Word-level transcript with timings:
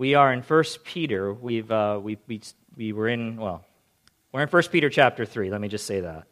We 0.00 0.14
are 0.14 0.32
in 0.32 0.40
1 0.40 0.64
Peter. 0.82 1.34
We've, 1.34 1.70
uh, 1.70 2.00
we, 2.02 2.16
we, 2.26 2.40
we 2.74 2.94
were 2.94 3.08
in, 3.08 3.36
well, 3.36 3.66
we're 4.32 4.40
in 4.40 4.48
1 4.48 4.62
Peter 4.72 4.88
chapter 4.88 5.26
3. 5.26 5.50
Let 5.50 5.60
me 5.60 5.68
just 5.68 5.84
say 5.84 6.00
that. 6.00 6.24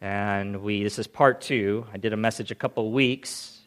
And 0.00 0.62
we, 0.62 0.82
this 0.82 0.98
is 0.98 1.06
part 1.06 1.42
two. 1.42 1.84
I 1.92 1.98
did 1.98 2.14
a 2.14 2.16
message 2.16 2.50
a 2.50 2.54
couple 2.54 2.90
weeks 2.92 3.60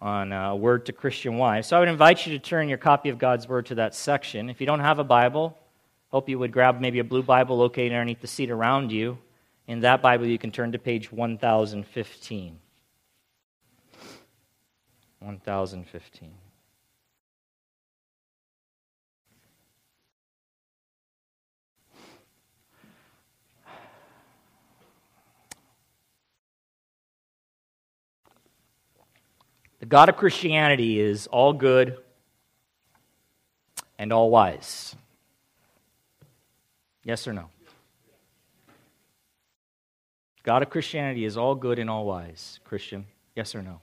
on 0.00 0.32
a 0.32 0.54
uh, 0.54 0.54
word 0.56 0.86
to 0.86 0.92
Christian 0.92 1.36
wives. 1.36 1.68
So 1.68 1.76
I 1.76 1.78
would 1.78 1.88
invite 1.88 2.26
you 2.26 2.36
to 2.36 2.40
turn 2.40 2.68
your 2.68 2.78
copy 2.78 3.10
of 3.10 3.18
God's 3.20 3.46
word 3.46 3.66
to 3.66 3.76
that 3.76 3.94
section. 3.94 4.50
If 4.50 4.60
you 4.60 4.66
don't 4.66 4.80
have 4.80 4.98
a 4.98 5.04
Bible, 5.04 5.56
hope 6.08 6.28
you 6.28 6.40
would 6.40 6.50
grab 6.50 6.80
maybe 6.80 6.98
a 6.98 7.04
blue 7.04 7.22
Bible 7.22 7.56
located 7.56 7.92
underneath 7.92 8.22
the 8.22 8.26
seat 8.26 8.50
around 8.50 8.90
you. 8.90 9.18
In 9.68 9.78
that 9.82 10.02
Bible, 10.02 10.26
you 10.26 10.38
can 10.38 10.50
turn 10.50 10.72
to 10.72 10.80
page 10.80 11.12
1015. 11.12 12.58
1015. 15.20 16.32
The 29.82 29.86
God 29.86 30.08
of 30.08 30.16
Christianity 30.16 31.00
is 31.00 31.26
all 31.26 31.52
good 31.52 31.98
and 33.98 34.12
all 34.12 34.30
wise. 34.30 34.94
Yes 37.02 37.26
or 37.26 37.32
no? 37.32 37.48
God 40.44 40.62
of 40.62 40.70
Christianity 40.70 41.24
is 41.24 41.36
all 41.36 41.56
good 41.56 41.80
and 41.80 41.90
all 41.90 42.06
wise. 42.06 42.60
Christian, 42.62 43.06
yes 43.34 43.56
or 43.56 43.62
no? 43.62 43.80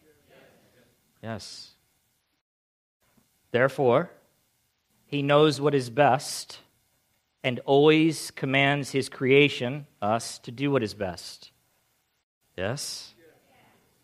Yes. 1.22 1.72
Therefore, 3.52 4.10
he 5.06 5.22
knows 5.22 5.60
what 5.60 5.76
is 5.76 5.90
best 5.90 6.60
and 7.44 7.60
always 7.66 8.32
commands 8.32 8.92
his 8.92 9.10
creation, 9.10 9.86
us, 10.02 10.40
to 10.40 10.52
do 10.52 10.72
what 10.72 10.82
is 10.82 10.94
best. 10.94 11.52
Yes? 12.56 13.14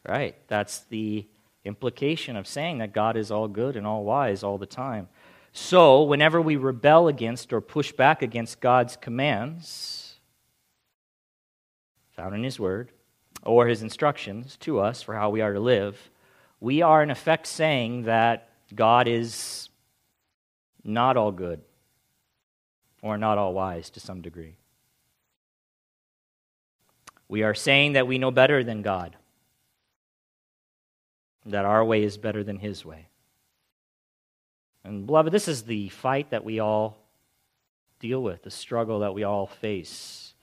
Right. 0.05 0.35
That's 0.49 0.79
the 0.89 1.25
implication 1.65 2.37
of 2.37 2.47
saying 2.47 2.77
that 2.77 2.93
God 2.93 3.17
is 3.17 3.31
all 3.31 3.47
good 3.47 3.75
and 3.75 3.85
all 3.85 4.03
wise 4.03 4.43
all 4.43 4.57
the 4.57 4.65
time. 4.65 5.09
So, 5.51 6.03
whenever 6.03 6.41
we 6.41 6.55
rebel 6.55 7.07
against 7.07 7.51
or 7.51 7.61
push 7.61 7.91
back 7.91 8.21
against 8.21 8.59
God's 8.61 8.95
commands, 8.95 10.15
found 12.11 12.35
in 12.35 12.43
His 12.43 12.59
Word, 12.59 12.91
or 13.43 13.67
His 13.67 13.81
instructions 13.81 14.57
to 14.57 14.79
us 14.79 15.01
for 15.01 15.15
how 15.15 15.29
we 15.29 15.41
are 15.41 15.53
to 15.53 15.59
live, 15.59 16.11
we 16.59 16.81
are 16.81 17.01
in 17.01 17.09
effect 17.09 17.47
saying 17.47 18.03
that 18.03 18.49
God 18.73 19.07
is 19.07 19.69
not 20.83 21.17
all 21.17 21.31
good 21.31 21.61
or 23.01 23.17
not 23.17 23.37
all 23.37 23.53
wise 23.53 23.89
to 23.91 23.99
some 23.99 24.21
degree. 24.21 24.57
We 27.27 27.43
are 27.43 27.55
saying 27.55 27.93
that 27.93 28.07
we 28.07 28.17
know 28.17 28.31
better 28.31 28.63
than 28.63 28.81
God 28.81 29.15
that 31.45 31.65
our 31.65 31.83
way 31.83 32.03
is 32.03 32.17
better 32.17 32.43
than 32.43 32.57
his 32.57 32.83
way. 32.85 33.07
And, 34.83 35.05
beloved, 35.05 35.31
this 35.31 35.47
is 35.47 35.63
the 35.63 35.89
fight 35.89 36.29
that 36.29 36.45
we 36.45 36.59
all 36.59 36.97
deal 37.99 38.21
with, 38.21 38.43
the 38.43 38.51
struggle 38.51 38.99
that 38.99 39.13
we 39.13 39.23
all 39.23 39.47
face. 39.47 40.33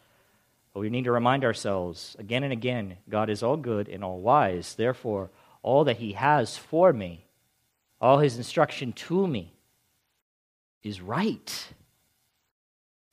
But 0.72 0.80
we 0.80 0.90
need 0.90 1.04
to 1.04 1.12
remind 1.12 1.44
ourselves 1.44 2.16
again 2.18 2.42
and 2.42 2.52
again 2.52 2.96
God 3.08 3.30
is 3.30 3.42
all 3.42 3.56
good 3.56 3.88
and 3.88 4.02
all 4.02 4.20
wise. 4.20 4.74
Therefore, 4.74 5.30
all 5.62 5.84
that 5.84 5.98
he 5.98 6.12
has 6.12 6.56
for 6.56 6.92
me, 6.92 7.26
all 8.00 8.18
his 8.18 8.36
instruction 8.36 8.92
to 8.92 9.26
me, 9.26 9.54
is 10.82 11.00
right 11.00 11.68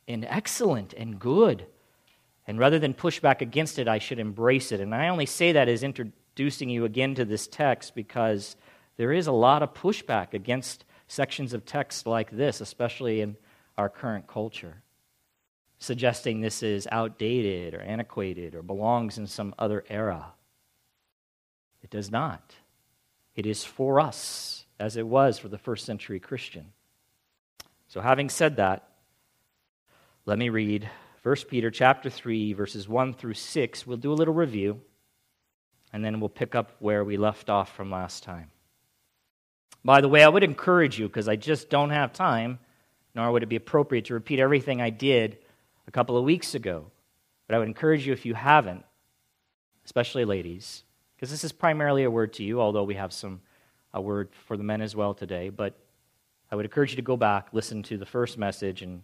and 0.07 0.25
excellent 0.25 0.93
and 0.93 1.19
good. 1.19 1.65
And 2.47 2.57
rather 2.57 2.79
than 2.79 2.95
push 2.95 3.19
back 3.19 3.43
against 3.43 3.77
it, 3.77 3.87
I 3.87 3.99
should 3.99 4.17
embrace 4.17 4.71
it. 4.71 4.79
And 4.79 4.95
I 4.95 5.09
only 5.09 5.27
say 5.27 5.51
that 5.51 5.69
as 5.69 5.83
inter- 5.83 6.11
introducing 6.39 6.69
you 6.69 6.85
again 6.85 7.15
to 7.15 7.25
this 7.25 7.47
text 7.47 7.93
because 7.93 8.55
there 8.95 9.11
is 9.11 9.27
a 9.27 9.31
lot 9.31 9.61
of 9.61 9.73
pushback 9.73 10.33
against 10.33 10.85
sections 11.09 11.53
of 11.53 11.65
text 11.65 12.07
like 12.07 12.31
this, 12.31 12.61
especially 12.61 13.19
in 13.19 13.35
our 13.77 13.89
current 13.89 14.25
culture, 14.25 14.81
suggesting 15.79 16.39
this 16.39 16.63
is 16.63 16.87
outdated 16.93 17.73
or 17.73 17.81
antiquated 17.81 18.55
or 18.55 18.61
belongs 18.61 19.17
in 19.17 19.27
some 19.27 19.53
other 19.59 19.83
era. 19.89 20.31
It 21.83 21.89
does 21.89 22.09
not. 22.09 22.55
It 23.35 23.45
is 23.45 23.65
for 23.65 23.99
us, 23.99 24.63
as 24.79 24.95
it 24.95 25.05
was 25.05 25.39
for 25.39 25.49
the 25.49 25.57
first 25.57 25.85
century 25.85 26.21
Christian. 26.21 26.67
So, 27.89 27.99
having 27.99 28.29
said 28.29 28.55
that, 28.55 28.87
let 30.25 30.39
me 30.39 30.47
read 30.47 30.89
1 31.23 31.35
Peter 31.49 31.69
chapter 31.69 32.09
3, 32.09 32.53
verses 32.53 32.87
1 32.87 33.15
through 33.15 33.33
6. 33.33 33.85
We'll 33.85 33.97
do 33.97 34.13
a 34.13 34.15
little 34.15 34.33
review 34.33 34.79
and 35.91 36.03
then 36.03 36.19
we'll 36.19 36.29
pick 36.29 36.55
up 36.55 36.71
where 36.79 37.03
we 37.03 37.17
left 37.17 37.49
off 37.49 37.75
from 37.75 37.89
last 37.91 38.23
time. 38.23 38.51
By 39.83 40.01
the 40.01 40.09
way, 40.09 40.23
I 40.23 40.29
would 40.29 40.43
encourage 40.43 40.99
you, 40.99 41.07
because 41.07 41.27
I 41.27 41.35
just 41.35 41.69
don't 41.69 41.89
have 41.89 42.13
time, 42.13 42.59
nor 43.15 43.31
would 43.31 43.43
it 43.43 43.49
be 43.49 43.55
appropriate 43.55 44.05
to 44.05 44.13
repeat 44.13 44.39
everything 44.39 44.81
I 44.81 44.89
did 44.89 45.37
a 45.87 45.91
couple 45.91 46.17
of 46.17 46.23
weeks 46.23 46.53
ago. 46.53 46.85
But 47.47 47.55
I 47.55 47.59
would 47.59 47.67
encourage 47.67 48.05
you, 48.05 48.13
if 48.13 48.25
you 48.25 48.35
haven't, 48.35 48.83
especially 49.85 50.25
ladies, 50.25 50.83
because 51.15 51.31
this 51.31 51.43
is 51.43 51.51
primarily 51.51 52.03
a 52.03 52.11
word 52.11 52.33
to 52.33 52.43
you, 52.43 52.61
although 52.61 52.83
we 52.83 52.95
have 52.95 53.13
some 53.13 53.41
a 53.93 53.99
word 53.99 54.29
for 54.45 54.55
the 54.55 54.63
men 54.63 54.81
as 54.81 54.95
well 54.95 55.13
today. 55.13 55.49
But 55.49 55.73
I 56.51 56.55
would 56.55 56.65
encourage 56.65 56.91
you 56.91 56.95
to 56.97 57.01
go 57.01 57.17
back, 57.17 57.47
listen 57.53 57.81
to 57.83 57.97
the 57.97 58.05
first 58.05 58.37
message, 58.37 58.81
and 58.81 59.01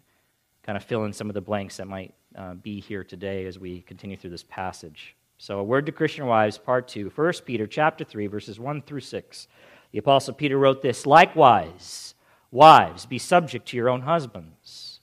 kind 0.62 0.76
of 0.76 0.84
fill 0.84 1.04
in 1.04 1.12
some 1.12 1.28
of 1.28 1.34
the 1.34 1.40
blanks 1.40 1.78
that 1.78 1.88
might 1.88 2.14
uh, 2.36 2.54
be 2.54 2.80
here 2.80 3.02
today 3.02 3.46
as 3.46 3.58
we 3.58 3.80
continue 3.82 4.16
through 4.16 4.30
this 4.30 4.44
passage. 4.44 5.16
So, 5.38 5.58
a 5.58 5.64
word 5.64 5.86
to 5.86 5.92
Christian 5.92 6.26
wives, 6.26 6.56
part 6.56 6.88
2, 6.88 7.12
1 7.14 7.32
Peter 7.44 7.66
chapter 7.66 8.04
3, 8.04 8.26
verses 8.26 8.58
1 8.58 8.82
through 8.82 9.00
6. 9.00 9.48
The 9.92 9.98
Apostle 9.98 10.34
Peter 10.34 10.58
wrote 10.58 10.80
this 10.80 11.04
Likewise, 11.04 12.14
wives, 12.50 13.04
be 13.04 13.18
subject 13.18 13.68
to 13.68 13.76
your 13.76 13.90
own 13.90 14.02
husbands, 14.02 15.00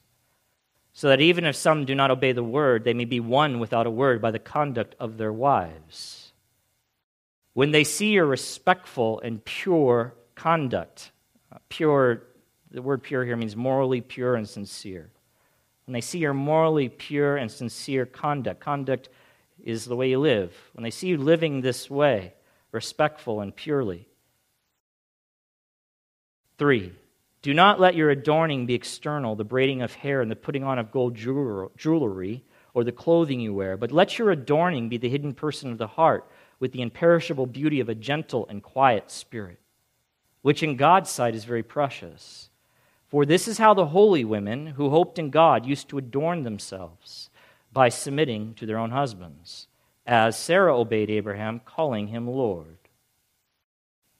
so 0.91 1.07
that 1.09 1.21
even 1.21 1.45
if 1.45 1.55
some 1.55 1.85
do 1.85 1.93
not 1.93 2.09
obey 2.09 2.31
the 2.31 2.43
word, 2.43 2.83
they 2.83 2.95
may 2.95 3.05
be 3.05 3.19
won 3.19 3.59
without 3.59 3.85
a 3.85 3.91
word 3.91 4.21
by 4.21 4.31
the 4.31 4.39
conduct 4.39 4.95
of 4.99 5.17
their 5.17 5.33
wives. 5.33 6.33
When 7.53 7.69
they 7.69 7.83
see 7.83 8.11
your 8.11 8.25
respectful 8.25 9.19
and 9.19 9.43
pure 9.45 10.15
conduct, 10.33 11.11
uh, 11.51 11.59
pure, 11.69 12.23
the 12.71 12.81
word 12.81 13.03
pure 13.03 13.23
here 13.23 13.37
means 13.37 13.55
morally 13.55 14.01
pure 14.01 14.35
and 14.35 14.49
sincere. 14.49 15.11
When 15.85 15.93
they 15.93 16.01
see 16.01 16.19
your 16.19 16.33
morally 16.33 16.89
pure 16.89 17.37
and 17.37 17.51
sincere 17.51 18.07
conduct, 18.07 18.59
conduct 18.59 19.09
is 19.63 19.85
the 19.85 19.95
way 19.95 20.09
you 20.09 20.19
live, 20.19 20.53
when 20.73 20.83
they 20.83 20.91
see 20.91 21.07
you 21.07 21.17
living 21.17 21.61
this 21.61 21.89
way, 21.89 22.33
respectful 22.71 23.41
and 23.41 23.55
purely. 23.55 24.07
Three, 26.57 26.93
do 27.41 27.53
not 27.53 27.79
let 27.79 27.95
your 27.95 28.09
adorning 28.09 28.65
be 28.65 28.73
external, 28.73 29.35
the 29.35 29.43
braiding 29.43 29.81
of 29.81 29.93
hair 29.93 30.21
and 30.21 30.29
the 30.29 30.35
putting 30.35 30.63
on 30.63 30.79
of 30.79 30.91
gold 30.91 31.15
jewelry, 31.15 32.43
or 32.73 32.83
the 32.83 32.91
clothing 32.91 33.39
you 33.39 33.53
wear, 33.53 33.77
but 33.77 33.91
let 33.91 34.17
your 34.17 34.31
adorning 34.31 34.89
be 34.89 34.97
the 34.97 35.09
hidden 35.09 35.33
person 35.33 35.71
of 35.71 35.77
the 35.77 35.87
heart, 35.87 36.29
with 36.59 36.71
the 36.71 36.81
imperishable 36.81 37.45
beauty 37.45 37.79
of 37.79 37.89
a 37.89 37.95
gentle 37.95 38.47
and 38.49 38.63
quiet 38.63 39.11
spirit, 39.11 39.59
which 40.41 40.63
in 40.63 40.77
God's 40.77 41.09
sight 41.09 41.35
is 41.35 41.43
very 41.43 41.63
precious. 41.63 42.49
For 43.07 43.25
this 43.25 43.47
is 43.47 43.57
how 43.57 43.73
the 43.73 43.87
holy 43.87 44.23
women 44.25 44.67
who 44.67 44.89
hoped 44.89 45.19
in 45.19 45.29
God 45.29 45.65
used 45.65 45.89
to 45.89 45.97
adorn 45.97 46.43
themselves 46.43 47.29
by 47.73 47.89
submitting 47.89 48.53
to 48.55 48.65
their 48.65 48.77
own 48.77 48.91
husbands, 48.91 49.67
as 50.05 50.37
Sarah 50.37 50.77
obeyed 50.77 51.09
Abraham, 51.09 51.59
calling 51.65 52.07
him 52.07 52.27
Lord. 52.27 52.77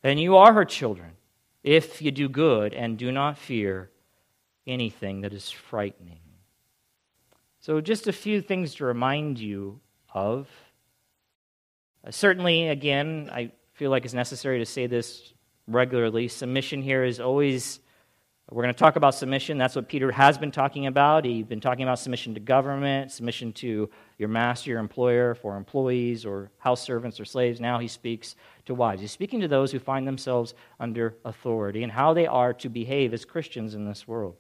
And 0.04 0.20
you 0.20 0.36
are 0.38 0.54
her 0.54 0.66
children, 0.66 1.12
if 1.64 2.02
you 2.02 2.12
do 2.12 2.28
good 2.28 2.74
and 2.74 2.98
do 2.98 3.12
not 3.12 3.38
fear 3.38 3.90
anything 4.66 5.22
that 5.22 5.34
is 5.34 5.50
frightening. 5.50 6.20
So, 7.60 7.80
just 7.80 8.08
a 8.08 8.14
few 8.14 8.42
things 8.42 8.76
to 8.76 8.86
remind 8.86 9.40
you 9.40 9.80
of. 10.14 10.50
Uh, 12.06 12.12
certainly, 12.12 12.68
again, 12.68 13.30
I 13.32 13.52
feel 13.74 13.90
like 13.90 14.04
it's 14.04 14.14
necessary 14.14 14.60
to 14.60 14.66
say 14.66 14.88
this 14.88 15.34
regularly. 15.68 16.28
Submission 16.28 16.82
here 16.82 17.06
is 17.06 17.22
always 17.22 17.80
we're 18.52 18.62
going 18.62 18.74
to 18.74 18.80
talk 18.80 18.98
about 18.98 19.16
submission. 19.16 19.58
That's 19.58 19.76
what 19.76 19.88
Peter 19.88 20.12
has 20.12 20.38
been 20.38 20.52
talking 20.52 20.88
about. 20.88 21.24
He's 21.24 21.46
been 21.46 21.62
talking 21.62 21.84
about 21.84 21.98
submission 22.00 22.34
to 22.34 22.42
government, 22.42 23.12
submission 23.12 23.54
to 23.54 23.90
your 24.18 24.28
master, 24.28 24.72
your 24.72 24.80
employer, 24.80 25.34
for 25.34 25.56
employees 25.56 26.26
or 26.26 26.52
house 26.58 26.82
servants 26.82 27.20
or 27.20 27.26
slaves. 27.26 27.62
Now 27.62 27.80
he 27.80 27.88
speaks 27.88 28.36
to 28.66 28.74
wives. 28.74 29.02
He's 29.02 29.12
speaking 29.12 29.40
to 29.40 29.48
those 29.48 29.72
who 29.72 29.80
find 29.80 30.06
themselves 30.06 30.54
under 30.80 31.16
authority 31.24 31.84
and 31.84 31.92
how 31.92 32.14
they 32.14 32.28
are 32.28 32.54
to 32.56 32.70
behave 32.70 33.14
as 33.14 33.24
Christians 33.24 33.76
in 33.76 33.86
this 33.86 34.08
world, 34.08 34.36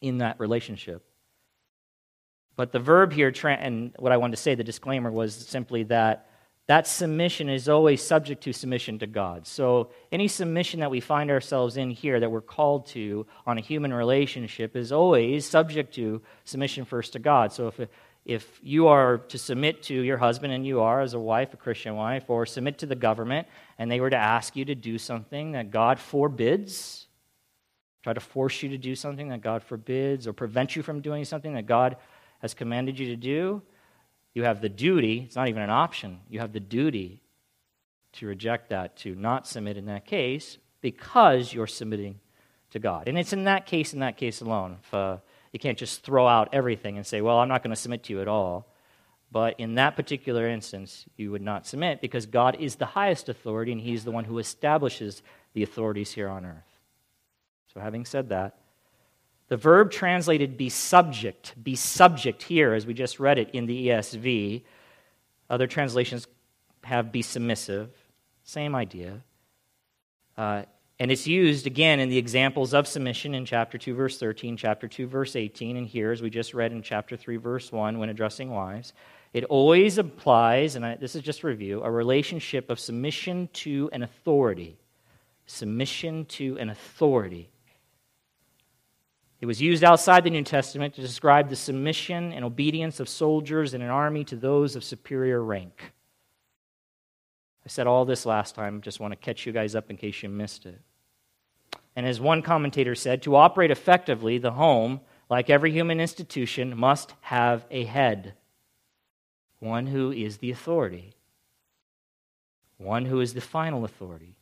in 0.00 0.18
that 0.18 0.40
relationship. 0.40 1.04
But 2.56 2.72
the 2.72 2.80
verb 2.80 3.12
here, 3.12 3.32
and 3.44 3.94
what 3.98 4.12
I 4.12 4.16
wanted 4.16 4.34
to 4.36 4.42
say, 4.42 4.56
the 4.56 4.64
disclaimer 4.64 5.12
was 5.12 5.34
simply 5.34 5.84
that 5.84 6.28
that 6.68 6.88
submission 6.88 7.48
is 7.48 7.68
always 7.68 8.02
subject 8.02 8.42
to 8.42 8.52
submission 8.52 8.98
to 8.98 9.06
God. 9.06 9.46
So, 9.46 9.90
any 10.10 10.26
submission 10.26 10.80
that 10.80 10.90
we 10.90 11.00
find 11.00 11.30
ourselves 11.30 11.76
in 11.76 11.90
here 11.90 12.18
that 12.18 12.30
we're 12.30 12.40
called 12.40 12.86
to 12.88 13.24
on 13.46 13.56
a 13.56 13.60
human 13.60 13.94
relationship 13.94 14.74
is 14.74 14.90
always 14.90 15.46
subject 15.46 15.94
to 15.94 16.20
submission 16.44 16.84
first 16.84 17.12
to 17.12 17.20
God. 17.20 17.52
So, 17.52 17.68
if, 17.68 17.88
if 18.24 18.60
you 18.64 18.88
are 18.88 19.18
to 19.18 19.38
submit 19.38 19.84
to 19.84 19.94
your 19.94 20.16
husband, 20.16 20.52
and 20.52 20.66
you 20.66 20.80
are 20.80 21.00
as 21.00 21.14
a 21.14 21.20
wife, 21.20 21.54
a 21.54 21.56
Christian 21.56 21.94
wife, 21.94 22.24
or 22.28 22.44
submit 22.44 22.78
to 22.78 22.86
the 22.86 22.96
government, 22.96 23.46
and 23.78 23.88
they 23.88 24.00
were 24.00 24.10
to 24.10 24.16
ask 24.16 24.56
you 24.56 24.64
to 24.64 24.74
do 24.74 24.98
something 24.98 25.52
that 25.52 25.70
God 25.70 26.00
forbids, 26.00 27.06
try 28.02 28.12
to 28.12 28.20
force 28.20 28.64
you 28.64 28.70
to 28.70 28.78
do 28.78 28.96
something 28.96 29.28
that 29.28 29.40
God 29.40 29.62
forbids, 29.62 30.26
or 30.26 30.32
prevent 30.32 30.74
you 30.74 30.82
from 30.82 31.00
doing 31.00 31.24
something 31.24 31.54
that 31.54 31.66
God 31.66 31.96
has 32.40 32.54
commanded 32.54 32.98
you 32.98 33.06
to 33.06 33.16
do, 33.16 33.62
you 34.36 34.42
have 34.42 34.60
the 34.60 34.68
duty, 34.68 35.22
it's 35.24 35.34
not 35.34 35.48
even 35.48 35.62
an 35.62 35.70
option, 35.70 36.20
you 36.28 36.40
have 36.40 36.52
the 36.52 36.60
duty 36.60 37.22
to 38.12 38.26
reject 38.26 38.68
that, 38.68 38.94
to 38.98 39.14
not 39.14 39.46
submit 39.46 39.78
in 39.78 39.86
that 39.86 40.04
case, 40.04 40.58
because 40.82 41.54
you're 41.54 41.66
submitting 41.66 42.20
to 42.70 42.78
God. 42.78 43.08
And 43.08 43.18
it's 43.18 43.32
in 43.32 43.44
that 43.44 43.64
case, 43.64 43.94
in 43.94 44.00
that 44.00 44.18
case 44.18 44.42
alone. 44.42 44.76
If, 44.82 44.92
uh, 44.92 45.16
you 45.52 45.58
can't 45.58 45.78
just 45.78 46.02
throw 46.02 46.28
out 46.28 46.50
everything 46.52 46.98
and 46.98 47.06
say, 47.06 47.22
well, 47.22 47.38
I'm 47.38 47.48
not 47.48 47.62
going 47.62 47.74
to 47.74 47.80
submit 47.80 48.02
to 48.04 48.12
you 48.12 48.20
at 48.20 48.28
all. 48.28 48.70
But 49.32 49.58
in 49.58 49.76
that 49.76 49.96
particular 49.96 50.46
instance, 50.46 51.06
you 51.16 51.30
would 51.30 51.40
not 51.40 51.66
submit 51.66 52.02
because 52.02 52.26
God 52.26 52.58
is 52.60 52.76
the 52.76 52.84
highest 52.84 53.30
authority 53.30 53.72
and 53.72 53.80
He's 53.80 54.04
the 54.04 54.10
one 54.10 54.24
who 54.24 54.38
establishes 54.38 55.22
the 55.54 55.62
authorities 55.62 56.12
here 56.12 56.28
on 56.28 56.44
earth. 56.44 56.78
So, 57.72 57.80
having 57.80 58.04
said 58.04 58.28
that, 58.28 58.58
the 59.48 59.56
verb 59.56 59.90
translated 59.90 60.56
be 60.56 60.68
subject, 60.68 61.54
be 61.62 61.76
subject 61.76 62.42
here, 62.42 62.74
as 62.74 62.86
we 62.86 62.94
just 62.94 63.20
read 63.20 63.38
it 63.38 63.50
in 63.50 63.66
the 63.66 63.88
ESV. 63.88 64.62
Other 65.48 65.66
translations 65.66 66.26
have 66.82 67.12
be 67.12 67.22
submissive. 67.22 67.90
Same 68.42 68.74
idea. 68.74 69.22
Uh, 70.36 70.62
and 70.98 71.10
it's 71.10 71.26
used 71.26 71.66
again 71.66 72.00
in 72.00 72.08
the 72.08 72.16
examples 72.16 72.72
of 72.72 72.88
submission 72.88 73.34
in 73.34 73.44
chapter 73.44 73.76
2, 73.76 73.94
verse 73.94 74.18
13, 74.18 74.56
chapter 74.56 74.88
2, 74.88 75.06
verse 75.06 75.36
18, 75.36 75.76
and 75.76 75.86
here, 75.86 76.10
as 76.10 76.22
we 76.22 76.30
just 76.30 76.54
read 76.54 76.72
in 76.72 76.82
chapter 76.82 77.16
3, 77.16 77.36
verse 77.36 77.70
1, 77.70 77.98
when 77.98 78.08
addressing 78.08 78.50
wives. 78.50 78.94
It 79.32 79.44
always 79.44 79.98
applies, 79.98 80.74
and 80.74 80.86
I, 80.86 80.96
this 80.96 81.14
is 81.14 81.22
just 81.22 81.44
review, 81.44 81.82
a 81.82 81.90
relationship 81.90 82.70
of 82.70 82.80
submission 82.80 83.50
to 83.54 83.90
an 83.92 84.02
authority. 84.02 84.78
Submission 85.44 86.24
to 86.24 86.56
an 86.58 86.70
authority. 86.70 87.50
It 89.40 89.46
was 89.46 89.60
used 89.60 89.84
outside 89.84 90.24
the 90.24 90.30
New 90.30 90.42
Testament 90.42 90.94
to 90.94 91.02
describe 91.02 91.48
the 91.48 91.56
submission 91.56 92.32
and 92.32 92.44
obedience 92.44 93.00
of 93.00 93.08
soldiers 93.08 93.74
in 93.74 93.82
an 93.82 93.90
army 93.90 94.24
to 94.24 94.36
those 94.36 94.76
of 94.76 94.84
superior 94.84 95.42
rank. 95.42 95.92
I 97.64 97.68
said 97.68 97.86
all 97.86 98.04
this 98.04 98.24
last 98.24 98.54
time, 98.54 98.80
just 98.80 99.00
want 99.00 99.12
to 99.12 99.16
catch 99.16 99.44
you 99.44 99.52
guys 99.52 99.74
up 99.74 99.90
in 99.90 99.96
case 99.96 100.22
you 100.22 100.28
missed 100.28 100.64
it. 100.66 100.80
And 101.94 102.06
as 102.06 102.20
one 102.20 102.42
commentator 102.42 102.94
said, 102.94 103.22
to 103.22 103.36
operate 103.36 103.70
effectively, 103.70 104.38
the 104.38 104.52
home, 104.52 105.00
like 105.28 105.50
every 105.50 105.72
human 105.72 106.00
institution, 106.00 106.76
must 106.76 107.14
have 107.22 107.66
a 107.70 107.84
head 107.84 108.34
one 109.58 109.86
who 109.86 110.12
is 110.12 110.36
the 110.36 110.50
authority, 110.50 111.14
one 112.76 113.06
who 113.06 113.20
is 113.20 113.34
the 113.34 113.40
final 113.40 113.84
authority. 113.84 114.36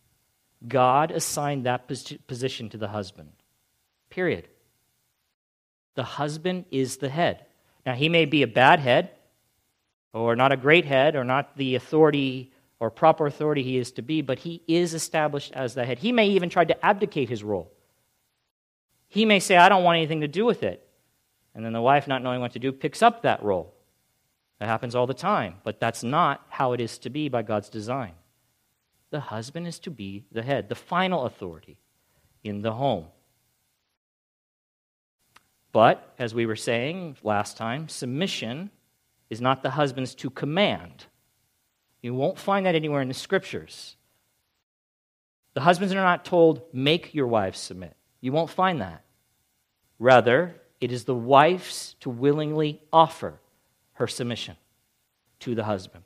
God 0.67 1.11
assigned 1.11 1.65
that 1.65 1.89
position 2.27 2.69
to 2.71 2.77
the 2.77 2.89
husband. 2.89 3.31
Period. 4.11 4.49
The 5.95 6.03
husband 6.03 6.65
is 6.71 6.97
the 6.97 7.09
head. 7.09 7.47
Now, 7.87 7.95
he 7.95 8.09
may 8.09 8.25
be 8.25 8.43
a 8.43 8.49
bad 8.49 8.81
head, 8.81 9.11
or 10.13 10.37
not 10.37 10.53
a 10.53 10.57
great 10.57 10.85
head, 10.85 11.17
or 11.17 11.25
not 11.25 11.57
the 11.57 11.75
authority 11.75 12.53
or 12.81 12.91
proper 12.91 13.27
authority 13.27 13.63
he 13.63 13.79
is 13.79 13.93
to 13.93 14.03
be, 14.03 14.21
but 14.21 14.41
he 14.41 14.63
is 14.67 14.95
established 14.95 15.53
as 15.53 15.75
the 15.75 15.85
head. 15.85 15.99
He 15.99 16.13
may 16.13 16.29
even 16.29 16.51
try 16.51 16.65
to 16.65 16.85
abdicate 16.85 17.29
his 17.29 17.43
role. 17.43 17.73
He 19.09 19.25
may 19.25 19.41
say, 19.41 19.57
I 19.57 19.69
don't 19.69 19.85
want 19.85 19.97
anything 19.97 20.21
to 20.23 20.29
do 20.29 20.45
with 20.45 20.63
it. 20.63 20.87
And 21.55 21.65
then 21.65 21.73
the 21.73 21.81
wife, 21.81 22.09
not 22.09 22.23
knowing 22.23 22.41
what 22.41 22.53
to 22.53 22.59
do, 22.59 22.73
picks 22.73 23.01
up 23.01 23.23
that 23.23 23.43
role. 23.43 23.75
That 24.59 24.67
happens 24.67 24.95
all 24.95 25.07
the 25.07 25.15
time, 25.15 25.57
but 25.63 25.81
that's 25.81 26.03
not 26.03 26.45
how 26.49 26.73
it 26.73 26.81
is 26.81 26.99
to 26.99 27.11
be 27.11 27.29
by 27.29 27.43
God's 27.43 27.69
design. 27.69 28.13
The 29.11 29.21
husband 29.21 29.67
is 29.67 29.79
to 29.81 29.91
be 29.91 30.25
the 30.33 30.43
head, 30.43 30.69
the 30.69 30.75
final 30.75 31.27
authority 31.27 31.79
in 32.43 32.63
the 32.63 32.73
home. 32.73 33.07
But, 35.75 36.15
as 36.21 36.33
we 36.33 36.47
were 36.47 36.55
saying 36.55 37.17
last 37.25 37.57
time, 37.57 37.89
submission 37.89 38.71
is 39.29 39.41
not 39.41 39.65
the 39.65 39.71
husband's 39.71 40.15
to 40.15 40.31
command. 40.31 41.07
You 42.01 42.15
won't 42.15 42.39
find 42.39 42.65
that 42.65 42.77
anywhere 42.77 43.03
in 43.03 43.09
the 43.09 43.15
scriptures. 43.15 43.97
The 45.55 45.63
husbands 45.63 45.93
are 45.93 45.97
not 45.97 46.25
told, 46.25 46.63
make 46.73 47.13
your 47.13 47.27
wives 47.27 47.59
submit. 47.59 47.97
You 48.21 48.31
won't 48.31 48.51
find 48.51 48.81
that. 48.83 49.03
Rather, 49.99 50.55
it 50.81 50.93
is 50.93 51.07
the 51.07 51.15
wife's 51.15 51.95
to 52.01 52.09
willingly 52.09 52.81
offer 52.93 53.41
her 53.95 54.07
submission 54.07 54.57
to 55.41 55.57
the 55.57 55.65
husband. 55.65 56.05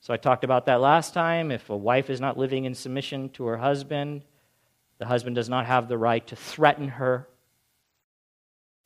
So 0.00 0.14
I 0.14 0.16
talked 0.16 0.44
about 0.44 0.64
that 0.64 0.80
last 0.80 1.12
time. 1.12 1.50
If 1.50 1.68
a 1.68 1.76
wife 1.76 2.08
is 2.08 2.22
not 2.22 2.38
living 2.38 2.64
in 2.64 2.74
submission 2.74 3.28
to 3.30 3.44
her 3.44 3.58
husband, 3.58 4.22
the 4.96 5.04
husband 5.04 5.36
does 5.36 5.50
not 5.50 5.66
have 5.66 5.88
the 5.88 5.98
right 5.98 6.26
to 6.28 6.36
threaten 6.36 6.88
her 6.88 7.28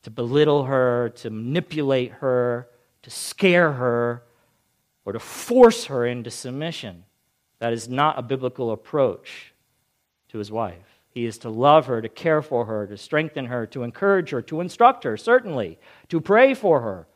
to 0.03 0.11
belittle 0.11 0.65
her, 0.65 1.09
to 1.15 1.29
manipulate 1.29 2.11
her, 2.11 2.67
to 3.01 3.09
scare 3.09 3.73
her, 3.73 4.23
or 5.05 5.13
to 5.13 5.19
force 5.19 5.85
her 5.85 6.05
into 6.05 6.29
submission. 6.29 7.03
That 7.59 7.73
is 7.73 7.89
not 7.89 8.19
a 8.19 8.21
biblical 8.21 8.71
approach 8.71 9.53
to 10.29 10.37
his 10.37 10.51
wife. 10.51 10.99
He 11.09 11.25
is 11.25 11.37
to 11.39 11.49
love 11.49 11.85
her, 11.85 12.01
to 12.01 12.09
care 12.09 12.41
for 12.41 12.65
her, 12.65 12.87
to 12.87 12.97
strengthen 12.97 13.45
her, 13.45 13.65
to 13.67 13.83
encourage 13.83 14.31
her, 14.31 14.41
to 14.43 14.61
instruct 14.61 15.03
her, 15.03 15.15
certainly, 15.15 15.79
to 16.09 16.19
pray 16.19 16.53
for 16.53 16.81
her, 16.81 17.07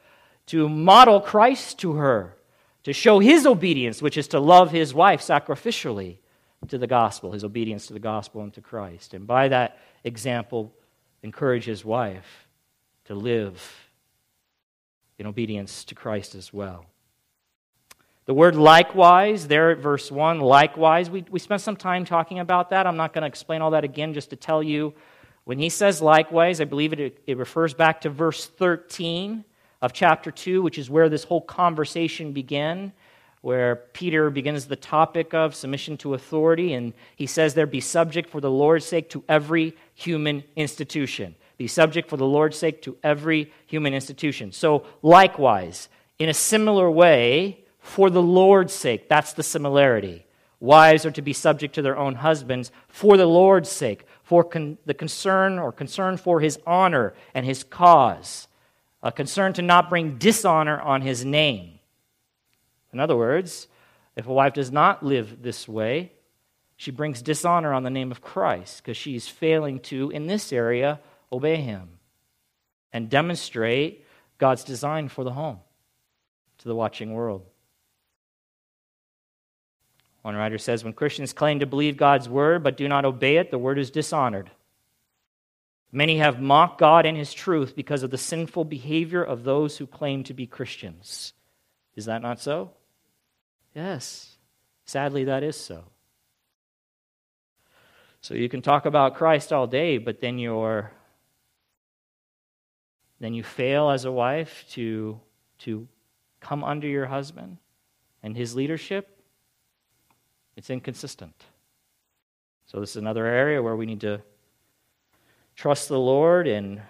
to 0.48 0.70
model 0.70 1.20
Christ 1.20 1.80
to 1.80 1.94
her, 1.94 2.38
to 2.84 2.94
show 2.94 3.20
his 3.20 3.46
obedience, 3.46 4.02
which 4.02 4.18
is 4.18 4.30
to 4.30 4.40
love 4.40 4.72
his 4.72 4.94
wife 4.94 5.22
sacrificially 5.22 6.20
to 6.68 6.78
the 6.78 6.88
gospel, 6.88 7.32
his 7.32 7.44
obedience 7.44 7.88
to 7.88 7.94
the 7.94 8.00
gospel 8.00 8.42
and 8.42 8.54
to 8.54 8.62
Christ. 8.62 9.14
And 9.14 9.26
by 9.26 9.48
that 9.50 9.80
example, 10.04 10.74
encourage 11.24 11.66
his 11.66 11.84
wife 11.84 12.47
to 13.08 13.16
live 13.16 13.88
in 15.18 15.26
obedience 15.26 15.84
to 15.86 15.96
Christ 15.96 16.36
as 16.36 16.54
well. 16.54 16.86
The 18.26 18.34
word 18.34 18.56
likewise, 18.56 19.48
there 19.48 19.72
at 19.72 19.78
verse 19.78 20.12
1, 20.12 20.42
likewise, 20.42 21.10
we, 21.10 21.24
we 21.30 21.40
spent 21.40 21.62
some 21.62 21.78
time 21.78 22.04
talking 22.04 22.40
about 22.40 22.70
that. 22.72 22.86
I'm 22.86 22.98
not 22.98 23.14
going 23.14 23.22
to 23.22 23.28
explain 23.28 23.62
all 23.62 23.72
that 23.72 23.86
again, 23.86 24.14
just 24.14 24.32
to 24.32 24.36
tell 24.36 24.62
you. 24.62 24.94
When 25.46 25.60
he 25.60 25.70
says 25.70 26.02
likewise, 26.02 26.60
I 26.60 26.66
believe 26.66 26.92
it, 26.92 27.22
it 27.26 27.38
refers 27.38 27.74
back 27.74 28.02
to 28.02 28.10
verse 28.10 28.46
13 28.46 29.46
of 29.82 29.94
chapter 29.94 30.30
2, 30.30 30.62
which 30.62 30.78
is 30.78 30.90
where 30.90 31.08
this 31.08 31.24
whole 31.24 31.40
conversation 31.40 32.34
began, 32.34 32.92
where 33.40 33.78
Peter 33.94 34.30
begins 34.30 34.66
the 34.66 34.76
topic 34.76 35.34
of 35.34 35.56
submission 35.56 35.96
to 35.98 36.14
authority, 36.14 36.74
and 36.74 36.92
he 37.16 37.28
says 37.28 37.54
there, 37.54 37.66
Be 37.66 37.80
subject 37.80 38.30
for 38.30 38.42
the 38.42 38.52
Lord's 38.52 38.84
sake 38.84 39.10
to 39.12 39.24
every 39.30 39.74
human 39.96 40.44
institution. 40.58 41.36
Be 41.58 41.68
subject 41.68 42.10
for 42.10 42.18
the 42.18 42.26
Lord's 42.26 42.58
sake 42.58 42.82
to 42.84 42.98
every 43.04 43.52
human 43.66 43.94
institution. 43.94 44.52
So, 44.52 44.86
likewise, 45.02 45.90
in 46.20 46.30
a 46.30 46.34
similar 46.34 46.90
way, 46.90 47.64
for 47.80 48.10
the 48.10 48.22
Lord's 48.22 48.74
sake, 48.74 49.10
that's 49.10 49.34
the 49.34 49.44
similarity. 49.44 50.26
Wives 50.60 51.06
are 51.06 51.12
to 51.12 51.22
be 51.22 51.34
subject 51.34 51.76
to 51.76 51.82
their 51.82 51.98
own 51.98 52.16
husbands 52.16 52.72
for 52.88 53.16
the 53.18 53.26
Lord's 53.26 53.70
sake, 53.70 54.06
for 54.24 54.44
con- 54.44 54.78
the 54.86 54.94
concern 54.94 55.58
or 55.58 55.72
concern 55.72 56.18
for 56.18 56.40
his 56.40 56.60
honor 56.66 57.14
and 57.34 57.46
his 57.46 57.64
cause, 57.64 58.48
a 59.02 59.12
concern 59.12 59.54
to 59.54 59.62
not 59.62 59.90
bring 59.90 60.18
dishonor 60.18 60.80
on 60.80 61.02
his 61.02 61.24
name. 61.24 61.80
In 62.92 63.00
other 63.00 63.16
words, 63.16 63.68
if 64.16 64.28
a 64.28 64.34
wife 64.34 64.54
does 64.54 64.72
not 64.72 65.04
live 65.04 65.44
this 65.44 65.68
way, 65.68 66.12
she 66.76 66.92
brings 66.92 67.22
dishonor 67.22 67.74
on 67.74 67.84
the 67.84 67.90
name 67.90 68.12
of 68.12 68.22
Christ 68.22 68.84
because 68.84 68.98
she 68.98 69.16
is 69.16 69.28
failing 69.28 69.80
to, 69.82 70.10
in 70.10 70.28
this 70.28 70.52
area, 70.52 71.00
obey 71.32 71.58
Him 71.58 71.90
and 72.94 73.10
demonstrate 73.10 74.06
God's 74.38 74.64
design 74.64 75.10
for 75.10 75.24
the 75.24 75.34
home 75.34 75.60
to 76.60 76.68
the 76.68 76.76
watching 76.76 77.14
world. 77.14 77.44
One 80.22 80.36
writer 80.36 80.58
says 80.58 80.84
when 80.84 80.94
Christians 80.94 81.32
claim 81.32 81.60
to 81.60 81.66
believe 81.66 81.96
God's 81.96 82.28
word 82.28 82.64
but 82.64 82.78
do 82.78 82.88
not 82.88 83.06
obey 83.06 83.38
it, 83.38 83.50
the 83.52 83.58
word 83.58 83.80
is 83.80 83.92
dishonored. 83.92 84.52
Many 85.92 86.18
have 86.18 86.42
mocked 86.42 86.80
God 86.80 87.06
and 87.06 87.18
his 87.18 87.34
truth 87.34 87.76
because 87.76 88.04
of 88.04 88.12
the 88.12 88.18
sinful 88.18 88.66
behavior 88.66 89.24
of 89.24 89.44
those 89.44 89.78
who 89.78 89.88
claim 89.88 90.24
to 90.26 90.34
be 90.34 90.46
Christians. 90.46 91.34
Is 91.96 92.06
that 92.06 92.22
not 92.22 92.42
so? 92.42 92.72
Yes. 93.74 94.36
Sadly, 94.86 95.26
that 95.26 95.44
is 95.44 95.56
so. 95.56 95.86
So 98.20 98.34
you 98.34 98.50
can 98.50 98.62
talk 98.62 98.86
about 98.86 99.16
Christ 99.16 99.54
all 99.54 99.68
day, 99.68 99.98
but 99.98 100.20
then 100.20 100.38
you're 100.38 100.92
then 103.20 103.34
you 103.34 103.44
fail 103.44 103.90
as 103.90 104.06
a 104.06 104.12
wife 104.12 104.66
to, 104.72 105.20
to 105.60 105.88
come 106.40 106.64
under 106.64 106.88
your 106.88 107.08
husband 107.08 107.58
and 108.24 108.36
his 108.36 108.56
leadership, 108.56 109.22
It's 110.56 110.70
inconsistent. 110.70 111.36
So, 112.66 112.80
this 112.82 112.92
is 112.92 112.98
another 112.98 113.26
area 113.26 113.62
where 113.64 113.76
we 113.76 113.86
need 113.86 114.02
to 114.02 114.22
trust 115.56 115.88
the 115.88 116.00
Lord 116.00 116.48
and 116.48 116.82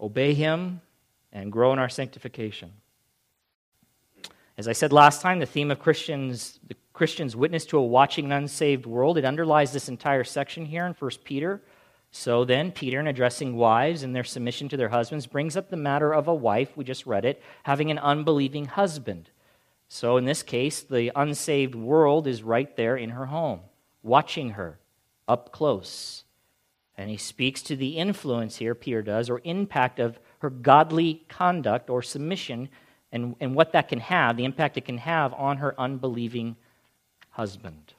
obey 0.00 0.34
Him 0.34 0.80
and 1.32 1.52
grow 1.52 1.72
in 1.72 1.78
our 1.78 1.88
sanctification. 1.88 2.72
As 4.56 4.68
I 4.68 4.72
said 4.72 4.92
last 4.92 5.20
time, 5.20 5.38
the 5.38 5.46
theme 5.46 5.70
of 5.70 5.78
Christians, 5.78 6.58
the 6.66 6.76
Christian's 6.92 7.36
witness 7.36 7.66
to 7.66 7.78
a 7.78 7.84
watching 7.84 8.24
and 8.24 8.32
unsaved 8.32 8.86
world, 8.86 9.18
it 9.18 9.24
underlies 9.24 9.72
this 9.72 9.88
entire 9.88 10.24
section 10.24 10.64
here 10.64 10.86
in 10.86 10.94
1 10.94 11.10
Peter. 11.24 11.62
So 12.12 12.44
then, 12.44 12.72
Peter, 12.72 12.98
in 12.98 13.06
addressing 13.06 13.56
wives 13.56 14.02
and 14.02 14.14
their 14.14 14.24
submission 14.24 14.68
to 14.70 14.76
their 14.76 14.88
husbands, 14.88 15.26
brings 15.26 15.56
up 15.56 15.70
the 15.70 15.76
matter 15.76 16.12
of 16.12 16.26
a 16.26 16.34
wife, 16.34 16.76
we 16.76 16.84
just 16.84 17.06
read 17.06 17.24
it, 17.24 17.40
having 17.62 17.90
an 17.90 17.98
unbelieving 17.98 18.64
husband. 18.66 19.30
So 19.88 20.16
in 20.16 20.24
this 20.24 20.42
case, 20.42 20.82
the 20.82 21.12
unsaved 21.14 21.74
world 21.74 22.26
is 22.26 22.42
right 22.42 22.76
there 22.76 22.96
in 22.96 23.10
her 23.10 23.26
home, 23.26 23.60
watching 24.02 24.50
her 24.50 24.78
up 25.28 25.52
close. 25.52 26.24
And 26.96 27.10
he 27.10 27.16
speaks 27.16 27.62
to 27.62 27.76
the 27.76 27.96
influence 27.96 28.56
here, 28.56 28.74
Peter 28.74 29.02
does, 29.02 29.30
or 29.30 29.40
impact 29.44 30.00
of 30.00 30.18
her 30.40 30.50
godly 30.50 31.24
conduct 31.28 31.90
or 31.90 32.02
submission 32.02 32.68
and, 33.12 33.36
and 33.40 33.54
what 33.54 33.72
that 33.72 33.88
can 33.88 34.00
have, 34.00 34.36
the 34.36 34.44
impact 34.44 34.76
it 34.76 34.84
can 34.84 34.98
have 34.98 35.32
on 35.34 35.58
her 35.58 35.78
unbelieving 35.78 36.56
husband. 37.30 37.94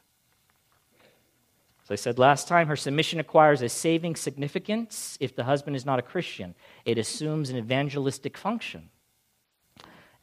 I 1.91 1.95
said 1.95 2.19
last 2.19 2.48
time, 2.48 2.67
her 2.67 2.75
submission 2.75 3.19
acquires 3.19 3.62
a 3.62 3.69
saving 3.69 4.15
significance 4.15 5.17
if 5.19 5.36
the 5.36 5.43
husband 5.43 5.75
is 5.75 5.86
not 5.86 6.00
a 6.00 6.03
Christian. 6.03 6.55
It 6.86 6.98
assumes 6.98 7.50
an 7.50 7.57
evangelistic 7.57 8.38
function. 8.38 8.89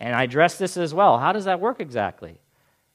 And 0.01 0.15
I 0.15 0.23
address 0.23 0.59
this 0.59 0.77
as 0.77 0.95
well. 0.95 1.19
How 1.19 1.33
does 1.33 1.47
that 1.47 1.61
work 1.61 1.81
exactly? 1.81 2.41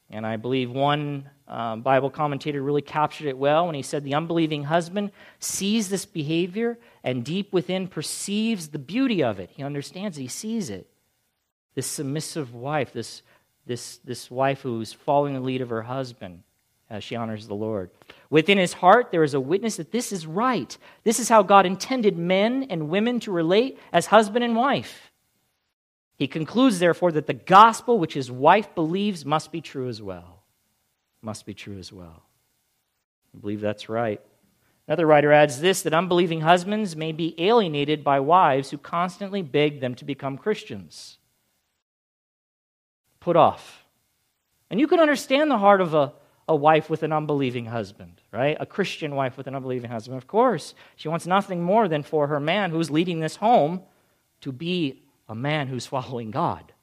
And 0.09 0.25
I 0.25 0.37
believe 0.37 0.71
one 0.71 1.29
um, 1.47 1.81
Bible 1.81 2.09
commentator 2.09 2.61
really 2.61 2.81
captured 2.81 3.27
it 3.27 3.37
well 3.37 3.65
when 3.65 3.75
he 3.75 3.81
said 3.81 4.03
the 4.03 4.15
unbelieving 4.15 4.63
husband 4.63 5.11
sees 5.39 5.89
this 5.89 6.05
behavior 6.05 6.77
and 7.03 7.25
deep 7.25 7.51
within 7.51 7.87
perceives 7.87 8.69
the 8.69 8.79
beauty 8.79 9.23
of 9.23 9.39
it. 9.39 9.49
He 9.51 9.63
understands 9.63 10.17
it, 10.17 10.21
he 10.21 10.27
sees 10.27 10.69
it. 10.69 10.87
This 11.75 11.87
submissive 11.87 12.53
wife, 12.53 12.93
this, 12.93 13.23
this, 13.65 13.97
this 13.97 14.31
wife 14.31 14.61
who's 14.61 14.93
following 14.93 15.33
the 15.33 15.39
lead 15.41 15.61
of 15.61 15.69
her 15.69 15.81
husband 15.81 16.43
as 16.93 17.03
she 17.03 17.15
honors 17.15 17.47
the 17.47 17.55
Lord. 17.55 17.89
Within 18.29 18.59
his 18.59 18.73
heart, 18.73 19.09
there 19.11 19.23
is 19.23 19.33
a 19.33 19.39
witness 19.39 19.77
that 19.77 19.91
this 19.91 20.11
is 20.11 20.27
right. 20.27 20.77
This 21.03 21.19
is 21.19 21.27
how 21.27 21.41
God 21.41 21.65
intended 21.65 22.17
men 22.19 22.67
and 22.69 22.87
women 22.87 23.19
to 23.21 23.31
relate 23.31 23.79
as 23.91 24.05
husband 24.05 24.45
and 24.45 24.55
wife. 24.55 25.11
He 26.17 26.27
concludes, 26.27 26.77
therefore, 26.77 27.11
that 27.13 27.25
the 27.25 27.33
gospel 27.33 27.97
which 27.97 28.13
his 28.13 28.29
wife 28.29 28.75
believes 28.75 29.25
must 29.25 29.51
be 29.51 29.59
true 29.59 29.89
as 29.89 30.03
well. 30.03 30.43
Must 31.23 31.47
be 31.47 31.55
true 31.55 31.79
as 31.79 31.91
well. 31.91 32.21
I 33.35 33.39
believe 33.39 33.59
that's 33.59 33.89
right. 33.89 34.21
Another 34.87 35.07
writer 35.07 35.33
adds 35.33 35.61
this 35.61 35.81
that 35.81 35.95
unbelieving 35.95 36.41
husbands 36.41 36.95
may 36.95 37.11
be 37.11 37.33
alienated 37.43 38.03
by 38.03 38.19
wives 38.19 38.69
who 38.69 38.77
constantly 38.77 39.41
beg 39.41 39.79
them 39.79 39.95
to 39.95 40.05
become 40.05 40.37
Christians. 40.37 41.17
Put 43.19 43.35
off. 43.35 43.83
And 44.69 44.79
you 44.79 44.87
can 44.87 44.99
understand 44.99 45.49
the 45.49 45.57
heart 45.57 45.81
of 45.81 45.95
a, 45.95 46.13
a 46.47 46.55
wife 46.55 46.89
with 46.89 47.03
an 47.03 47.13
unbelieving 47.13 47.65
husband, 47.65 48.21
right? 48.31 48.57
A 48.59 48.65
Christian 48.65 49.15
wife 49.15 49.37
with 49.37 49.47
an 49.47 49.55
unbelieving 49.55 49.89
husband. 49.89 50.17
Of 50.17 50.27
course, 50.27 50.73
she 50.95 51.07
wants 51.07 51.25
nothing 51.25 51.63
more 51.63 51.87
than 51.87 52.03
for 52.03 52.27
her 52.27 52.39
man 52.39 52.71
who's 52.71 52.91
leading 52.91 53.19
this 53.19 53.37
home 53.37 53.81
to 54.41 54.51
be 54.51 55.01
a 55.29 55.35
man 55.35 55.67
who's 55.67 55.85
following 55.85 56.31
God. 56.31 56.73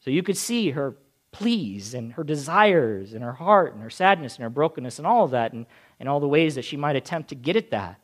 So 0.00 0.10
you 0.10 0.22
could 0.22 0.36
see 0.36 0.70
her 0.70 0.96
pleas 1.32 1.94
and 1.94 2.12
her 2.12 2.24
desires 2.24 3.12
and 3.12 3.24
her 3.24 3.32
heart 3.32 3.74
and 3.74 3.82
her 3.82 3.90
sadness 3.90 4.36
and 4.36 4.42
her 4.42 4.50
brokenness 4.50 4.98
and 4.98 5.06
all 5.06 5.24
of 5.24 5.32
that 5.32 5.52
and, 5.52 5.66
and 5.98 6.08
all 6.08 6.20
the 6.20 6.28
ways 6.28 6.54
that 6.54 6.64
she 6.64 6.76
might 6.76 6.96
attempt 6.96 7.30
to 7.30 7.34
get 7.34 7.56
at 7.56 7.70
that. 7.70 7.98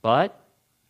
But, 0.00 0.40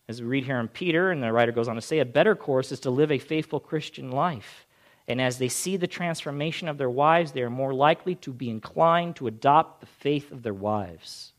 as 0.08 0.22
we 0.22 0.28
read 0.28 0.44
here 0.44 0.58
in 0.58 0.68
Peter, 0.68 1.10
and 1.10 1.22
the 1.22 1.32
writer 1.32 1.52
goes 1.52 1.68
on 1.68 1.74
to 1.74 1.82
say, 1.82 1.98
a 1.98 2.04
better 2.04 2.34
course 2.34 2.72
is 2.72 2.80
to 2.80 2.90
live 2.90 3.10
a 3.10 3.18
faithful 3.18 3.60
Christian 3.60 4.10
life. 4.10 4.66
And 5.08 5.22
as 5.22 5.38
they 5.38 5.48
see 5.48 5.78
the 5.78 5.86
transformation 5.86 6.68
of 6.68 6.76
their 6.76 6.90
wives, 6.90 7.32
they 7.32 7.42
are 7.42 7.50
more 7.50 7.72
likely 7.72 8.14
to 8.16 8.32
be 8.32 8.50
inclined 8.50 9.16
to 9.16 9.26
adopt 9.26 9.80
the 9.80 9.86
faith 9.86 10.30
of 10.30 10.42
their 10.42 10.54
wives. 10.54 11.32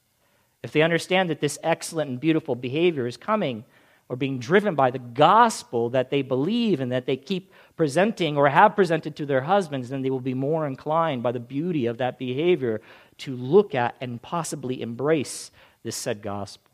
If 0.64 0.72
they 0.72 0.82
understand 0.82 1.30
that 1.30 1.40
this 1.40 1.60
excellent 1.64 2.10
and 2.10 2.20
beautiful 2.20 2.56
behavior 2.56 3.06
is 3.06 3.16
coming 3.16 3.64
or 4.10 4.16
being 4.16 4.40
driven 4.40 4.74
by 4.74 4.90
the 4.90 5.00
gospel 5.00 5.92
that 5.92 6.10
they 6.10 6.24
believe 6.24 6.82
and 6.82 6.92
that 6.92 7.06
they 7.06 7.16
keep 7.16 7.54
presenting 7.78 8.36
or 8.36 8.50
have 8.50 8.76
presented 8.76 9.16
to 9.16 9.26
their 9.28 9.42
husbands, 9.42 9.90
then 9.90 10.02
they 10.02 10.10
will 10.10 10.20
be 10.20 10.34
more 10.34 10.66
inclined 10.66 11.22
by 11.22 11.32
the 11.32 11.40
beauty 11.40 11.86
of 11.86 12.00
that 12.00 12.18
behavior 12.18 12.82
to 13.20 13.36
look 13.36 13.76
at 13.76 13.96
and 14.02 14.20
possibly 14.20 14.82
embrace 14.82 15.52
this 15.84 15.96
said 15.96 16.24
gospel. 16.24 16.66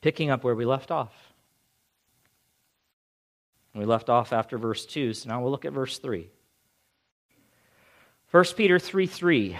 Picking 0.00 0.30
up 0.30 0.44
where 0.44 0.54
we 0.54 0.64
left 0.64 0.92
off. 0.92 1.23
We 3.74 3.84
left 3.84 4.08
off 4.08 4.32
after 4.32 4.56
verse 4.56 4.86
2, 4.86 5.14
so 5.14 5.28
now 5.28 5.42
we'll 5.42 5.50
look 5.50 5.64
at 5.64 5.72
verse 5.72 5.98
3. 5.98 6.28
1 8.30 8.44
Peter 8.56 8.78
3 8.78 9.06
3. 9.06 9.56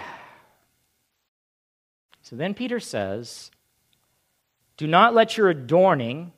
So 2.21 2.35
then 2.35 2.53
Peter 2.53 2.79
says, 2.79 3.51
Do 4.77 4.87
not 4.87 5.13
let 5.13 5.37
your 5.37 5.49
adorning, 5.49 6.31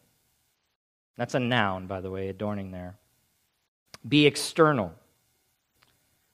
that's 1.18 1.36
a 1.36 1.40
noun, 1.40 1.88
by 1.88 2.02
the 2.02 2.12
way, 2.12 2.30
adorning 2.30 2.72
there, 2.72 2.98
be 4.08 4.26
external. 4.26 4.94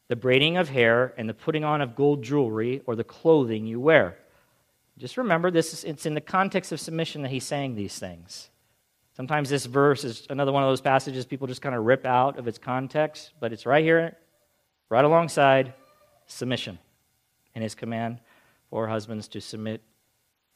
The 0.07 0.15
braiding 0.15 0.57
of 0.57 0.69
hair 0.69 1.13
and 1.17 1.27
the 1.27 1.33
putting 1.33 1.63
on 1.63 1.81
of 1.81 1.95
gold 1.95 2.23
jewelry 2.23 2.81
or 2.85 2.95
the 2.95 3.03
clothing 3.03 3.65
you 3.65 3.79
wear. 3.79 4.17
Just 4.97 5.17
remember, 5.17 5.49
this 5.49 5.73
is, 5.73 5.83
it's 5.83 6.05
in 6.05 6.13
the 6.13 6.21
context 6.21 6.71
of 6.71 6.79
submission 6.79 7.21
that 7.23 7.31
he's 7.31 7.45
saying 7.45 7.75
these 7.75 7.97
things. 7.97 8.49
Sometimes 9.15 9.49
this 9.49 9.65
verse 9.65 10.03
is 10.03 10.25
another 10.31 10.51
one 10.51 10.63
of 10.63 10.69
those 10.69 10.81
passages 10.81 11.25
people 11.25 11.45
just 11.45 11.61
kind 11.61 11.75
of 11.75 11.83
rip 11.83 12.05
out 12.05 12.39
of 12.39 12.47
its 12.47 12.57
context, 12.57 13.31
but 13.39 13.53
it's 13.53 13.65
right 13.65 13.83
here, 13.83 14.17
right 14.89 15.05
alongside 15.05 15.73
submission 16.25 16.79
and 17.53 17.63
his 17.63 17.75
command 17.75 18.19
for 18.71 18.87
husbands 18.87 19.27
to 19.27 19.39
submit, 19.39 19.81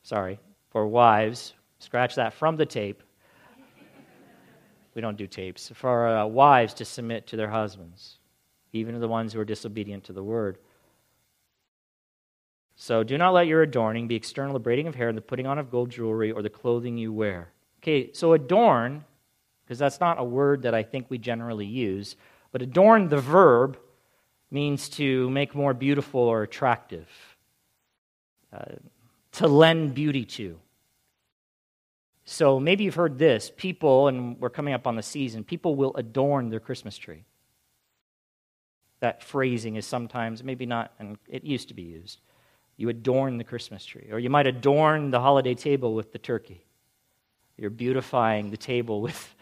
sorry, 0.01 0.39
for 0.71 0.87
wives, 0.87 1.53
scratch 1.77 2.15
that 2.15 2.33
from 2.33 2.55
the 2.55 2.65
tape. 2.65 3.03
we 4.95 5.01
don't 5.01 5.17
do 5.17 5.27
tapes. 5.27 5.71
For 5.75 6.07
uh, 6.07 6.25
wives 6.25 6.73
to 6.75 6.85
submit 6.85 7.27
to 7.27 7.35
their 7.35 7.51
husbands, 7.51 8.17
even 8.73 8.95
to 8.95 8.99
the 8.99 9.07
ones 9.07 9.33
who 9.33 9.39
are 9.39 9.45
disobedient 9.45 10.05
to 10.05 10.13
the 10.13 10.23
word. 10.23 10.57
So 12.75 13.03
do 13.03 13.19
not 13.19 13.33
let 13.33 13.45
your 13.45 13.61
adorning 13.61 14.07
be 14.07 14.15
external, 14.15 14.57
braiding 14.57 14.87
of 14.87 14.95
hair 14.95 15.09
and 15.09 15.17
the 15.17 15.21
putting 15.21 15.45
on 15.45 15.59
of 15.59 15.69
gold 15.69 15.91
jewelry 15.91 16.31
or 16.31 16.41
the 16.41 16.49
clothing 16.49 16.97
you 16.97 17.13
wear. 17.13 17.51
Okay, 17.81 18.11
so 18.13 18.33
adorn, 18.33 19.03
because 19.63 19.79
that's 19.79 19.99
not 19.99 20.19
a 20.19 20.23
word 20.23 20.63
that 20.63 20.73
I 20.73 20.83
think 20.83 21.07
we 21.09 21.17
generally 21.17 21.65
use, 21.65 22.15
but 22.51 22.61
adorn, 22.61 23.09
the 23.09 23.17
verb, 23.17 23.77
means 24.49 24.89
to 24.89 25.29
make 25.29 25.53
more 25.53 25.73
beautiful 25.73 26.21
or 26.21 26.43
attractive 26.43 27.07
uh, 28.53 28.75
to 29.33 29.47
lend 29.47 29.93
beauty 29.93 30.25
to. 30.25 30.57
So 32.25 32.59
maybe 32.59 32.83
you've 32.83 32.95
heard 32.95 33.17
this 33.17 33.51
people, 33.55 34.07
and 34.07 34.39
we're 34.39 34.49
coming 34.49 34.73
up 34.73 34.87
on 34.87 34.95
the 34.95 35.03
season, 35.03 35.43
people 35.43 35.75
will 35.75 35.93
adorn 35.95 36.49
their 36.49 36.59
Christmas 36.59 36.97
tree. 36.97 37.23
That 38.99 39.23
phrasing 39.23 39.75
is 39.75 39.85
sometimes, 39.85 40.43
maybe 40.43 40.65
not, 40.65 40.91
and 40.99 41.17
it 41.29 41.43
used 41.43 41.67
to 41.69 41.73
be 41.73 41.83
used. 41.83 42.19
You 42.75 42.89
adorn 42.89 43.37
the 43.37 43.43
Christmas 43.43 43.85
tree. 43.85 44.09
Or 44.11 44.19
you 44.19 44.29
might 44.29 44.47
adorn 44.47 45.11
the 45.11 45.19
holiday 45.19 45.55
table 45.55 45.93
with 45.93 46.11
the 46.11 46.19
turkey. 46.19 46.63
You're 47.57 47.69
beautifying 47.69 48.51
the 48.51 48.57
table 48.57 49.01
with, 49.01 49.35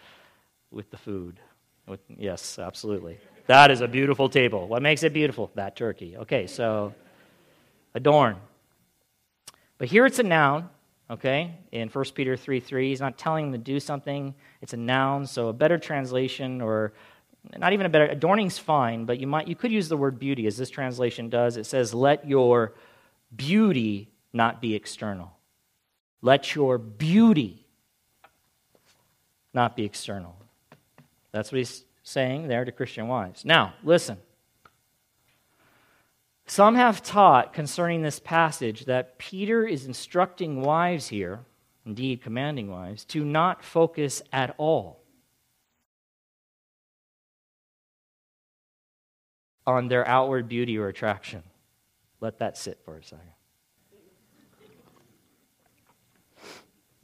with 0.72 0.89
the 0.89 0.98
food. 0.98 1.39
With, 1.88 2.00
yes, 2.17 2.57
absolutely. 2.57 3.19
That 3.48 3.69
is 3.69 3.81
a 3.81 3.88
beautiful 3.88 4.29
table. 4.29 4.67
What 4.67 4.81
makes 4.81 5.03
it 5.03 5.13
beautiful? 5.13 5.51
That 5.55 5.75
turkey. 5.75 6.17
Okay, 6.17 6.48
so 6.48 6.93
adorn. 7.93 8.38
But 9.77 9.89
here 9.89 10.05
it's 10.05 10.19
a 10.19 10.24
noun, 10.24 10.69
okay? 11.12 11.55
In 11.72 11.89
1 11.89 12.05
Peter 12.15 12.36
3 12.36 12.60
3, 12.60 12.89
he's 12.89 13.01
not 13.01 13.17
telling 13.17 13.51
them 13.51 13.62
to 13.62 13.72
do 13.72 13.79
something. 13.79 14.34
It's 14.62 14.74
a 14.74 14.77
noun, 14.77 15.27
so 15.27 15.50
a 15.50 15.53
better 15.53 15.77
translation, 15.77 16.62
or 16.62 16.93
not 17.57 17.74
even 17.74 17.86
a 17.86 17.89
better, 17.89 18.05
adorning's 18.05 18.57
fine, 18.57 19.05
but 19.05 19.19
you, 19.19 19.27
might, 19.27 19.48
you 19.48 19.55
could 19.55 19.72
use 19.72 19.89
the 19.89 19.98
word 19.98 20.17
beauty, 20.17 20.48
as 20.48 20.57
this 20.57 20.69
translation 20.69 21.29
does. 21.29 21.57
It 21.57 21.65
says, 21.65 21.93
let 21.93 22.27
your 22.27 22.74
beauty 23.36 24.10
not 24.34 24.62
be 24.62 24.74
external. 24.74 25.34
Let 26.22 26.55
your 26.55 26.79
beauty 26.79 27.64
not 29.56 29.76
be 29.76 29.84
external. 29.84 30.36
That's 31.32 31.52
what 31.52 31.58
he's 31.58 31.86
saying 32.04 32.48
there 32.48 32.66
to 32.66 32.72
Christian 32.72 33.08
wives. 33.08 33.44
Now, 33.44 33.74
listen. 33.84 34.18
Some 36.46 36.76
have 36.76 37.02
taught 37.02 37.54
concerning 37.54 38.04
this 38.04 38.20
passage 38.20 38.86
that 38.86 39.18
Peter 39.18 39.66
is 39.66 39.86
instructing 39.86 40.62
wives 40.62 41.08
here, 41.08 41.40
indeed 41.86 42.22
commanding 42.22 42.70
wives, 42.70 43.04
to 43.06 43.26
not 43.26 43.64
focus 43.64 44.22
at 44.32 44.54
all 44.60 45.02
on 49.66 49.88
their 49.88 50.08
outward 50.08 50.48
beauty 50.48 50.78
or 50.78 50.88
attraction. 50.88 51.42
Let 52.22 52.38
that 52.40 52.58
sit 52.58 52.80
for 52.86 52.98
a 52.98 53.04
second. 53.04 53.26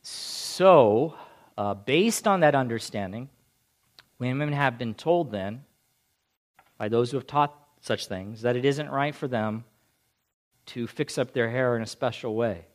So, 0.04 1.16
uh, 1.58 1.74
based 1.74 2.28
on 2.28 2.42
that 2.42 2.56
understanding, 2.56 3.30
women 4.20 4.52
have 4.52 4.78
been 4.78 4.94
told 4.94 5.32
then, 5.32 5.64
by 6.78 6.90
those 6.90 7.12
who 7.12 7.18
have 7.18 7.28
taught 7.28 7.56
such 7.82 8.08
things, 8.08 8.42
that 8.42 8.56
it 8.56 8.66
isn't 8.66 8.90
right 8.90 9.14
for 9.14 9.28
them 9.28 9.64
to 10.68 10.88
fix 10.88 11.18
up 11.18 11.34
their 11.34 11.50
hair 11.50 11.76
in 11.76 11.82
a 11.82 11.88
special 11.88 12.36
way, 12.36 12.66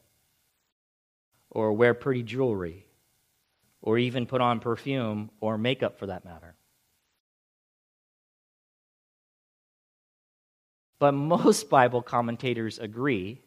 or 1.50 1.72
wear 1.72 1.94
pretty 1.94 2.22
jewelry, 2.22 2.86
or 3.82 3.98
even 3.98 4.26
put 4.26 4.40
on 4.40 4.60
perfume 4.60 5.30
or 5.40 5.56
makeup 5.56 5.98
for 5.98 6.06
that 6.06 6.24
matter. 6.24 6.54
But 10.98 11.12
most 11.12 11.70
Bible 11.70 12.02
commentators 12.02 12.78
agree 12.78 13.42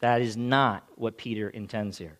that 0.00 0.22
is 0.22 0.36
not 0.36 0.88
what 0.96 1.18
Peter 1.18 1.50
intends 1.50 1.98
here. 1.98 2.18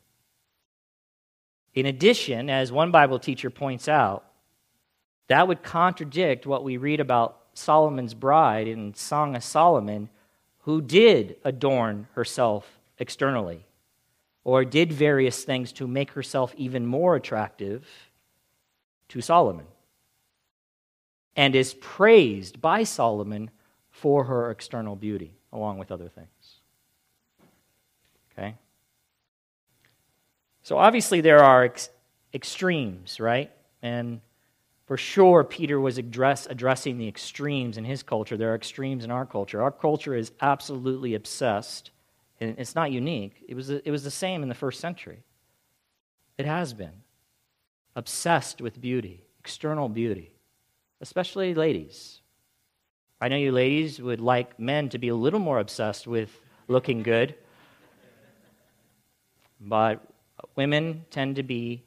In 1.75 1.87
addition, 1.87 2.51
as 2.51 2.73
one 2.73 2.91
Bible 2.91 3.19
teacher 3.19 3.51
points 3.51 3.89
out, 3.89 4.25
that 5.29 5.47
would 5.47 5.63
contradict 5.63 6.47
what 6.47 6.65
we 6.65 6.77
read 6.77 7.01
about 7.01 7.41
Solomon's 7.55 8.15
bride 8.15 8.67
in 8.67 8.95
Song 8.95 9.37
of 9.37 9.45
Solomon, 9.45 10.09
who 10.61 10.81
did 10.81 11.37
adorn 11.45 12.09
herself 12.15 12.79
externally 12.99 13.65
or 14.45 14.65
did 14.65 14.93
various 14.93 15.45
things 15.45 15.73
to 15.73 15.87
make 15.87 16.13
herself 16.13 16.55
even 16.57 16.87
more 16.87 17.15
attractive 17.15 17.87
to 19.09 19.21
Solomon 19.21 19.67
and 21.37 21.55
is 21.55 21.75
praised 21.75 22.61
by 22.61 22.83
Solomon 22.83 23.51
for 23.91 24.25
her 24.25 24.51
external 24.51 24.97
beauty, 24.97 25.35
along 25.53 25.79
with 25.79 25.93
other 25.93 26.09
things. 26.09 26.61
Okay? 28.33 28.55
So 30.71 30.79
obviously, 30.79 31.21
there 31.21 31.43
are 31.43 31.65
ex- 31.65 31.91
extremes, 32.33 33.19
right? 33.19 33.51
And 33.83 34.21
for 34.87 34.97
sure, 34.97 35.43
Peter 35.43 35.81
was 35.81 35.99
address, 35.99 36.47
addressing 36.49 36.97
the 36.97 37.09
extremes 37.09 37.77
in 37.77 37.85
his 37.85 38.05
culture. 38.05 38.37
There 38.37 38.53
are 38.53 38.55
extremes 38.55 39.05
in 39.05 39.11
our 39.11 39.27
culture. 39.27 39.61
Our 39.61 39.73
culture 39.73 40.15
is 40.15 40.31
absolutely 40.41 41.17
obsessed, 41.17 41.91
and 42.39 42.57
it's 42.57 42.77
not 42.77 42.93
unique. 42.93 43.45
It 43.49 43.57
was, 43.57 43.69
it 43.71 43.91
was 43.91 44.05
the 44.05 44.13
same 44.13 44.45
in 44.45 44.49
the 44.49 44.55
first 44.55 44.79
century. 44.79 45.25
It 46.39 46.47
has 46.47 46.73
been. 46.73 47.03
Obsessed 47.97 48.61
with 48.61 48.81
beauty, 48.81 49.25
external 49.41 49.89
beauty, 49.89 50.37
especially 51.01 51.53
ladies. 51.53 52.21
I 53.21 53.27
know 53.27 53.35
you 53.35 53.51
ladies 53.51 54.01
would 54.01 54.21
like 54.21 54.61
men 54.61 54.89
to 54.91 54.99
be 54.99 55.09
a 55.09 55.17
little 55.17 55.41
more 55.41 55.59
obsessed 55.59 56.07
with 56.07 56.31
looking 56.69 57.03
good, 57.03 57.35
but 59.61 60.07
women 60.57 61.05
tend 61.11 61.37
to 61.37 61.43
be, 61.43 61.85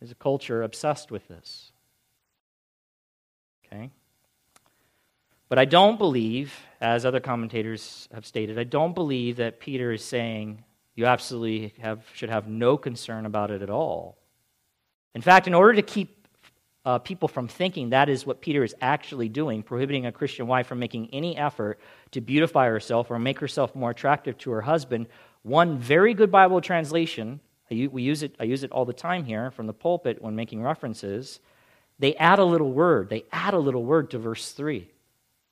as 0.00 0.10
a 0.10 0.14
culture, 0.14 0.62
obsessed 0.62 1.10
with 1.10 1.26
this. 1.28 1.72
Okay? 3.66 3.90
But 5.48 5.58
I 5.58 5.64
don't 5.64 5.98
believe, 5.98 6.54
as 6.80 7.04
other 7.04 7.20
commentators 7.20 8.08
have 8.12 8.26
stated, 8.26 8.58
I 8.58 8.64
don't 8.64 8.94
believe 8.94 9.36
that 9.36 9.60
Peter 9.60 9.92
is 9.92 10.04
saying 10.04 10.64
you 10.94 11.06
absolutely 11.06 11.74
have, 11.80 12.04
should 12.14 12.30
have 12.30 12.48
no 12.48 12.76
concern 12.76 13.26
about 13.26 13.50
it 13.50 13.62
at 13.62 13.70
all. 13.70 14.16
In 15.14 15.22
fact, 15.22 15.46
in 15.46 15.54
order 15.54 15.74
to 15.74 15.82
keep 15.82 16.16
uh, 16.86 16.98
people 16.98 17.26
from 17.26 17.48
thinking 17.48 17.90
that 17.90 18.08
is 18.08 18.24
what 18.24 18.40
Peter 18.40 18.62
is 18.62 18.74
actually 18.80 19.28
doing, 19.28 19.62
prohibiting 19.62 20.06
a 20.06 20.12
Christian 20.12 20.46
wife 20.46 20.68
from 20.68 20.78
making 20.78 21.08
any 21.12 21.36
effort 21.36 21.80
to 22.12 22.20
beautify 22.20 22.66
herself 22.66 23.10
or 23.10 23.18
make 23.18 23.40
herself 23.40 23.74
more 23.74 23.90
attractive 23.90 24.38
to 24.38 24.52
her 24.52 24.60
husband. 24.60 25.08
One 25.46 25.78
very 25.78 26.12
good 26.12 26.32
Bible 26.32 26.60
translation, 26.60 27.38
we 27.70 28.02
use 28.02 28.24
it, 28.24 28.34
I 28.40 28.44
use 28.44 28.64
it 28.64 28.72
all 28.72 28.84
the 28.84 28.92
time 28.92 29.24
here 29.24 29.52
from 29.52 29.68
the 29.68 29.72
pulpit 29.72 30.20
when 30.20 30.34
making 30.34 30.60
references. 30.60 31.38
They 32.00 32.16
add 32.16 32.40
a 32.40 32.44
little 32.44 32.72
word. 32.72 33.10
They 33.10 33.26
add 33.30 33.54
a 33.54 33.58
little 33.60 33.84
word 33.84 34.10
to 34.10 34.18
verse 34.18 34.50
3 34.50 34.90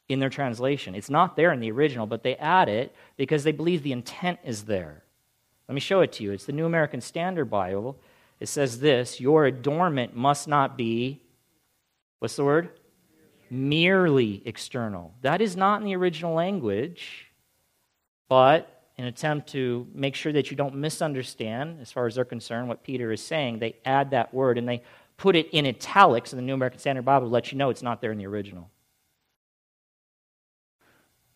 in 0.08 0.18
their 0.18 0.30
translation. 0.30 0.96
It's 0.96 1.10
not 1.10 1.36
there 1.36 1.52
in 1.52 1.60
the 1.60 1.70
original, 1.70 2.06
but 2.06 2.24
they 2.24 2.34
add 2.34 2.68
it 2.68 2.92
because 3.16 3.44
they 3.44 3.52
believe 3.52 3.84
the 3.84 3.92
intent 3.92 4.40
is 4.42 4.64
there. 4.64 5.04
Let 5.68 5.74
me 5.76 5.80
show 5.80 6.00
it 6.00 6.10
to 6.14 6.24
you. 6.24 6.32
It's 6.32 6.44
the 6.44 6.52
New 6.52 6.66
American 6.66 7.00
Standard 7.00 7.46
Bible. 7.46 7.96
It 8.40 8.48
says 8.48 8.80
this 8.80 9.20
Your 9.20 9.46
adornment 9.46 10.16
must 10.16 10.48
not 10.48 10.76
be 10.76 11.22
What's 12.18 12.34
the 12.34 12.44
word? 12.44 12.70
Merely 13.48 14.42
external. 14.44 15.14
That 15.22 15.40
is 15.40 15.56
not 15.56 15.80
in 15.80 15.84
the 15.86 15.94
original 15.94 16.34
language, 16.34 17.30
but 18.28 18.73
an 18.96 19.06
attempt 19.06 19.48
to 19.50 19.86
make 19.92 20.14
sure 20.14 20.32
that 20.32 20.50
you 20.50 20.56
don't 20.56 20.76
misunderstand, 20.76 21.80
as 21.80 21.90
far 21.90 22.06
as 22.06 22.14
they're 22.14 22.24
concerned, 22.24 22.68
what 22.68 22.84
Peter 22.84 23.10
is 23.10 23.22
saying, 23.22 23.58
they 23.58 23.76
add 23.84 24.10
that 24.10 24.32
word 24.32 24.56
and 24.56 24.68
they 24.68 24.82
put 25.16 25.36
it 25.36 25.48
in 25.50 25.66
italics 25.66 26.32
in 26.32 26.36
the 26.36 26.42
New 26.42 26.54
American 26.54 26.78
Standard 26.78 27.04
Bible 27.04 27.26
to 27.26 27.32
let 27.32 27.50
you 27.50 27.58
know 27.58 27.70
it's 27.70 27.82
not 27.82 28.00
there 28.00 28.12
in 28.12 28.18
the 28.18 28.26
original. 28.26 28.70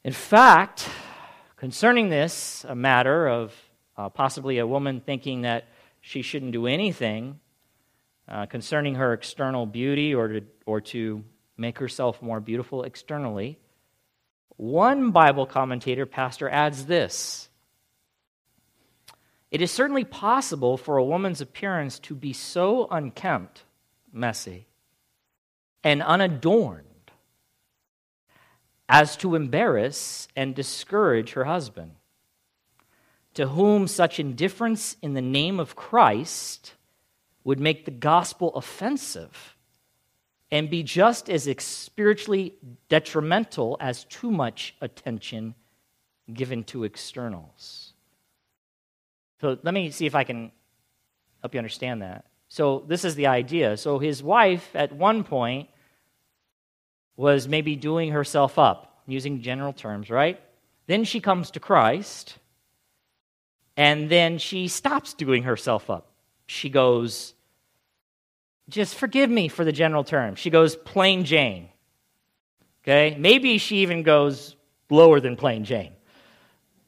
In 0.05 0.13
fact, 0.13 0.89
concerning 1.57 2.09
this 2.09 2.65
a 2.69 2.75
matter 2.75 3.29
of 3.29 3.55
uh, 3.97 4.09
possibly 4.09 4.59
a 4.59 4.67
woman 4.67 5.01
thinking 5.01 5.43
that 5.43 5.67
she 6.01 6.23
shouldn't 6.23 6.53
do 6.53 6.67
anything 6.67 7.41
uh, 8.29 8.47
concerning 8.47 8.95
her 8.95 9.13
external 9.13 9.67
beauty 9.67 10.15
or 10.15 10.29
to, 10.29 10.41
or 10.67 10.81
to 10.81 11.25
make 11.57 11.79
herself 11.79 12.23
more 12.23 12.41
beautiful 12.41 12.85
externally, 12.85 13.59
one 14.57 15.11
Bible 15.11 15.47
commentator, 15.47 16.07
pastor, 16.07 16.49
adds 16.49 16.87
this 16.87 17.48
It 19.51 19.63
is 19.63 19.71
certainly 19.71 20.05
possible 20.05 20.77
for 20.77 20.97
a 20.97 21.05
woman's 21.05 21.41
appearance 21.41 21.99
to 22.01 22.15
be 22.15 22.33
so 22.33 22.87
unkempt, 22.91 23.65
messy, 24.13 24.67
and 25.83 26.03
unadorned 26.03 26.85
as 28.89 29.17
to 29.19 29.35
embarrass 29.35 30.29
and 30.35 30.55
discourage 30.55 31.33
her 31.33 31.45
husband, 31.45 31.93
to 33.35 33.49
whom 33.49 33.87
such 33.87 34.19
indifference 34.19 34.97
in 35.03 35.15
the 35.15 35.23
name 35.23 35.61
of 35.61 35.77
Christ 35.77 36.75
would 37.45 37.61
make 37.61 37.85
the 37.85 37.91
gospel 37.91 38.55
offensive 38.55 39.57
and 40.51 40.71
be 40.71 40.83
just 40.83 41.29
as 41.29 41.49
spiritually 41.63 42.55
detrimental 42.89 43.77
as 43.81 44.05
too 44.05 44.31
much 44.31 44.75
attention 44.81 45.55
given 46.33 46.65
to 46.65 46.85
externals. 46.85 47.88
So 49.41 49.59
let 49.63 49.75
me 49.75 49.91
see 49.91 50.07
if 50.07 50.15
I 50.15 50.25
can 50.25 50.51
help 51.41 51.55
you 51.55 51.59
understand 51.59 52.03
that. 52.03 52.25
So, 52.51 52.85
this 52.89 53.05
is 53.05 53.15
the 53.15 53.27
idea. 53.27 53.77
So, 53.77 53.99
his 53.99 54.23
wife 54.23 54.71
at 54.75 54.93
one 54.93 55.23
point 55.23 55.69
was 57.17 57.47
maybe 57.47 57.77
doing 57.77 58.11
herself 58.13 58.59
up, 58.59 59.03
using 59.07 59.43
general 59.43 59.75
terms, 59.75 60.09
right? 60.09 60.41
Then 60.87 61.05
she 61.05 61.21
comes 61.21 61.51
to 61.53 61.61
Christ, 61.61 62.39
and 63.77 64.09
then 64.09 64.39
she 64.39 64.67
stops 64.67 65.13
doing 65.13 65.43
herself 65.43 65.91
up. 65.91 66.11
She 66.47 66.71
goes 66.71 67.35
just 68.69 68.97
forgive 68.97 69.31
me 69.31 69.49
for 69.49 69.65
the 69.65 69.73
general 69.73 70.05
term. 70.05 70.35
She 70.35 70.51
goes 70.51 70.77
plain 70.77 71.25
Jane. 71.25 71.71
Okay? 72.83 73.17
Maybe 73.19 73.59
she 73.59 73.79
even 73.79 74.03
goes 74.03 74.57
lower 74.91 75.21
than 75.21 75.37
plain 75.37 75.65
Jane. 75.65 75.93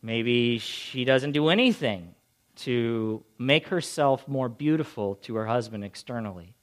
Maybe 0.02 0.58
she 0.58 1.04
doesn't 1.04 1.32
do 1.32 1.48
anything 1.48 2.14
to 2.60 3.22
make 3.38 3.68
herself 3.68 4.26
more 4.28 4.48
beautiful 4.48 5.16
to 5.16 5.36
her 5.36 5.46
husband 5.46 5.84
externally. 5.84 6.54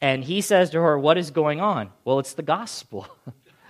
And 0.00 0.24
he 0.24 0.40
says 0.40 0.70
to 0.70 0.80
her, 0.80 0.98
What 0.98 1.18
is 1.18 1.30
going 1.30 1.60
on? 1.60 1.90
Well, 2.04 2.18
it's 2.18 2.34
the 2.34 2.42
gospel. 2.42 3.06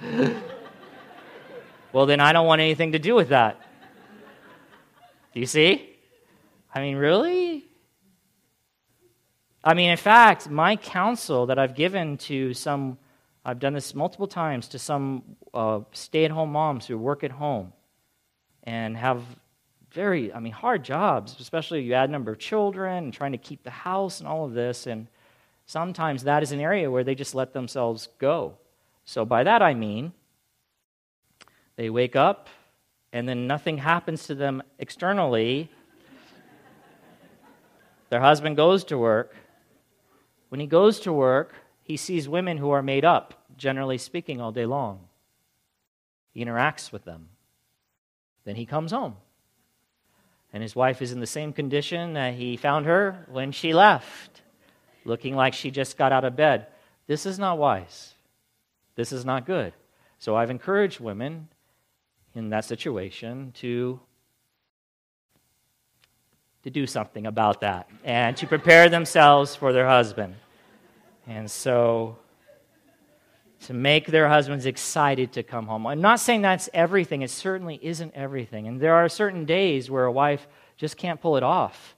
well, 1.93 2.07
then 2.07 2.21
I 2.21 2.33
don't 2.33 2.47
want 2.47 2.61
anything 2.61 2.93
to 2.93 2.99
do 2.99 3.15
with 3.15 3.29
that. 3.29 3.61
Do 5.35 5.41
you 5.41 5.47
see? 5.47 5.91
I 6.75 6.81
mean, 6.81 6.97
really? 6.97 7.65
I 9.65 9.75
mean, 9.75 9.91
in 9.91 9.97
fact, 9.97 10.51
my 10.51 10.77
counsel 10.77 11.47
that 11.47 11.59
I've 11.59 11.75
given 11.75 12.19
to 12.19 12.53
some, 12.55 12.99
I've 13.45 13.59
done 13.59 13.75
this 13.75 13.95
multiple 13.95 14.27
times, 14.27 14.69
to 14.69 14.79
some 14.79 15.37
uh, 15.55 15.81
stay 15.93 16.25
at 16.25 16.31
home 16.31 16.53
moms 16.53 16.87
who 16.87 16.99
work 16.99 17.23
at 17.25 17.31
home 17.31 17.73
and 18.65 18.97
have 18.97 19.23
very, 19.93 20.33
I 20.33 20.41
mean, 20.41 20.53
hard 20.53 20.85
jobs, 20.85 21.37
especially 21.41 21.83
you 21.83 21.95
add 21.95 22.11
number 22.11 22.33
of 22.33 22.39
children 22.39 23.05
and 23.05 23.13
trying 23.13 23.33
to 23.33 23.39
keep 23.39 23.63
the 23.63 23.71
house 23.71 24.21
and 24.21 24.29
all 24.29 24.45
of 24.45 24.55
this. 24.55 24.87
And 24.87 25.07
sometimes 25.67 26.25
that 26.25 26.43
is 26.43 26.53
an 26.53 26.61
area 26.61 26.91
where 26.91 27.05
they 27.05 27.15
just 27.15 27.35
let 27.35 27.53
themselves 27.53 28.09
go. 28.19 28.55
So 29.05 29.25
by 29.25 29.45
that 29.45 29.63
I 29.63 29.75
mean, 29.75 30.13
they 31.77 31.91
wake 31.91 32.17
up 32.17 32.49
and 33.13 33.29
then 33.29 33.47
nothing 33.47 33.79
happens 33.79 34.27
to 34.27 34.35
them 34.35 34.63
externally. 34.79 35.71
Their 38.11 38.21
husband 38.21 38.57
goes 38.57 38.85
to 38.85 38.99
work 38.99 39.35
when 40.53 40.61
he 40.61 40.67
goes 40.67 41.01
to 41.01 41.15
work, 41.15 41.55
he 41.83 41.97
sees 41.97 42.29
women 42.29 42.59
who 42.59 42.73
are 42.73 42.83
made 42.83 43.07
up, 43.07 43.47
generally 43.57 43.97
speaking, 43.97 44.39
all 44.39 44.53
day 44.53 44.67
long. 44.67 45.09
he 46.31 46.45
interacts 46.45 46.93
with 46.93 47.07
them. 47.07 47.31
Then 48.45 48.57
he 48.57 48.67
comes 48.67 48.93
home. 48.93 49.17
And 50.53 50.63
his 50.63 50.77
wife 50.77 51.01
is 51.01 51.13
in 51.13 51.21
the 51.21 51.27
same 51.27 51.53
condition 51.53 52.13
that 52.13 52.35
he 52.35 52.57
found 52.57 52.87
her 52.87 53.27
when 53.31 53.53
she 53.53 53.73
left, 53.73 54.43
looking 55.05 55.35
like 55.35 55.55
she 55.55 55.71
just 55.71 55.97
got 55.97 56.13
out 56.13 56.25
of 56.25 56.37
bed. 56.37 56.67
This 57.07 57.25
is 57.25 57.39
not 57.39 57.59
wise. 57.59 58.15
This 58.95 59.13
is 59.13 59.25
not 59.25 59.47
good. 59.47 59.73
So 60.19 60.37
I've 60.37 60.51
encouraged 60.51 61.01
women 61.01 61.49
in 62.35 62.51
that 62.51 62.65
situation 62.65 63.53
to 63.57 64.01
to 66.63 66.71
do 66.71 66.87
something 66.87 67.27
about 67.27 67.61
that 67.61 67.89
and 68.05 68.37
to 68.37 68.47
prepare 68.47 68.89
themselves 68.89 69.57
for 69.57 69.73
their 69.73 69.89
husband. 69.89 70.37
And 71.27 71.51
so 71.51 72.19
to 73.63 73.75
make 73.75 74.07
their 74.07 74.29
husbands 74.29 74.67
excited 74.67 75.33
to 75.33 75.43
come 75.43 75.67
home. 75.67 75.87
I'm 75.87 76.01
not 76.01 76.21
saying 76.21 76.43
that's 76.43 76.69
everything, 76.75 77.23
it 77.23 77.31
certainly 77.31 77.79
isn't 77.83 78.15
everything. 78.15 78.67
And 78.67 78.81
there 78.81 78.95
are 78.95 79.09
certain 79.09 79.45
days 79.45 79.91
where 79.91 80.05
a 80.05 80.13
wife 80.13 80.47
just 80.77 80.97
can't 80.97 81.21
pull 81.21 81.37
it 81.37 81.43
off. 81.43 81.97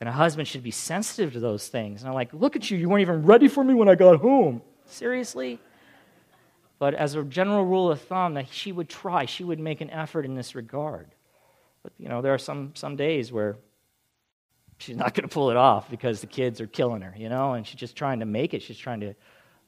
And 0.00 0.08
a 0.08 0.12
husband 0.12 0.48
should 0.48 0.62
be 0.62 0.70
sensitive 0.70 1.32
to 1.34 1.40
those 1.40 1.68
things. 1.68 2.02
And 2.02 2.08
I'm 2.08 2.14
like, 2.14 2.32
look 2.32 2.56
at 2.56 2.70
you, 2.70 2.76
you 2.76 2.88
weren't 2.88 3.02
even 3.02 3.24
ready 3.24 3.48
for 3.48 3.62
me 3.62 3.74
when 3.74 3.88
I 3.88 3.94
got 3.94 4.20
home. 4.20 4.62
Seriously? 4.86 5.60
But 6.78 6.94
as 6.94 7.14
a 7.14 7.22
general 7.22 7.64
rule 7.64 7.90
of 7.90 8.00
thumb, 8.00 8.34
that 8.34 8.52
she 8.52 8.72
would 8.72 8.88
try, 8.88 9.24
she 9.24 9.44
would 9.44 9.60
make 9.60 9.80
an 9.80 9.90
effort 9.90 10.24
in 10.24 10.34
this 10.34 10.54
regard. 10.54 11.08
But 11.82 11.92
you 11.98 12.08
know, 12.08 12.22
there 12.22 12.34
are 12.34 12.38
some 12.38 12.72
some 12.74 12.96
days 12.96 13.30
where 13.30 13.56
she's 14.78 14.96
not 14.96 15.14
going 15.14 15.28
to 15.28 15.32
pull 15.32 15.50
it 15.50 15.56
off 15.56 15.90
because 15.90 16.20
the 16.20 16.26
kids 16.26 16.60
are 16.60 16.66
killing 16.66 17.02
her, 17.02 17.14
you 17.16 17.28
know, 17.28 17.52
and 17.52 17.66
she's 17.66 17.78
just 17.78 17.96
trying 17.96 18.20
to 18.20 18.26
make 18.26 18.54
it. 18.54 18.62
She's 18.62 18.78
trying 18.78 19.00
to 19.00 19.14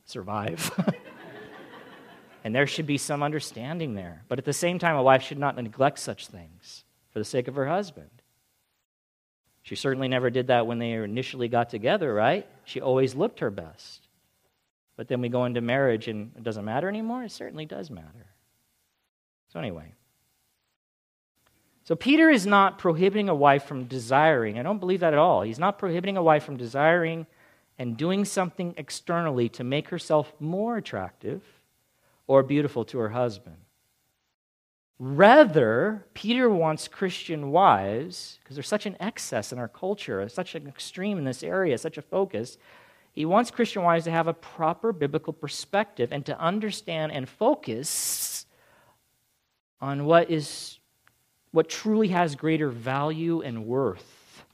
survive. 0.06 0.70
and 2.44 2.54
there 2.54 2.66
should 2.66 2.86
be 2.86 2.96
some 2.96 3.22
understanding 3.22 3.94
there. 3.94 4.22
But 4.28 4.38
at 4.38 4.44
the 4.44 4.52
same 4.52 4.78
time, 4.78 4.96
a 4.96 5.02
wife 5.02 5.22
should 5.22 5.38
not 5.38 5.56
neglect 5.56 5.98
such 5.98 6.28
things 6.28 6.84
for 7.10 7.18
the 7.18 7.24
sake 7.24 7.48
of 7.48 7.56
her 7.56 7.66
husband. 7.66 8.10
She 9.62 9.74
certainly 9.74 10.08
never 10.08 10.30
did 10.30 10.46
that 10.46 10.66
when 10.66 10.78
they 10.78 10.92
initially 10.92 11.48
got 11.48 11.70
together, 11.70 12.14
right? 12.14 12.46
She 12.64 12.80
always 12.80 13.16
looked 13.16 13.40
her 13.40 13.50
best. 13.50 14.06
But 14.96 15.08
then 15.08 15.20
we 15.20 15.28
go 15.28 15.44
into 15.44 15.60
marriage 15.60 16.08
and 16.08 16.32
it 16.36 16.44
doesn't 16.44 16.64
matter 16.64 16.88
anymore? 16.88 17.24
It 17.24 17.32
certainly 17.32 17.66
does 17.66 17.90
matter. 17.90 18.26
So, 19.52 19.58
anyway. 19.58 19.92
So, 21.82 21.96
Peter 21.96 22.30
is 22.30 22.46
not 22.46 22.78
prohibiting 22.78 23.28
a 23.28 23.34
wife 23.34 23.64
from 23.64 23.84
desiring. 23.84 24.58
I 24.58 24.62
don't 24.62 24.78
believe 24.78 25.00
that 25.00 25.12
at 25.12 25.18
all. 25.18 25.42
He's 25.42 25.58
not 25.58 25.78
prohibiting 25.78 26.16
a 26.16 26.22
wife 26.22 26.44
from 26.44 26.56
desiring 26.56 27.26
and 27.78 27.96
doing 27.96 28.24
something 28.24 28.74
externally 28.76 29.48
to 29.50 29.64
make 29.64 29.88
herself 29.88 30.32
more 30.40 30.76
attractive 30.76 31.42
or 32.26 32.42
beautiful 32.42 32.84
to 32.84 32.98
her 32.98 33.10
husband. 33.10 33.56
Rather, 34.98 36.06
Peter 36.14 36.48
wants 36.48 36.88
Christian 36.88 37.50
wives, 37.50 38.38
because 38.42 38.56
there's 38.56 38.68
such 38.68 38.86
an 38.86 38.96
excess 38.98 39.52
in 39.52 39.58
our 39.58 39.68
culture, 39.68 40.26
such 40.28 40.54
an 40.54 40.66
extreme 40.66 41.18
in 41.18 41.24
this 41.24 41.42
area, 41.42 41.76
such 41.76 41.98
a 41.98 42.02
focus. 42.02 42.56
He 43.12 43.26
wants 43.26 43.50
Christian 43.50 43.82
wives 43.82 44.04
to 44.04 44.10
have 44.10 44.26
a 44.26 44.32
proper 44.32 44.92
biblical 44.92 45.34
perspective 45.34 46.12
and 46.12 46.24
to 46.24 46.38
understand 46.40 47.12
and 47.12 47.28
focus 47.28 48.46
on 49.80 50.06
what 50.06 50.30
is 50.30 50.78
what 51.50 51.68
truly 51.68 52.08
has 52.08 52.34
greater 52.34 52.68
value 52.68 53.40
and 53.40 53.66
worth 53.66 54.44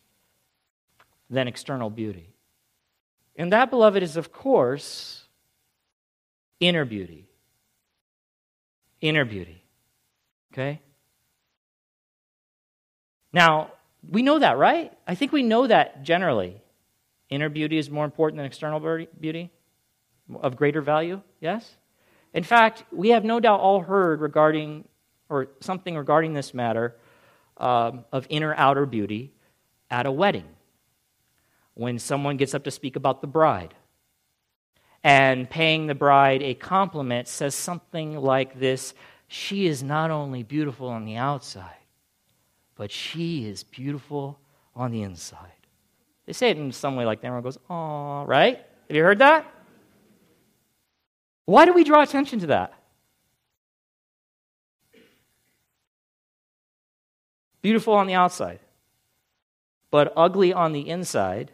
than 1.30 1.48
external 1.48 1.90
beauty. 1.90 2.31
And 3.36 3.52
that, 3.52 3.70
beloved, 3.70 4.02
is, 4.02 4.16
of 4.16 4.32
course, 4.32 5.24
inner 6.60 6.84
beauty. 6.84 7.28
Inner 9.00 9.24
beauty. 9.24 9.64
Okay? 10.52 10.80
Now, 13.32 13.72
we 14.08 14.22
know 14.22 14.38
that, 14.38 14.58
right? 14.58 14.92
I 15.06 15.14
think 15.14 15.32
we 15.32 15.42
know 15.42 15.66
that 15.66 16.02
generally. 16.02 16.60
Inner 17.30 17.48
beauty 17.48 17.78
is 17.78 17.88
more 17.88 18.04
important 18.04 18.36
than 18.36 18.46
external 18.46 19.06
beauty, 19.18 19.50
of 20.42 20.56
greater 20.56 20.82
value, 20.82 21.22
yes? 21.40 21.76
In 22.34 22.44
fact, 22.44 22.84
we 22.92 23.10
have 23.10 23.24
no 23.24 23.40
doubt 23.40 23.60
all 23.60 23.80
heard 23.80 24.20
regarding, 24.20 24.86
or 25.30 25.48
something 25.60 25.96
regarding 25.96 26.34
this 26.34 26.52
matter 26.52 26.94
um, 27.56 28.04
of 28.12 28.26
inner 28.28 28.54
outer 28.54 28.84
beauty 28.84 29.32
at 29.90 30.04
a 30.04 30.12
wedding 30.12 30.44
when 31.74 31.98
someone 31.98 32.36
gets 32.36 32.54
up 32.54 32.64
to 32.64 32.70
speak 32.70 32.96
about 32.96 33.20
the 33.20 33.26
bride. 33.26 33.74
And 35.04 35.48
paying 35.50 35.86
the 35.86 35.94
bride 35.94 36.42
a 36.42 36.54
compliment 36.54 37.26
says 37.26 37.54
something 37.54 38.16
like 38.16 38.58
this 38.58 38.94
She 39.26 39.66
is 39.66 39.82
not 39.82 40.10
only 40.10 40.42
beautiful 40.42 40.88
on 40.88 41.04
the 41.04 41.16
outside, 41.16 41.82
but 42.76 42.90
she 42.90 43.48
is 43.48 43.64
beautiful 43.64 44.38
on 44.76 44.92
the 44.92 45.02
inside. 45.02 45.50
They 46.26 46.32
say 46.32 46.50
it 46.50 46.58
in 46.58 46.70
some 46.70 46.96
way 46.96 47.04
like 47.04 47.20
that. 47.20 47.28
Everyone 47.28 47.42
goes, 47.42 47.58
"Aw," 47.68 48.24
right? 48.24 48.58
Have 48.58 48.96
you 48.96 49.02
heard 49.02 49.18
that? 49.18 49.46
Why 51.46 51.64
do 51.64 51.72
we 51.72 51.82
draw 51.82 52.02
attention 52.02 52.38
to 52.40 52.46
that? 52.48 52.74
Beautiful 57.62 57.94
on 57.94 58.06
the 58.06 58.14
outside, 58.14 58.60
but 59.90 60.12
ugly 60.16 60.52
on 60.52 60.72
the 60.72 60.88
inside 60.88 61.50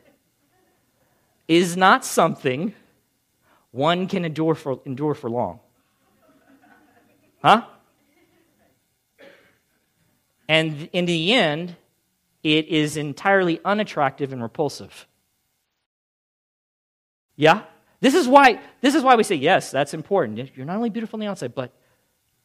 is 1.48 1.76
not 1.76 2.04
something 2.04 2.74
one 3.70 4.06
can 4.06 4.24
endure 4.24 4.54
for, 4.54 4.80
endure 4.84 5.14
for 5.14 5.28
long. 5.30 5.60
Huh? 7.42 7.64
And 10.48 10.88
in 10.92 11.04
the 11.04 11.32
end, 11.32 11.76
it 12.42 12.68
is 12.68 12.96
entirely 12.96 13.60
unattractive 13.64 14.32
and 14.32 14.42
repulsive. 14.42 15.06
Yeah? 17.36 17.62
This 18.00 18.14
is 18.14 18.28
why 18.28 18.60
this 18.80 18.94
is 18.94 19.02
why 19.02 19.16
we 19.16 19.24
say 19.24 19.34
yes, 19.34 19.70
that's 19.70 19.92
important. 19.92 20.56
You're 20.56 20.66
not 20.66 20.76
only 20.76 20.90
beautiful 20.90 21.16
on 21.16 21.20
the 21.20 21.26
outside, 21.26 21.54
but 21.54 21.72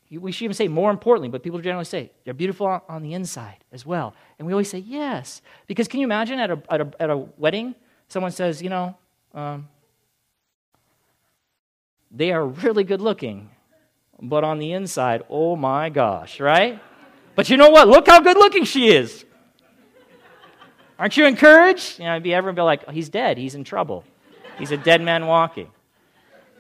we 0.10 0.32
should 0.32 0.46
even 0.46 0.56
say 0.56 0.68
more 0.68 0.92
importantly, 0.92 1.30
but 1.30 1.44
people 1.44 1.60
generally 1.60 1.86
say 1.86 2.12
they're 2.24 2.34
beautiful 2.34 2.82
on 2.88 3.02
the 3.02 3.14
inside 3.14 3.64
as 3.72 3.86
well. 3.86 4.14
And 4.38 4.48
we 4.48 4.54
always 4.54 4.70
say 4.70 4.80
yes. 4.80 5.42
Because 5.68 5.88
can 5.88 6.00
you 6.00 6.06
imagine 6.06 6.40
at 6.40 6.52
a, 6.52 6.62
at 6.70 6.82
a, 6.82 6.92
at 7.00 7.10
a 7.10 7.18
wedding, 7.18 7.76
someone 8.14 8.32
says, 8.32 8.62
you 8.62 8.70
know, 8.70 8.96
um, 9.34 9.68
they 12.12 12.32
are 12.32 12.46
really 12.46 12.84
good 12.84 13.02
looking, 13.02 13.50
but 14.22 14.44
on 14.44 14.60
the 14.60 14.72
inside, 14.72 15.24
oh 15.30 15.56
my 15.56 15.90
gosh, 15.90 16.40
right? 16.40 16.80
But 17.36 17.50
you 17.50 17.58
know 17.58 17.72
what? 17.72 17.88
Look 17.88 18.08
how 18.08 18.22
good 18.22 18.38
looking 18.38 18.66
she 18.66 18.90
is. 18.90 19.26
Aren't 21.00 21.18
you 21.18 21.26
encouraged? 21.26 21.98
You 21.98 22.06
know, 22.06 22.20
be 22.20 22.36
everyone 22.36 22.54
be 22.54 22.62
like, 22.62 22.84
oh, 22.88 22.92
he's 22.92 23.10
dead. 23.10 23.40
He's 23.40 23.56
in 23.56 23.64
trouble. 23.64 24.04
He's 24.60 24.70
a 24.70 24.78
dead 24.78 25.02
man 25.02 25.26
walking. 25.26 25.72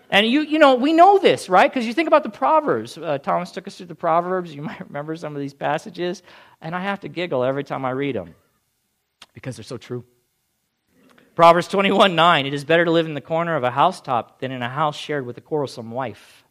And 0.09 0.25
you, 0.27 0.41
you 0.41 0.57
know, 0.57 0.73
we 0.73 0.91
know 0.91 1.19
this, 1.19 1.49
right? 1.49 1.71
Because 1.71 1.85
you 1.85 1.93
think 1.93 2.07
about 2.07 2.23
the 2.23 2.29
Proverbs. 2.29 2.97
Uh, 2.97 3.19
Thomas 3.19 3.51
took 3.51 3.67
us 3.67 3.77
through 3.77 3.85
the 3.85 3.95
Proverbs. 3.95 4.53
You 4.53 4.61
might 4.69 4.81
remember 4.81 5.15
some 5.15 5.35
of 5.35 5.39
these 5.39 5.53
passages. 5.53 6.23
And 6.61 6.73
I 6.73 6.81
have 6.81 7.01
to 7.01 7.07
giggle 7.07 7.43
every 7.43 7.63
time 7.63 7.85
I 7.85 7.91
read 7.91 8.15
them 8.15 8.33
because 9.33 9.55
they're 9.55 9.63
so 9.63 9.77
true. 9.77 10.03
Proverbs 11.35 11.67
21 11.67 12.15
9, 12.15 12.45
it 12.45 12.53
is 12.53 12.63
better 12.63 12.85
to 12.85 12.91
live 12.91 13.07
in 13.07 13.15
the 13.15 13.21
corner 13.21 13.55
of 13.55 13.63
a 13.63 13.71
housetop 13.71 14.39
than 14.39 14.51
in 14.51 14.61
a 14.61 14.69
house 14.69 14.95
shared 14.95 15.25
with 15.25 15.35
a 15.37 15.41
quarrelsome 15.41 15.89
wife. 15.89 16.43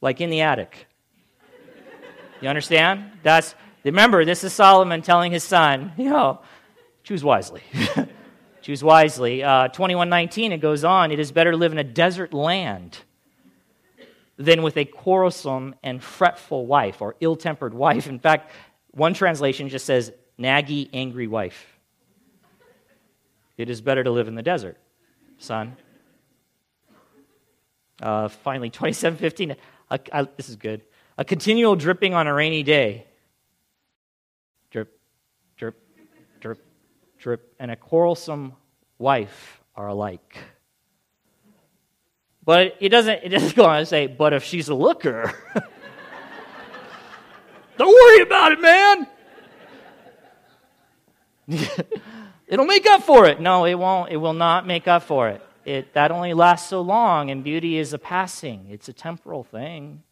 Like 0.00 0.20
in 0.20 0.30
the 0.30 0.42
attic. 0.42 0.86
You 2.40 2.48
understand? 2.48 3.10
That's 3.24 3.56
remember, 3.84 4.24
this 4.24 4.44
is 4.44 4.52
Solomon 4.52 5.02
telling 5.02 5.32
his 5.32 5.42
son, 5.42 5.92
you 5.98 6.10
know, 6.10 6.40
choose 7.02 7.24
wisely. 7.24 7.62
choose 8.62 8.84
wisely. 8.84 9.42
Uh, 9.42 9.68
2119, 9.68 10.52
it 10.52 10.58
goes 10.58 10.84
on, 10.84 11.10
it 11.10 11.18
is 11.18 11.32
better 11.32 11.50
to 11.50 11.56
live 11.56 11.72
in 11.72 11.78
a 11.78 11.84
desert 11.84 12.32
land 12.32 12.98
than 14.36 14.62
with 14.62 14.76
a 14.76 14.84
quarrelsome 14.84 15.74
and 15.82 16.02
fretful 16.02 16.66
wife 16.66 17.02
or 17.02 17.16
ill 17.20 17.34
tempered 17.34 17.74
wife. 17.74 18.06
In 18.06 18.20
fact, 18.20 18.52
one 18.92 19.14
translation 19.14 19.68
just 19.68 19.84
says, 19.84 20.12
naggy, 20.38 20.88
angry 20.92 21.26
wife. 21.26 21.71
It 23.62 23.70
is 23.70 23.80
better 23.80 24.02
to 24.02 24.10
live 24.10 24.26
in 24.26 24.34
the 24.34 24.42
desert, 24.42 24.76
son. 25.38 25.76
Uh, 28.02 28.26
finally, 28.26 28.70
2715. 28.70 29.54
this 30.36 30.48
is 30.48 30.56
good. 30.56 30.82
A 31.16 31.24
continual 31.24 31.76
dripping 31.76 32.12
on 32.12 32.26
a 32.26 32.34
rainy 32.34 32.64
day. 32.64 33.06
Drip, 34.72 34.98
drip, 35.56 35.80
drip, 36.40 36.58
drip. 37.20 37.54
And 37.60 37.70
a 37.70 37.76
quarrelsome 37.76 38.54
wife 38.98 39.62
are 39.76 39.86
alike. 39.86 40.38
But 42.44 42.74
it 42.80 42.88
doesn't, 42.88 43.20
it 43.22 43.28
doesn't 43.28 43.54
go 43.62 43.66
on 43.66 43.78
to 43.78 43.86
say, 43.86 44.08
but 44.08 44.32
if 44.32 44.42
she's 44.42 44.70
a 44.70 44.74
looker, 44.74 45.32
don't 47.78 47.94
worry 47.94 48.22
about 48.22 48.50
it, 48.50 48.60
man. 48.60 49.06
It'll 52.52 52.66
make 52.66 52.84
up 52.84 53.02
for 53.02 53.26
it. 53.26 53.40
No, 53.40 53.64
it 53.64 53.72
won't. 53.72 54.12
It 54.12 54.18
will 54.18 54.34
not 54.34 54.66
make 54.66 54.86
up 54.86 55.04
for 55.04 55.30
it. 55.30 55.40
It 55.64 55.94
that 55.94 56.10
only 56.10 56.34
lasts 56.34 56.68
so 56.68 56.82
long, 56.82 57.30
and 57.30 57.42
beauty 57.42 57.78
is 57.78 57.94
a 57.94 57.98
passing. 57.98 58.66
It's 58.68 58.90
a 58.90 58.92
temporal 58.92 59.42
thing. 59.42 60.02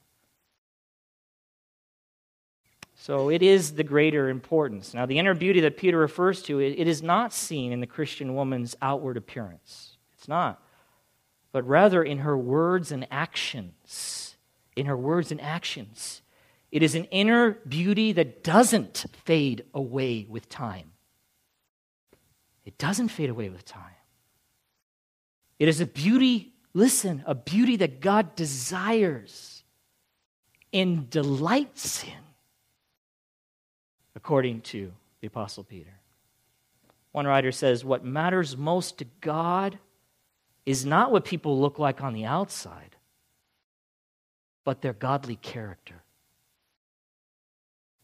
So 2.95 3.29
it 3.29 3.43
is 3.43 3.73
the 3.73 3.85
greater 3.85 4.31
importance. 4.31 4.95
Now, 4.95 5.05
the 5.05 5.19
inner 5.19 5.35
beauty 5.35 5.61
that 5.61 5.77
Peter 5.77 5.99
refers 5.99 6.43
to, 6.45 6.61
it 6.61 6.89
is 6.89 7.03
not 7.03 7.35
seen 7.35 7.73
in 7.73 7.81
the 7.81 7.87
Christian 7.87 8.35
woman's 8.35 8.75
outward 8.81 9.19
appearance. 9.19 9.99
It's 10.17 10.27
not. 10.27 10.63
But 11.53 11.69
rather 11.69 12.03
in 12.03 12.21
her 12.21 12.39
words 12.39 12.91
and 12.91 13.07
actions. 13.11 14.37
In 14.77 14.87
her 14.87 14.97
words 14.97 15.31
and 15.31 15.43
actions. 15.43 16.23
It 16.73 16.83
is 16.83 16.95
an 16.95 17.05
inner 17.07 17.59
beauty 17.69 18.13
that 18.13 18.43
doesn't 18.43 19.05
fade 19.25 19.65
away 19.75 20.27
with 20.27 20.49
time. 20.49 20.93
It 22.71 22.79
doesn't 22.79 23.09
fade 23.09 23.31
away 23.31 23.49
with 23.49 23.65
time. 23.65 23.97
It 25.59 25.67
is 25.67 25.81
a 25.81 25.87
beauty, 25.87 26.53
listen, 26.73 27.25
a 27.27 27.35
beauty 27.35 27.75
that 27.79 28.01
God 28.01 28.37
desires 28.37 29.65
and 30.73 31.11
delights 31.11 32.05
in 32.05 32.23
according 34.15 34.61
to 34.61 34.93
the 35.21 35.27
Apostle 35.27 35.65
Peter. 35.65 35.99
One 37.11 37.27
writer 37.27 37.51
says, 37.51 37.85
What 37.85 38.05
matters 38.05 38.57
most 38.57 38.99
to 38.99 39.07
God 39.21 39.81
is 40.65 40.87
not 40.87 41.11
what 41.11 41.25
people 41.25 41.61
look 41.61 41.81
like 41.81 42.01
on 42.05 42.15
the 42.15 42.25
outside, 42.25 42.95
but 44.63 44.81
their 44.81 44.93
godly 44.93 45.35
character. 45.35 46.05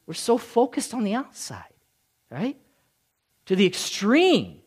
We're 0.08 0.14
so 0.14 0.36
focused 0.36 0.92
on 0.92 1.04
the 1.04 1.14
outside, 1.14 1.72
right? 2.30 2.58
To 3.46 3.56
the 3.56 3.66
extreme, 3.66 4.60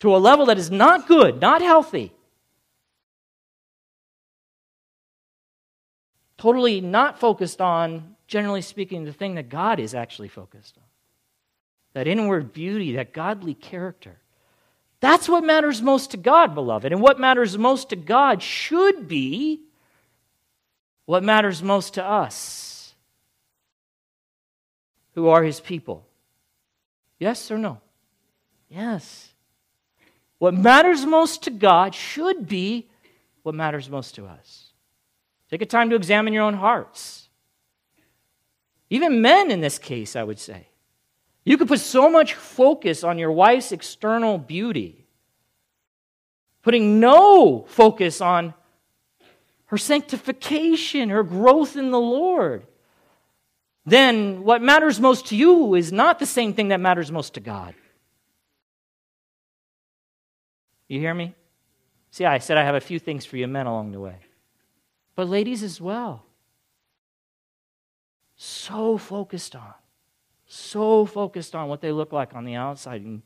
to 0.00 0.14
a 0.14 0.18
level 0.18 0.46
that 0.46 0.58
is 0.58 0.70
not 0.70 1.06
good, 1.06 1.40
not 1.40 1.62
healthy. 1.62 2.12
Totally 6.36 6.80
not 6.80 7.20
focused 7.20 7.60
on 7.60 8.16
generally 8.26 8.62
speaking, 8.62 9.04
the 9.04 9.12
thing 9.12 9.34
that 9.34 9.48
God 9.48 9.80
is 9.80 9.94
actually 9.94 10.28
focused 10.28 10.78
on. 10.78 10.84
That 11.94 12.06
inward 12.06 12.52
beauty, 12.52 12.92
that 12.94 13.12
godly 13.12 13.54
character. 13.54 14.18
That's 15.00 15.28
what 15.28 15.44
matters 15.44 15.82
most 15.82 16.12
to 16.12 16.16
God, 16.16 16.54
beloved. 16.54 16.92
And 16.92 17.00
what 17.00 17.18
matters 17.18 17.58
most 17.58 17.90
to 17.90 17.96
God 17.96 18.42
should 18.42 19.08
be 19.08 19.62
what 21.06 21.24
matters 21.24 21.62
most 21.62 21.94
to 21.94 22.04
us, 22.04 22.94
who 25.14 25.28
are 25.28 25.42
his 25.42 25.58
people. 25.58 26.06
Yes 27.20 27.50
or 27.50 27.58
no? 27.58 27.80
Yes. 28.68 29.32
What 30.38 30.54
matters 30.54 31.04
most 31.04 31.44
to 31.44 31.50
God 31.50 31.94
should 31.94 32.48
be 32.48 32.88
what 33.42 33.54
matters 33.54 33.88
most 33.88 34.14
to 34.16 34.26
us. 34.26 34.72
Take 35.50 35.62
a 35.62 35.66
time 35.66 35.90
to 35.90 35.96
examine 35.96 36.32
your 36.32 36.44
own 36.44 36.54
hearts. 36.54 37.28
Even 38.88 39.20
men 39.20 39.50
in 39.50 39.60
this 39.60 39.78
case, 39.78 40.16
I 40.16 40.24
would 40.24 40.38
say. 40.38 40.68
You 41.44 41.58
could 41.58 41.68
put 41.68 41.80
so 41.80 42.10
much 42.10 42.34
focus 42.34 43.04
on 43.04 43.18
your 43.18 43.32
wife's 43.32 43.72
external 43.72 44.38
beauty, 44.38 45.06
putting 46.62 47.00
no 47.00 47.64
focus 47.68 48.20
on 48.20 48.54
her 49.66 49.78
sanctification, 49.78 51.10
her 51.10 51.22
growth 51.22 51.76
in 51.76 51.90
the 51.90 52.00
Lord. 52.00 52.66
Then 53.90 54.44
what 54.44 54.62
matters 54.62 55.00
most 55.00 55.26
to 55.26 55.36
you 55.36 55.74
is 55.74 55.90
not 55.90 56.20
the 56.20 56.26
same 56.26 56.54
thing 56.54 56.68
that 56.68 56.78
matters 56.78 57.10
most 57.10 57.34
to 57.34 57.40
God. 57.40 57.74
You 60.86 61.00
hear 61.00 61.12
me? 61.12 61.34
See, 62.12 62.24
I 62.24 62.38
said 62.38 62.56
I 62.56 62.62
have 62.62 62.76
a 62.76 62.80
few 62.80 63.00
things 63.00 63.24
for 63.24 63.36
you 63.36 63.48
men 63.48 63.66
along 63.66 63.90
the 63.90 63.98
way. 63.98 64.16
But 65.16 65.28
ladies 65.28 65.64
as 65.64 65.80
well 65.80 66.24
so 68.36 68.96
focused 68.96 69.56
on, 69.56 69.74
so 70.46 71.04
focused 71.04 71.56
on 71.56 71.68
what 71.68 71.80
they 71.80 71.90
look 71.90 72.12
like 72.12 72.34
on 72.34 72.44
the 72.44 72.54
outside, 72.54 73.02
and, 73.02 73.22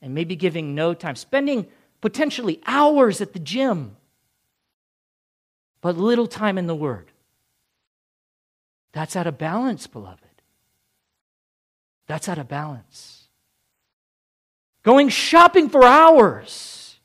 and 0.00 0.14
maybe 0.14 0.34
giving 0.34 0.74
no 0.74 0.94
time, 0.94 1.14
spending 1.14 1.66
potentially 2.00 2.60
hours 2.66 3.20
at 3.20 3.34
the 3.34 3.38
gym, 3.38 3.96
but 5.82 5.96
little 5.96 6.26
time 6.26 6.56
in 6.58 6.66
the 6.66 6.74
Word. 6.74 7.12
That's 8.96 9.14
out 9.14 9.26
of 9.26 9.36
balance, 9.36 9.86
beloved. 9.86 10.22
That's 12.06 12.30
out 12.30 12.38
of 12.38 12.48
balance. 12.48 13.24
Going 14.84 15.10
shopping 15.10 15.68
for 15.68 15.84
hours, 15.84 16.96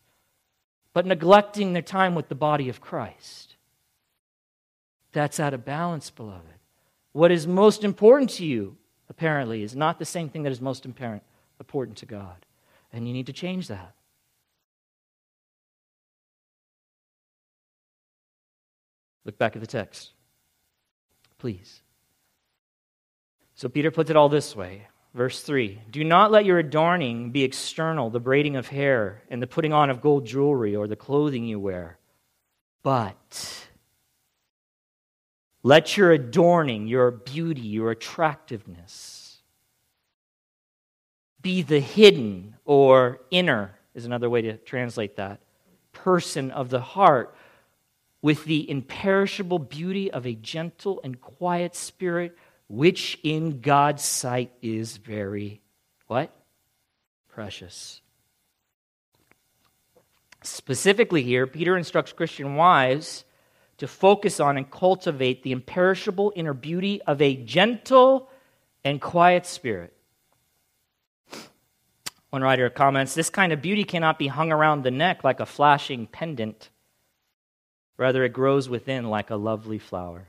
but 0.93 1.05
neglecting 1.05 1.73
their 1.73 1.81
time 1.81 2.15
with 2.15 2.29
the 2.29 2.35
body 2.35 2.69
of 2.69 2.79
Christ. 2.79 3.57
That's 5.11 5.37
out 5.37 5.53
of 5.53 5.65
balance, 5.65 6.09
beloved. 6.09 6.59
What 7.11 7.29
is 7.29 7.45
most 7.45 7.83
important 7.83 8.29
to 8.29 8.45
you, 8.45 8.77
apparently, 9.09 9.61
is 9.61 9.75
not 9.75 9.99
the 9.99 10.05
same 10.05 10.29
thing 10.29 10.43
that 10.43 10.53
is 10.53 10.61
most 10.61 10.85
important 10.85 11.97
to 11.97 12.05
God. 12.05 12.45
And 12.93 13.05
you 13.05 13.13
need 13.13 13.25
to 13.25 13.33
change 13.33 13.67
that. 13.67 13.95
Look 19.25 19.37
back 19.37 19.57
at 19.57 19.61
the 19.61 19.67
text, 19.67 20.11
please. 21.41 21.81
So 23.55 23.67
Peter 23.67 23.89
puts 23.89 24.11
it 24.11 24.15
all 24.15 24.29
this 24.29 24.55
way. 24.55 24.87
Verse 25.15 25.41
3 25.41 25.81
Do 25.89 26.03
not 26.03 26.31
let 26.31 26.45
your 26.45 26.59
adorning 26.59 27.31
be 27.31 27.43
external, 27.43 28.11
the 28.11 28.19
braiding 28.19 28.55
of 28.55 28.67
hair, 28.67 29.23
and 29.29 29.41
the 29.41 29.47
putting 29.47 29.73
on 29.73 29.89
of 29.89 30.01
gold 30.01 30.25
jewelry, 30.25 30.75
or 30.75 30.87
the 30.87 30.95
clothing 30.95 31.43
you 31.45 31.59
wear, 31.59 31.97
but 32.83 33.67
let 35.63 35.97
your 35.97 36.11
adorning, 36.11 36.87
your 36.87 37.09
beauty, 37.09 37.61
your 37.61 37.89
attractiveness 37.91 39.41
be 41.41 41.63
the 41.63 41.79
hidden 41.79 42.55
or 42.65 43.19
inner, 43.31 43.73
is 43.95 44.05
another 44.05 44.29
way 44.29 44.43
to 44.43 44.57
translate 44.57 45.15
that, 45.15 45.41
person 45.91 46.51
of 46.51 46.69
the 46.69 46.81
heart 46.81 47.35
with 48.21 48.45
the 48.45 48.69
imperishable 48.69 49.59
beauty 49.59 50.11
of 50.11 50.25
a 50.25 50.35
gentle 50.35 51.01
and 51.03 51.19
quiet 51.19 51.75
spirit, 51.75 52.37
which 52.67 53.19
in 53.23 53.61
God's 53.61 54.03
sight 54.03 54.51
is 54.61 54.97
very, 54.97 55.61
what? 56.07 56.31
Precious. 57.29 58.01
Specifically 60.43 61.23
here, 61.23 61.45
Peter 61.45 61.77
instructs 61.77 62.13
Christian 62.13 62.55
wives 62.55 63.25
to 63.77 63.87
focus 63.87 64.39
on 64.39 64.57
and 64.57 64.69
cultivate 64.69 65.43
the 65.43 65.51
imperishable 65.51 66.33
inner 66.35 66.53
beauty 66.53 67.01
of 67.03 67.21
a 67.21 67.35
gentle 67.35 68.29
and 68.83 68.99
quiet 68.99 69.45
spirit. 69.45 69.93
One 72.31 72.41
writer 72.41 72.69
comments 72.69 73.13
this 73.13 73.29
kind 73.29 73.51
of 73.51 73.61
beauty 73.61 73.83
cannot 73.83 74.17
be 74.17 74.27
hung 74.27 74.51
around 74.51 74.83
the 74.83 74.91
neck 74.91 75.23
like 75.23 75.39
a 75.39 75.45
flashing 75.45 76.07
pendant. 76.07 76.69
Rather, 78.01 78.23
it 78.23 78.33
grows 78.33 78.67
within 78.67 79.11
like 79.11 79.29
a 79.29 79.35
lovely 79.35 79.77
flower. 79.77 80.27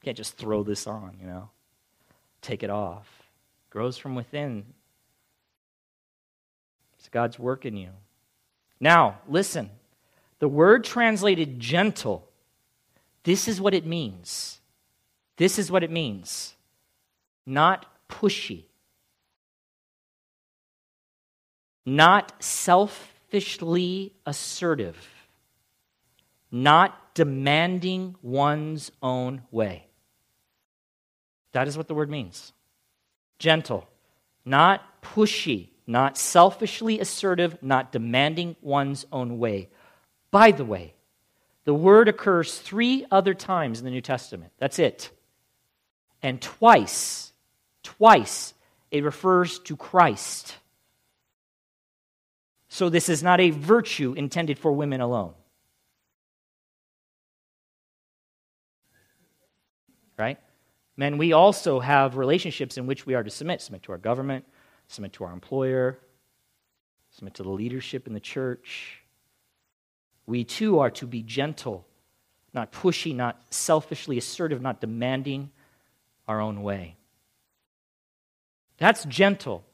You 0.00 0.04
can't 0.06 0.16
just 0.16 0.36
throw 0.36 0.64
this 0.64 0.88
on, 0.88 1.16
you 1.20 1.26
know, 1.28 1.50
take 2.40 2.64
it 2.64 2.68
off. 2.68 3.06
It 3.68 3.70
grows 3.70 3.96
from 3.96 4.16
within. 4.16 4.64
It's 6.98 7.08
God's 7.08 7.38
work 7.38 7.64
in 7.64 7.76
you. 7.76 7.90
Now, 8.80 9.20
listen. 9.28 9.70
The 10.40 10.48
word 10.48 10.82
translated 10.82 11.60
gentle, 11.60 12.28
this 13.22 13.46
is 13.46 13.60
what 13.60 13.72
it 13.72 13.86
means. 13.86 14.58
This 15.36 15.60
is 15.60 15.70
what 15.70 15.84
it 15.84 15.92
means. 15.92 16.54
Not 17.46 17.86
pushy, 18.08 18.64
not 21.86 22.42
selfishly 22.42 24.12
assertive, 24.26 25.21
not 26.52 27.14
demanding 27.14 28.14
one's 28.22 28.92
own 29.02 29.42
way. 29.50 29.86
That 31.52 31.66
is 31.66 31.76
what 31.76 31.88
the 31.88 31.94
word 31.94 32.10
means. 32.10 32.52
Gentle, 33.38 33.88
not 34.44 35.02
pushy, 35.02 35.68
not 35.86 36.16
selfishly 36.16 37.00
assertive, 37.00 37.60
not 37.62 37.90
demanding 37.90 38.56
one's 38.60 39.06
own 39.10 39.38
way. 39.38 39.70
By 40.30 40.52
the 40.52 40.64
way, 40.64 40.94
the 41.64 41.74
word 41.74 42.08
occurs 42.08 42.58
three 42.58 43.06
other 43.10 43.34
times 43.34 43.78
in 43.78 43.84
the 43.84 43.90
New 43.90 44.00
Testament. 44.00 44.52
That's 44.58 44.78
it. 44.78 45.10
And 46.22 46.40
twice, 46.40 47.32
twice, 47.82 48.54
it 48.90 49.04
refers 49.04 49.58
to 49.60 49.76
Christ. 49.76 50.56
So 52.68 52.88
this 52.88 53.08
is 53.08 53.22
not 53.22 53.40
a 53.40 53.50
virtue 53.50 54.14
intended 54.14 54.58
for 54.58 54.72
women 54.72 55.00
alone. 55.00 55.34
Right? 60.18 60.38
Men, 60.96 61.18
we 61.18 61.32
also 61.32 61.80
have 61.80 62.16
relationships 62.16 62.76
in 62.76 62.86
which 62.86 63.06
we 63.06 63.14
are 63.14 63.22
to 63.22 63.30
submit 63.30 63.60
submit 63.60 63.82
to 63.84 63.92
our 63.92 63.98
government, 63.98 64.44
submit 64.88 65.12
to 65.14 65.24
our 65.24 65.32
employer, 65.32 65.98
submit 67.10 67.34
to 67.34 67.42
the 67.42 67.50
leadership 67.50 68.06
in 68.06 68.12
the 68.12 68.20
church 68.20 69.02
we 70.26 70.44
too 70.44 70.78
are 70.78 70.90
to 70.90 71.06
be 71.06 71.22
gentle, 71.22 71.86
not 72.54 72.72
pushy, 72.72 73.14
not 73.14 73.40
selfishly 73.50 74.18
assertive, 74.18 74.62
not 74.62 74.80
demanding, 74.80 75.50
our 76.28 76.40
own 76.40 76.62
way. 76.62 76.96
That's 78.78 79.04
gentle. 79.04 79.64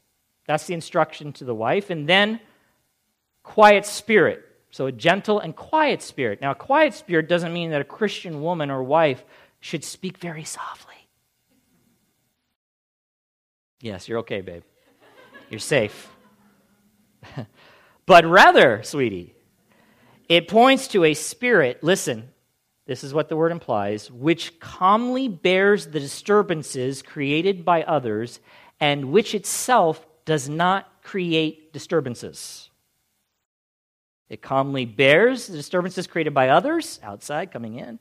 That's 0.46 0.66
the 0.66 0.74
instruction 0.74 1.32
to 1.34 1.44
the 1.44 1.54
wife. 1.54 1.90
And 1.90 2.08
then 2.08 2.40
quiet 3.42 3.84
spirit. 3.84 4.44
So 4.70 4.86
a 4.86 4.92
gentle 4.92 5.38
and 5.38 5.54
quiet 5.54 6.02
spirit. 6.02 6.40
Now, 6.40 6.52
a 6.52 6.54
quiet 6.54 6.94
spirit 6.94 7.28
doesn't 7.28 7.52
mean 7.52 7.70
that 7.70 7.80
a 7.80 7.84
Christian 7.84 8.42
woman 8.42 8.70
or 8.70 8.82
wife 8.82 9.24
should 9.60 9.84
speak 9.84 10.18
very 10.18 10.44
softly. 10.44 10.94
Yes, 13.80 14.08
you're 14.08 14.18
okay, 14.20 14.40
babe. 14.40 14.62
You're 15.50 15.60
safe. 15.60 16.10
but 18.06 18.24
rather, 18.26 18.82
sweetie, 18.82 19.34
it 20.28 20.48
points 20.48 20.88
to 20.88 21.04
a 21.04 21.14
spirit, 21.14 21.82
listen, 21.82 22.28
this 22.86 23.04
is 23.04 23.14
what 23.14 23.28
the 23.28 23.36
word 23.36 23.52
implies, 23.52 24.10
which 24.10 24.58
calmly 24.60 25.28
bears 25.28 25.86
the 25.86 26.00
disturbances 26.00 27.02
created 27.02 27.64
by 27.64 27.82
others 27.82 28.40
and 28.80 29.12
which 29.12 29.34
itself 29.34 30.04
does 30.24 30.48
not 30.48 31.02
create 31.02 31.72
disturbances. 31.72 32.70
It 34.28 34.42
calmly 34.42 34.84
bears 34.84 35.46
the 35.46 35.56
disturbances 35.56 36.06
created 36.06 36.34
by 36.34 36.50
others 36.50 37.00
outside 37.02 37.50
coming 37.50 37.78
in, 37.78 37.98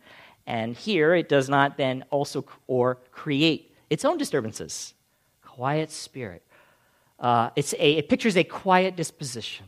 and 0.48 0.76
here 0.76 1.14
it 1.14 1.28
does 1.28 1.50
not 1.50 1.78
then 1.78 2.06
also 2.10 2.46
or 2.66 2.96
create 3.12 3.76
its 3.90 4.06
own 4.06 4.18
disturbances. 4.18 4.94
Quiet 5.44 5.92
spirit. 5.92 6.42
Uh, 7.20 7.50
it's 7.56 7.74
a, 7.74 7.98
it 7.98 8.10
pictures 8.10 8.38
a 8.38 8.44
quiet 8.44 8.96
disposition. 8.96 9.66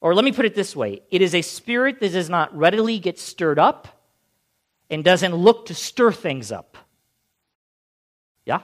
Or 0.00 0.14
let 0.14 0.24
me 0.24 0.32
put 0.32 0.44
it 0.44 0.54
this 0.54 0.74
way 0.74 1.02
it 1.10 1.22
is 1.22 1.34
a 1.34 1.42
spirit 1.42 2.00
that 2.00 2.12
does 2.12 2.28
not 2.28 2.56
readily 2.56 2.98
get 2.98 3.18
stirred 3.18 3.58
up 3.58 3.88
and 4.90 5.04
doesn't 5.04 5.34
look 5.34 5.66
to 5.66 5.74
stir 5.74 6.10
things 6.10 6.50
up. 6.50 6.76
Yeah? 8.44 8.62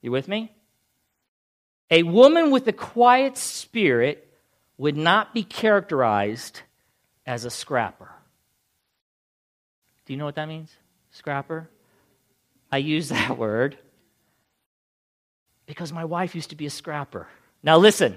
You 0.00 0.12
with 0.12 0.28
me? 0.28 0.52
A 1.90 2.02
woman 2.04 2.50
with 2.50 2.68
a 2.68 2.72
quiet 2.72 3.36
spirit 3.36 4.30
would 4.76 4.96
not 4.96 5.34
be 5.34 5.42
characterized 5.42 6.60
as 7.26 7.44
a 7.44 7.50
scrapper. 7.50 8.10
Do 10.08 10.14
you 10.14 10.16
know 10.16 10.24
what 10.24 10.36
that 10.36 10.48
means? 10.48 10.74
Scrapper? 11.10 11.68
I 12.72 12.78
use 12.78 13.10
that 13.10 13.36
word 13.38 13.76
because 15.66 15.92
my 15.92 16.06
wife 16.06 16.34
used 16.34 16.48
to 16.48 16.56
be 16.56 16.64
a 16.64 16.70
scrapper. 16.70 17.28
Now, 17.62 17.76
listen. 17.76 18.16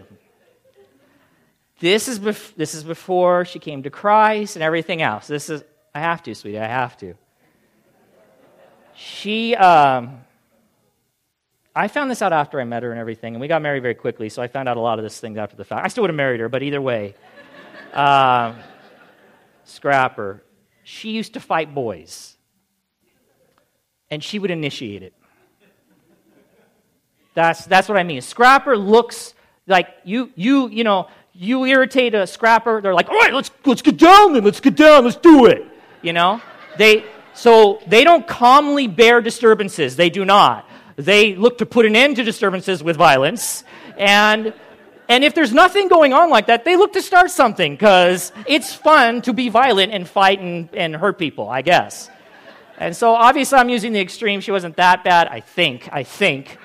This 1.82 2.08
is, 2.08 2.18
bef- 2.18 2.56
this 2.56 2.76
is 2.76 2.86
before 2.86 3.44
she 3.44 3.60
came 3.60 3.84
to 3.84 3.90
Christ 3.90 4.56
and 4.56 4.64
everything 4.64 5.02
else. 5.02 5.28
This 5.28 5.50
is, 5.50 5.66
I 5.94 6.00
have 6.00 6.24
to, 6.24 6.34
sweetie, 6.34 6.60
I 6.60 6.68
have 6.68 6.96
to. 6.98 7.16
She, 8.96 9.54
um, 9.56 10.22
I 11.76 11.90
found 11.90 12.10
this 12.10 12.22
out 12.22 12.32
after 12.32 12.62
I 12.62 12.64
met 12.64 12.84
her 12.84 12.92
and 12.92 13.02
everything, 13.02 13.34
and 13.34 13.42
we 13.42 13.50
got 13.50 13.62
married 13.62 13.82
very 13.82 13.96
quickly, 13.96 14.30
so 14.30 14.42
I 14.42 14.48
found 14.48 14.70
out 14.70 14.78
a 14.78 14.80
lot 14.80 14.98
of 14.98 15.04
this 15.04 15.20
things 15.20 15.38
after 15.38 15.58
the 15.58 15.66
fact. 15.66 15.84
I 15.84 15.90
still 15.90 16.04
would 16.04 16.10
have 16.10 16.16
married 16.16 16.40
her, 16.40 16.48
but 16.48 16.64
either 16.64 16.82
way. 16.82 17.16
Uh, 17.92 18.54
scrapper. 19.66 20.42
She 20.92 21.12
used 21.12 21.36
to 21.36 21.40
fight 21.40 21.74
boys, 21.74 22.36
and 24.10 24.22
she 24.22 24.40
would 24.40 24.52
initiate 24.52 25.04
it. 25.04 25.14
That's, 27.34 27.64
that's 27.66 27.88
what 27.88 27.98
I 27.98 28.04
mean. 28.04 28.18
A 28.18 28.22
scrapper 28.22 28.78
looks 28.78 29.34
like 29.68 29.88
you, 30.04 30.32
you, 30.36 30.68
you 30.68 30.84
know, 30.84 31.08
you 31.34 31.64
irritate 31.64 32.14
a 32.14 32.28
scrapper, 32.28 32.82
they're 32.82 32.94
like, 32.94 33.08
all 33.08 33.16
right, 33.16 33.34
let's, 33.34 33.52
let's 33.66 33.82
get 33.82 33.98
down 33.98 34.34
then, 34.34 34.44
let's 34.44 34.60
get 34.60 34.76
down, 34.76 35.06
let's 35.06 35.16
do 35.16 35.46
it. 35.46 35.66
You 36.02 36.12
know? 36.12 36.42
They, 36.78 37.06
so 37.34 37.80
they 37.88 38.04
don't 38.04 38.28
calmly 38.28 38.88
bear 38.88 39.22
disturbances. 39.22 39.96
They 39.96 40.10
do 40.10 40.26
not. 40.26 40.70
They 40.98 41.36
look 41.38 41.60
to 41.60 41.66
put 41.66 41.86
an 41.86 41.96
end 41.96 42.18
to 42.18 42.24
disturbances 42.24 42.84
with 42.84 42.98
violence. 42.98 43.64
And, 43.98 44.54
and 45.12 45.26
if 45.26 45.36
there's 45.36 45.52
nothing 45.52 45.90
going 45.90 46.14
on 46.14 46.30
like 46.30 46.48
that, 46.48 46.64
they 46.64 46.78
look 46.78 46.94
to 46.94 47.02
start 47.02 47.32
something 47.32 47.74
because 47.74 48.32
it's 48.48 48.74
fun 48.74 49.22
to 49.24 49.34
be 49.34 49.50
violent 49.50 49.92
and 49.92 50.08
fight 50.08 50.40
and, 50.40 50.70
and 50.74 50.96
hurt 50.96 51.18
people, 51.18 51.50
I 51.50 51.64
guess. 51.64 52.10
And 52.78 52.96
so 52.96 53.14
obviously 53.14 53.58
I'm 53.58 53.68
using 53.68 53.92
the 53.92 54.00
extreme. 54.00 54.40
She 54.40 54.52
wasn't 54.52 54.78
that 54.78 55.04
bad, 55.04 55.28
I 55.28 55.42
think. 55.42 55.90
I 55.92 56.04
think. 56.04 56.58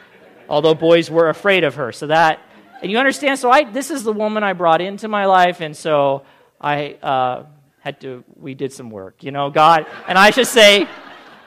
Although 0.48 0.76
boys 0.76 1.10
were 1.10 1.28
afraid 1.28 1.64
of 1.64 1.74
her. 1.74 1.90
So 1.90 2.06
that, 2.06 2.38
and 2.82 2.92
you 2.92 2.98
understand? 2.98 3.40
So 3.40 3.50
I, 3.50 3.64
this 3.64 3.90
is 3.90 4.04
the 4.04 4.12
woman 4.12 4.44
I 4.44 4.52
brought 4.52 4.80
into 4.80 5.08
my 5.08 5.26
life. 5.26 5.60
And 5.60 5.76
so 5.76 6.22
I 6.60 6.98
uh, 7.02 7.46
had 7.80 8.00
to, 8.02 8.22
we 8.36 8.54
did 8.54 8.72
some 8.72 8.90
work, 8.90 9.24
you 9.24 9.32
know, 9.32 9.50
God. 9.50 9.86
And 10.06 10.16
I 10.16 10.30
should 10.30 10.46
say, 10.46 10.86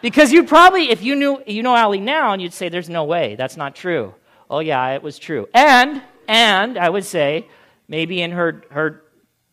because 0.01 0.33
you'd 0.33 0.49
probably, 0.49 0.91
if 0.91 1.01
you 1.01 1.15
knew, 1.15 1.41
you 1.47 1.63
know 1.63 1.77
Allie 1.77 2.01
now, 2.01 2.33
and 2.33 2.41
you'd 2.41 2.51
say, 2.51 2.67
there's 2.67 2.89
no 2.89 3.05
way, 3.05 3.35
that's 3.35 3.55
not 3.55 3.73
true. 3.73 4.13
Oh, 4.49 4.59
yeah, 4.59 4.89
it 4.95 5.01
was 5.01 5.17
true. 5.17 5.47
And, 5.53 6.01
and 6.29 6.77
I 6.77 6.87
would 6.87 7.05
say, 7.05 7.47
maybe 7.87 8.21
in 8.21 8.31
her, 8.31 8.63
her 8.69 9.01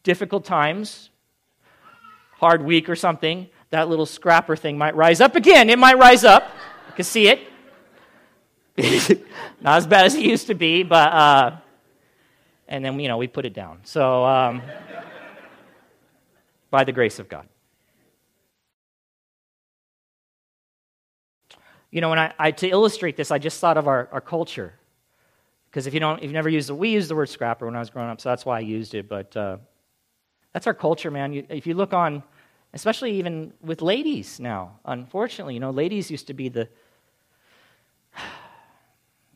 difficult 0.03 0.45
times, 0.45 1.09
hard 2.33 2.63
week 2.63 2.91
or 2.91 2.95
something, 2.95 3.49
that 3.71 3.89
little 3.89 4.05
scrapper 4.05 4.57
thing 4.57 4.77
might 4.77 4.95
rise 4.95 5.23
up 5.23 5.37
again. 5.37 5.71
It 5.71 5.79
might 5.79 5.97
rise 5.97 6.23
up. 6.23 6.53
I 6.87 6.93
can 6.93 7.05
see 7.05 7.29
it. 7.29 7.41
not 9.63 9.79
as 9.79 9.87
bad 9.87 10.05
as 10.05 10.15
it 10.17 10.21
used 10.21 10.49
to 10.49 10.55
be, 10.55 10.83
but, 10.83 11.13
uh, 11.13 11.57
and 12.69 12.85
then, 12.85 13.01
you 13.01 13.09
know, 13.09 13.17
we 13.17 13.27
put 13.27 13.47
it 13.47 13.55
down. 13.55 13.81
So, 13.85 14.27
um, 14.27 14.61
by 16.71 16.85
the 16.85 16.93
grace 16.93 17.19
of 17.19 17.31
God. 17.31 17.49
You 21.91 22.03
know, 22.03 22.11
when 22.11 22.19
I, 22.19 22.35
I, 22.39 22.51
to 22.51 22.69
illustrate 22.69 23.17
this, 23.17 23.31
I 23.31 23.39
just 23.39 23.61
thought 23.61 23.79
of 23.79 23.89
our, 23.89 24.11
our 24.13 24.21
culture. 24.21 24.75
Because 25.77 25.87
if 25.87 25.93
you 25.93 26.01
don't, 26.01 26.17
if 26.17 26.25
you've 26.25 26.33
never 26.33 26.49
used 26.49 26.71
the, 26.71 26.75
we 26.75 26.89
used 26.89 27.11
the 27.11 27.15
word 27.15 27.29
scrapper 27.29 27.67
when 27.67 27.77
I 27.77 27.81
was 27.81 27.91
growing 27.91 28.09
up, 28.09 28.19
so 28.19 28.31
that's 28.31 28.47
why 28.47 28.57
I 28.57 28.61
used 28.61 28.95
it. 28.95 29.11
But 29.11 29.37
uh, 29.37 29.59
that's 30.55 30.67
our 30.67 30.73
culture, 30.73 31.11
man. 31.11 31.35
You, 31.35 31.45
if 31.51 31.67
you 31.67 31.75
look 31.75 31.93
on, 31.93 32.23
especially 32.73 33.19
even 33.19 33.53
with 33.61 33.83
ladies 33.83 34.41
now, 34.41 34.81
unfortunately, 34.87 35.53
you 35.53 35.61
know, 35.61 35.73
ladies 35.73 36.11
used 36.11 36.29
to 36.29 36.33
be 36.33 36.49
the. 36.49 36.67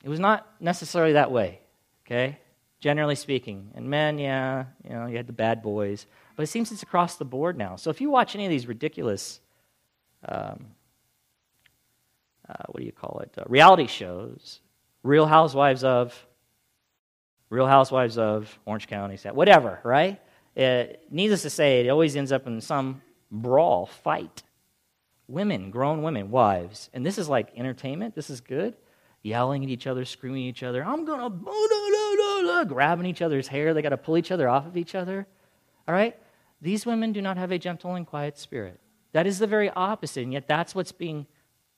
It 0.03 0.09
was 0.09 0.19
not 0.19 0.47
necessarily 0.61 1.13
that 1.13 1.31
way, 1.31 1.61
okay? 2.07 2.39
Generally 2.81 3.17
speaking. 3.17 3.71
And 3.75 3.91
men, 3.91 4.17
yeah, 4.17 4.65
you 4.83 4.95
know, 4.95 5.05
you 5.05 5.19
had 5.19 5.27
the 5.27 5.35
bad 5.35 5.63
boys. 5.63 6.07
But 6.37 6.45
it 6.45 6.47
seems 6.47 6.73
it's 6.73 6.83
across 6.83 7.17
the 7.17 7.27
board 7.27 7.59
now. 7.59 7.77
So 7.77 7.91
if 7.91 8.01
you 8.01 8.09
watch 8.09 8.35
any 8.35 8.47
of 8.47 8.51
these 8.51 8.67
ridiculous 8.67 9.41
um, 10.27 10.69
uh, 12.49 12.65
what 12.69 12.81
do 12.81 12.87
you 12.87 12.93
call 12.93 13.21
it? 13.23 13.31
Uh, 13.37 13.45
reality 13.47 13.87
shows, 13.87 14.61
Real 15.03 15.27
Housewives 15.27 15.85
of, 15.85 16.27
Real 17.51 17.67
Housewives 17.67 18.17
of 18.17 18.59
Orange 18.65 18.87
County, 18.87 19.19
whatever, 19.33 19.81
right? 19.83 20.21
It, 20.55 21.03
needless 21.11 21.43
to 21.43 21.51
say, 21.51 21.81
it 21.81 21.91
always 21.91 22.17
ends 22.17 22.33
up 22.33 22.47
in 22.47 22.61
some 22.61 23.03
brawl, 23.31 23.87
fight. 23.87 24.43
Women, 25.27 25.71
grown 25.71 26.03
women, 26.03 26.31
wives. 26.31 26.91
And 26.93 27.05
this 27.05 27.19
is 27.19 27.29
like 27.29 27.53
entertainment. 27.57 28.15
This 28.15 28.31
is 28.31 28.41
good. 28.41 28.75
Yelling 29.23 29.63
at 29.65 29.71
each 29.71 29.87
other, 29.87 30.05
screaming 30.05 30.47
at 30.47 30.51
each 30.51 30.63
other. 30.63 30.85
I'm 30.85 31.05
to, 31.07 31.13
oh, 31.13 31.29
no, 31.29 32.43
no, 32.47 32.53
no, 32.53 32.65
grabbing 32.65 33.07
each 33.07 33.23
other's 33.23 33.49
hair. 33.49 33.75
They 33.75 33.83
got 33.83 33.91
to 33.91 33.97
pull 33.97 34.17
each 34.17 34.33
other 34.33 34.49
off 34.49 34.67
of 34.67 34.77
each 34.77 34.95
other. 34.95 35.27
All 35.87 35.95
right? 35.95 36.17
These 36.61 36.87
women 36.87 37.13
do 37.13 37.23
not 37.23 37.37
have 37.37 37.53
a 37.53 37.59
gentle 37.59 37.95
and 37.95 38.07
quiet 38.07 38.39
spirit. 38.39 38.81
That 39.13 39.27
is 39.27 39.39
the 39.39 39.47
very 39.47 39.71
opposite, 39.71 40.23
and 40.23 40.33
yet 40.33 40.47
that's 40.47 40.75
what's 40.75 40.93
being 40.93 41.27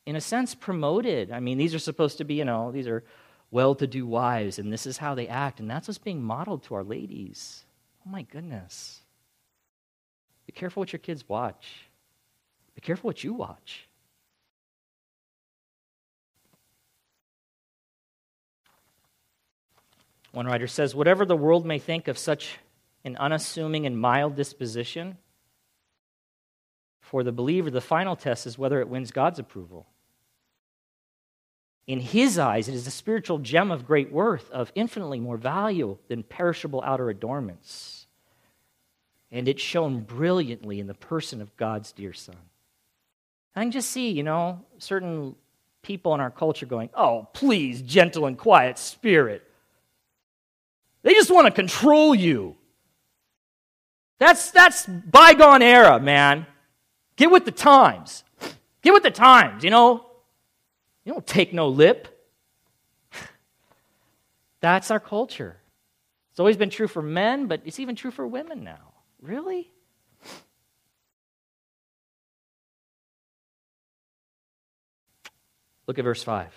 in 0.05 0.17
a 0.17 0.21
sense, 0.21 0.55
promoted. 0.55 1.31
I 1.31 1.41
mean, 1.41 1.59
these 1.59 1.75
are 1.75 1.79
supposed 1.79 2.19
to 2.19 2.25
be, 2.25 2.35
you 2.35 2.45
know, 2.45 2.73
these 2.73 2.89
are 2.89 3.05
well 3.53 3.75
to 3.77 3.87
do 3.87 4.07
wives, 4.07 4.59
and 4.59 4.73
this 4.73 4.87
is 4.87 4.97
how 4.97 5.15
they 5.15 5.29
act, 5.29 5.61
and 5.61 5.71
that's 5.71 5.87
what's 5.87 5.99
being 5.99 6.23
modeled 6.23 6.65
to 6.65 6.75
our 6.75 6.83
ladies. 6.83 7.65
Oh 8.05 8.11
my 8.11 8.23
goodness. 8.23 9.03
Be 10.47 10.53
careful 10.53 10.81
what 10.81 10.93
your 10.93 10.99
kids 10.99 11.29
watch, 11.29 11.69
be 12.75 12.81
careful 12.81 13.07
what 13.07 13.23
you 13.23 13.35
watch. 13.35 13.87
One 20.33 20.47
writer 20.47 20.67
says, 20.67 20.95
Whatever 20.95 21.27
the 21.27 21.37
world 21.37 21.67
may 21.67 21.79
think 21.79 22.09
of 22.09 22.17
such 22.17 22.59
an 23.05 23.19
unassuming 23.19 23.85
and 23.85 23.99
mild 23.99 24.35
disposition, 24.35 25.19
for 27.01 27.23
the 27.23 27.33
believer, 27.33 27.71
the 27.71 27.83
final 27.83 28.17
test 28.17 28.47
is 28.47 28.57
whether 28.57 28.81
it 28.81 28.89
wins 28.89 29.11
God's 29.11 29.39
approval. 29.39 29.87
In 31.87 31.99
his 32.01 32.39
eyes, 32.39 32.69
it 32.69 32.75
is 32.75 32.87
a 32.87 32.93
spiritual 32.93 33.39
gem 33.39 33.71
of 33.71 33.87
great 33.87 34.13
worth, 34.13 34.51
of 34.51 34.71
infinitely 34.75 35.19
more 35.19 35.37
value 35.37 35.99
than 36.09 36.23
perishable 36.23 36.83
outer 36.85 37.11
adornments. 37.11 38.07
And 39.33 39.49
it 39.49 39.59
shone 39.59 40.01
brilliantly 40.01 40.79
in 40.79 40.87
the 40.87 40.95
person 40.95 41.41
of 41.41 41.57
God's 41.57 41.91
dear 41.93 42.13
Son. 42.13 42.37
I 43.57 43.63
can 43.63 43.73
just 43.73 43.91
see, 43.91 44.11
you 44.11 44.23
know, 44.23 44.65
certain 44.79 45.35
people 45.83 46.15
in 46.15 46.21
our 46.21 46.31
culture 46.31 46.67
going, 46.67 46.91
oh, 46.95 47.29
please, 47.33 47.83
gentle 47.83 48.27
and 48.27 48.39
quiet 48.39 48.79
spirit. 48.79 49.43
They 51.03 51.15
just 51.15 51.31
want 51.31 51.47
to 51.47 51.53
control 51.53 52.15
you. 52.15 52.57
That's, 54.19 54.53
that's 54.53 54.87
bygone 54.87 55.63
era, 55.63 55.99
man. 55.99 56.47
Get 57.17 57.31
with 57.31 57.45
the 57.45 57.51
times. 57.51 58.23
Get 58.83 58.93
with 58.93 59.03
the 59.03 59.11
times, 59.11 59.65
you 59.65 59.71
know? 59.71 60.07
You 61.05 61.13
don't 61.13 61.27
take 61.27 61.53
no 61.53 61.69
lip. 61.69 62.09
That's 64.61 64.91
our 64.91 65.01
culture. 65.01 65.57
It's 66.31 66.41
always 66.41 66.57
been 66.57 66.71
true 66.71 66.89
for 66.89 67.03
men, 67.03 67.47
but 67.47 67.63
it's 67.65 67.81
even 67.81 67.97
true 67.97 68.11
for 68.11 68.27
women 68.27 68.65
now. 68.65 68.95
Really? 69.21 69.71
Look 75.87 75.99
at 75.99 76.05
verse 76.05 76.23
5. 76.23 76.53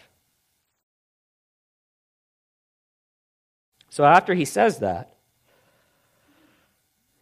So 3.90 4.04
after 4.06 4.34
he 4.34 4.46
says 4.46 4.80
that, 4.80 5.16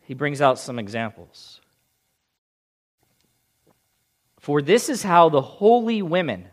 he 0.01 0.13
brings 0.13 0.41
out 0.41 0.59
some 0.59 0.79
examples. 0.79 1.61
For 4.39 4.61
this 4.61 4.89
is 4.89 5.03
how 5.03 5.29
the 5.29 5.41
holy 5.41 6.01
women, 6.01 6.47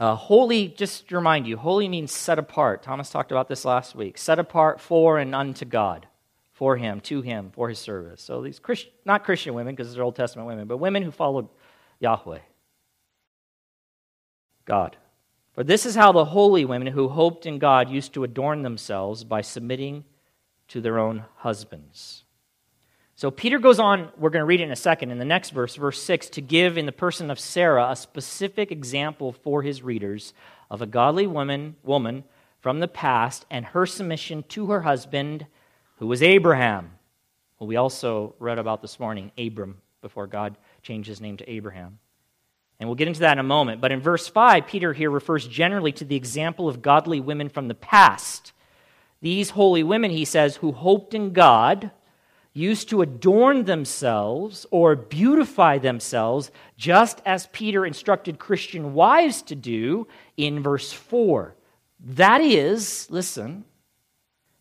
uh, 0.00 0.16
holy, 0.16 0.68
just 0.68 1.08
to 1.10 1.14
remind 1.14 1.46
you, 1.46 1.58
holy 1.58 1.86
means 1.86 2.10
set 2.10 2.38
apart. 2.38 2.82
Thomas 2.82 3.10
talked 3.10 3.30
about 3.30 3.48
this 3.48 3.66
last 3.66 3.94
week. 3.94 4.16
Set 4.16 4.38
apart 4.38 4.80
for 4.80 5.18
and 5.18 5.34
unto 5.34 5.66
God, 5.66 6.06
for 6.52 6.78
Him, 6.78 7.00
to 7.02 7.20
Him, 7.20 7.50
for 7.52 7.68
His 7.68 7.78
service. 7.78 8.22
So 8.22 8.40
these 8.40 8.58
not 9.04 9.24
Christian 9.24 9.52
women, 9.52 9.74
because 9.74 9.94
they're 9.94 10.02
Old 10.02 10.16
Testament 10.16 10.48
women, 10.48 10.66
but 10.66 10.78
women 10.78 11.02
who 11.02 11.10
followed 11.10 11.48
Yahweh, 11.98 12.38
God. 14.64 14.96
For 15.52 15.64
this 15.64 15.84
is 15.84 15.96
how 15.96 16.12
the 16.12 16.24
holy 16.24 16.64
women 16.64 16.88
who 16.88 17.08
hoped 17.08 17.44
in 17.44 17.58
God 17.58 17.90
used 17.90 18.14
to 18.14 18.24
adorn 18.24 18.62
themselves 18.62 19.22
by 19.22 19.42
submitting 19.42 20.04
to 20.68 20.80
their 20.80 20.98
own 20.98 21.24
husbands. 21.36 22.24
So 23.20 23.30
Peter 23.30 23.58
goes 23.58 23.78
on, 23.78 24.08
we're 24.16 24.30
going 24.30 24.40
to 24.40 24.46
read 24.46 24.62
it 24.62 24.64
in 24.64 24.72
a 24.72 24.76
second, 24.76 25.10
in 25.10 25.18
the 25.18 25.26
next 25.26 25.50
verse, 25.50 25.76
verse 25.76 26.02
6, 26.02 26.30
to 26.30 26.40
give 26.40 26.78
in 26.78 26.86
the 26.86 26.90
person 26.90 27.30
of 27.30 27.38
Sarah 27.38 27.90
a 27.90 27.94
specific 27.94 28.72
example 28.72 29.32
for 29.32 29.60
his 29.60 29.82
readers 29.82 30.32
of 30.70 30.80
a 30.80 30.86
godly 30.86 31.26
woman, 31.26 31.76
woman 31.82 32.24
from 32.60 32.80
the 32.80 32.88
past 32.88 33.44
and 33.50 33.66
her 33.66 33.84
submission 33.84 34.42
to 34.48 34.70
her 34.70 34.80
husband, 34.80 35.44
who 35.98 36.06
was 36.06 36.22
Abraham, 36.22 36.92
who 37.58 37.66
we 37.66 37.76
also 37.76 38.34
read 38.38 38.58
about 38.58 38.80
this 38.80 38.98
morning, 38.98 39.32
Abram, 39.36 39.82
before 40.00 40.26
God 40.26 40.56
changed 40.82 41.06
his 41.06 41.20
name 41.20 41.36
to 41.36 41.50
Abraham. 41.50 41.98
And 42.78 42.88
we'll 42.88 42.96
get 42.96 43.08
into 43.08 43.20
that 43.20 43.34
in 43.34 43.38
a 43.38 43.42
moment. 43.42 43.82
But 43.82 43.92
in 43.92 44.00
verse 44.00 44.28
5, 44.28 44.66
Peter 44.66 44.94
here 44.94 45.10
refers 45.10 45.46
generally 45.46 45.92
to 45.92 46.06
the 46.06 46.16
example 46.16 46.70
of 46.70 46.80
godly 46.80 47.20
women 47.20 47.50
from 47.50 47.68
the 47.68 47.74
past. 47.74 48.54
These 49.20 49.50
holy 49.50 49.82
women, 49.82 50.10
he 50.10 50.24
says, 50.24 50.56
who 50.56 50.72
hoped 50.72 51.12
in 51.12 51.34
God 51.34 51.90
used 52.52 52.88
to 52.88 53.02
adorn 53.02 53.64
themselves 53.64 54.66
or 54.70 54.96
beautify 54.96 55.78
themselves, 55.78 56.50
just 56.76 57.22
as 57.24 57.48
Peter 57.52 57.86
instructed 57.86 58.38
Christian 58.38 58.94
wives 58.94 59.42
to 59.42 59.54
do 59.54 60.08
in 60.36 60.62
verse 60.62 60.92
4. 60.92 61.54
That 62.00 62.40
is, 62.40 63.06
listen, 63.10 63.64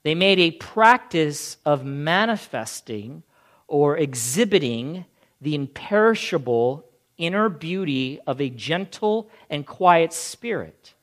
they 0.04 0.16
made 0.16 0.40
a 0.40 0.52
practice 0.52 1.58
of 1.66 1.84
manifesting 1.84 3.24
or 3.68 3.98
exhibiting 3.98 5.06
the 5.42 5.56
imperishable 5.56 6.86
inner 7.18 7.50
beauty 7.50 8.20
of 8.26 8.40
a 8.40 8.50
gentle 8.50 9.30
and 9.50 9.66
quiet 9.66 10.14
spirit. 10.14 10.94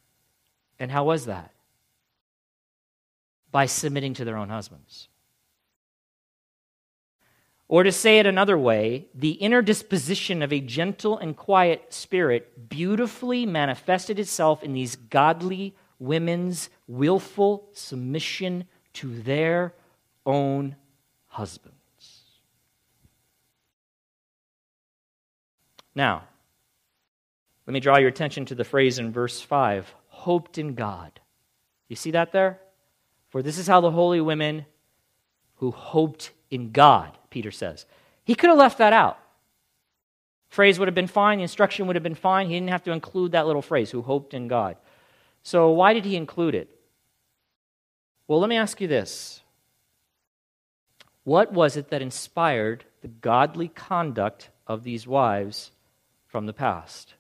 And 0.79 0.91
how 0.91 1.05
was 1.05 1.27
that? 1.27 1.53
By 3.51 3.67
submitting 3.67 4.15
to 4.15 4.25
their 4.25 4.37
own 4.37 4.49
husbands. 4.49 5.09
Or 7.69 7.83
to 7.83 7.91
say 7.91 8.19
it 8.19 8.27
another 8.27 8.57
way, 8.57 9.09
the 9.13 9.33
inner 9.33 9.61
disposition 9.61 10.41
of 10.41 10.53
a 10.53 10.61
gentle 10.61 11.19
and 11.19 11.37
quiet 11.37 11.93
spirit 11.93 12.69
beautifully 12.69 13.45
manifested 13.45 14.19
itself 14.19 14.63
in 14.63 14.73
these 14.73 14.95
godly 14.95 15.75
women's 15.99 16.71
willful 16.87 17.69
submission 17.73 18.65
to 18.95 19.21
their 19.23 19.75
own 20.25 20.77
husbands. 21.27 21.77
Now, 25.95 26.25
let 27.67 27.73
me 27.75 27.81
draw 27.81 27.99
your 27.99 28.09
attention 28.09 28.45
to 28.47 28.55
the 28.55 28.65
phrase 28.65 28.99
in 28.99 29.13
verse 29.13 29.41
5 29.41 29.93
hoped 30.09 30.57
in 30.59 30.75
God. 30.75 31.21
You 31.89 31.97
see 31.97 32.13
that 32.13 32.33
there? 32.33 32.61
For 33.29 33.43
this 33.43 33.59
is 33.59 33.67
how 33.67 33.81
the 33.81 33.91
holy 33.91 34.21
women 34.21 34.67
who 35.57 35.71
hoped 35.71 36.31
in 36.51 36.71
God 36.71 37.17
Peter 37.37 37.51
says. 37.51 37.85
He 38.25 38.35
could 38.35 38.49
have 38.49 38.59
left 38.59 38.79
that 38.79 38.95
out. 38.95 39.19
Phrase 40.49 40.79
would 40.79 40.89
have 40.89 40.95
been 40.95 41.07
fine, 41.07 41.37
the 41.37 41.43
instruction 41.43 41.87
would 41.87 41.97
have 41.97 42.03
been 42.03 42.15
fine. 42.15 42.47
He 42.49 42.55
didn't 42.55 42.71
have 42.71 42.85
to 42.85 42.93
include 42.93 43.33
that 43.33 43.47
little 43.47 43.61
phrase, 43.61 43.91
who 43.91 44.01
hoped 44.01 44.33
in 44.33 44.49
God. 44.49 44.79
So, 45.43 45.69
why 45.69 45.93
did 45.93 46.07
he 46.07 46.17
include 46.17 46.55
it? 46.55 46.71
Well, 48.27 48.41
let 48.41 48.49
me 48.49 48.57
ask 48.57 48.81
you 48.81 48.89
this 48.89 49.43
What 51.25 51.53
was 51.53 51.77
it 51.77 51.91
that 51.91 52.01
inspired 52.01 52.87
the 53.03 53.09
godly 53.09 53.69
conduct 53.69 54.49
of 54.67 54.83
these 54.83 55.07
wives 55.07 55.73
from 56.27 56.47
the 56.47 56.55
past? 56.55 57.13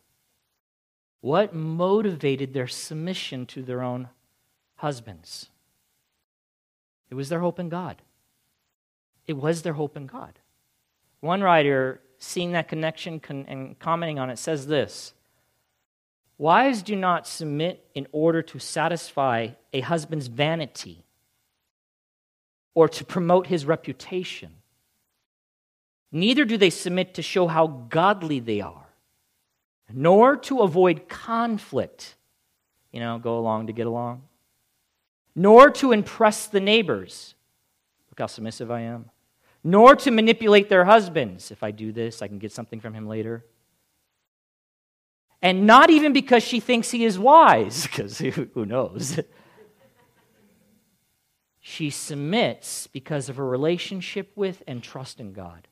What 1.20 1.54
motivated 1.54 2.54
their 2.54 2.68
submission 2.68 3.44
to 3.46 3.62
their 3.62 3.82
own 3.82 4.08
husbands? 4.76 5.50
It 7.10 7.16
was 7.16 7.28
their 7.28 7.40
hope 7.40 7.58
in 7.58 7.68
God. 7.68 8.00
It 9.26 9.36
was 9.36 9.62
their 9.62 9.72
hope 9.72 9.96
in 9.96 10.06
God. 10.06 10.38
One 11.20 11.42
writer, 11.42 12.00
seeing 12.18 12.52
that 12.52 12.68
connection 12.68 13.20
and 13.28 13.78
commenting 13.78 14.18
on 14.18 14.30
it, 14.30 14.38
says 14.38 14.66
this 14.66 15.12
Wives 16.38 16.82
do 16.82 16.94
not 16.94 17.26
submit 17.26 17.84
in 17.94 18.06
order 18.12 18.42
to 18.42 18.58
satisfy 18.58 19.48
a 19.72 19.80
husband's 19.80 20.26
vanity 20.26 21.04
or 22.74 22.88
to 22.88 23.04
promote 23.04 23.46
his 23.46 23.64
reputation. 23.64 24.52
Neither 26.12 26.44
do 26.44 26.56
they 26.56 26.70
submit 26.70 27.14
to 27.14 27.22
show 27.22 27.46
how 27.46 27.66
godly 27.66 28.38
they 28.38 28.60
are, 28.60 28.86
nor 29.92 30.36
to 30.36 30.60
avoid 30.60 31.08
conflict. 31.08 32.14
You 32.92 33.00
know, 33.00 33.18
go 33.18 33.38
along 33.38 33.66
to 33.66 33.72
get 33.72 33.86
along. 33.86 34.22
Nor 35.34 35.70
to 35.70 35.92
impress 35.92 36.46
the 36.46 36.60
neighbors. 36.60 37.34
Look 38.10 38.20
how 38.20 38.26
submissive 38.26 38.70
I 38.70 38.82
am 38.82 39.10
nor 39.66 39.96
to 39.96 40.12
manipulate 40.12 40.68
their 40.68 40.84
husbands. 40.84 41.50
If 41.50 41.64
I 41.64 41.72
do 41.72 41.90
this, 41.90 42.22
I 42.22 42.28
can 42.28 42.38
get 42.38 42.52
something 42.52 42.78
from 42.78 42.94
him 42.94 43.08
later. 43.08 43.44
And 45.42 45.66
not 45.66 45.90
even 45.90 46.12
because 46.12 46.44
she 46.44 46.60
thinks 46.60 46.92
he 46.92 47.04
is 47.04 47.18
wise, 47.18 47.82
because 47.88 48.18
who 48.18 48.64
knows? 48.64 49.18
she 51.60 51.90
submits 51.90 52.86
because 52.86 53.28
of 53.28 53.38
her 53.38 53.44
relationship 53.44 54.30
with 54.36 54.62
and 54.68 54.84
trust 54.84 55.18
in 55.18 55.32
God. 55.32 55.66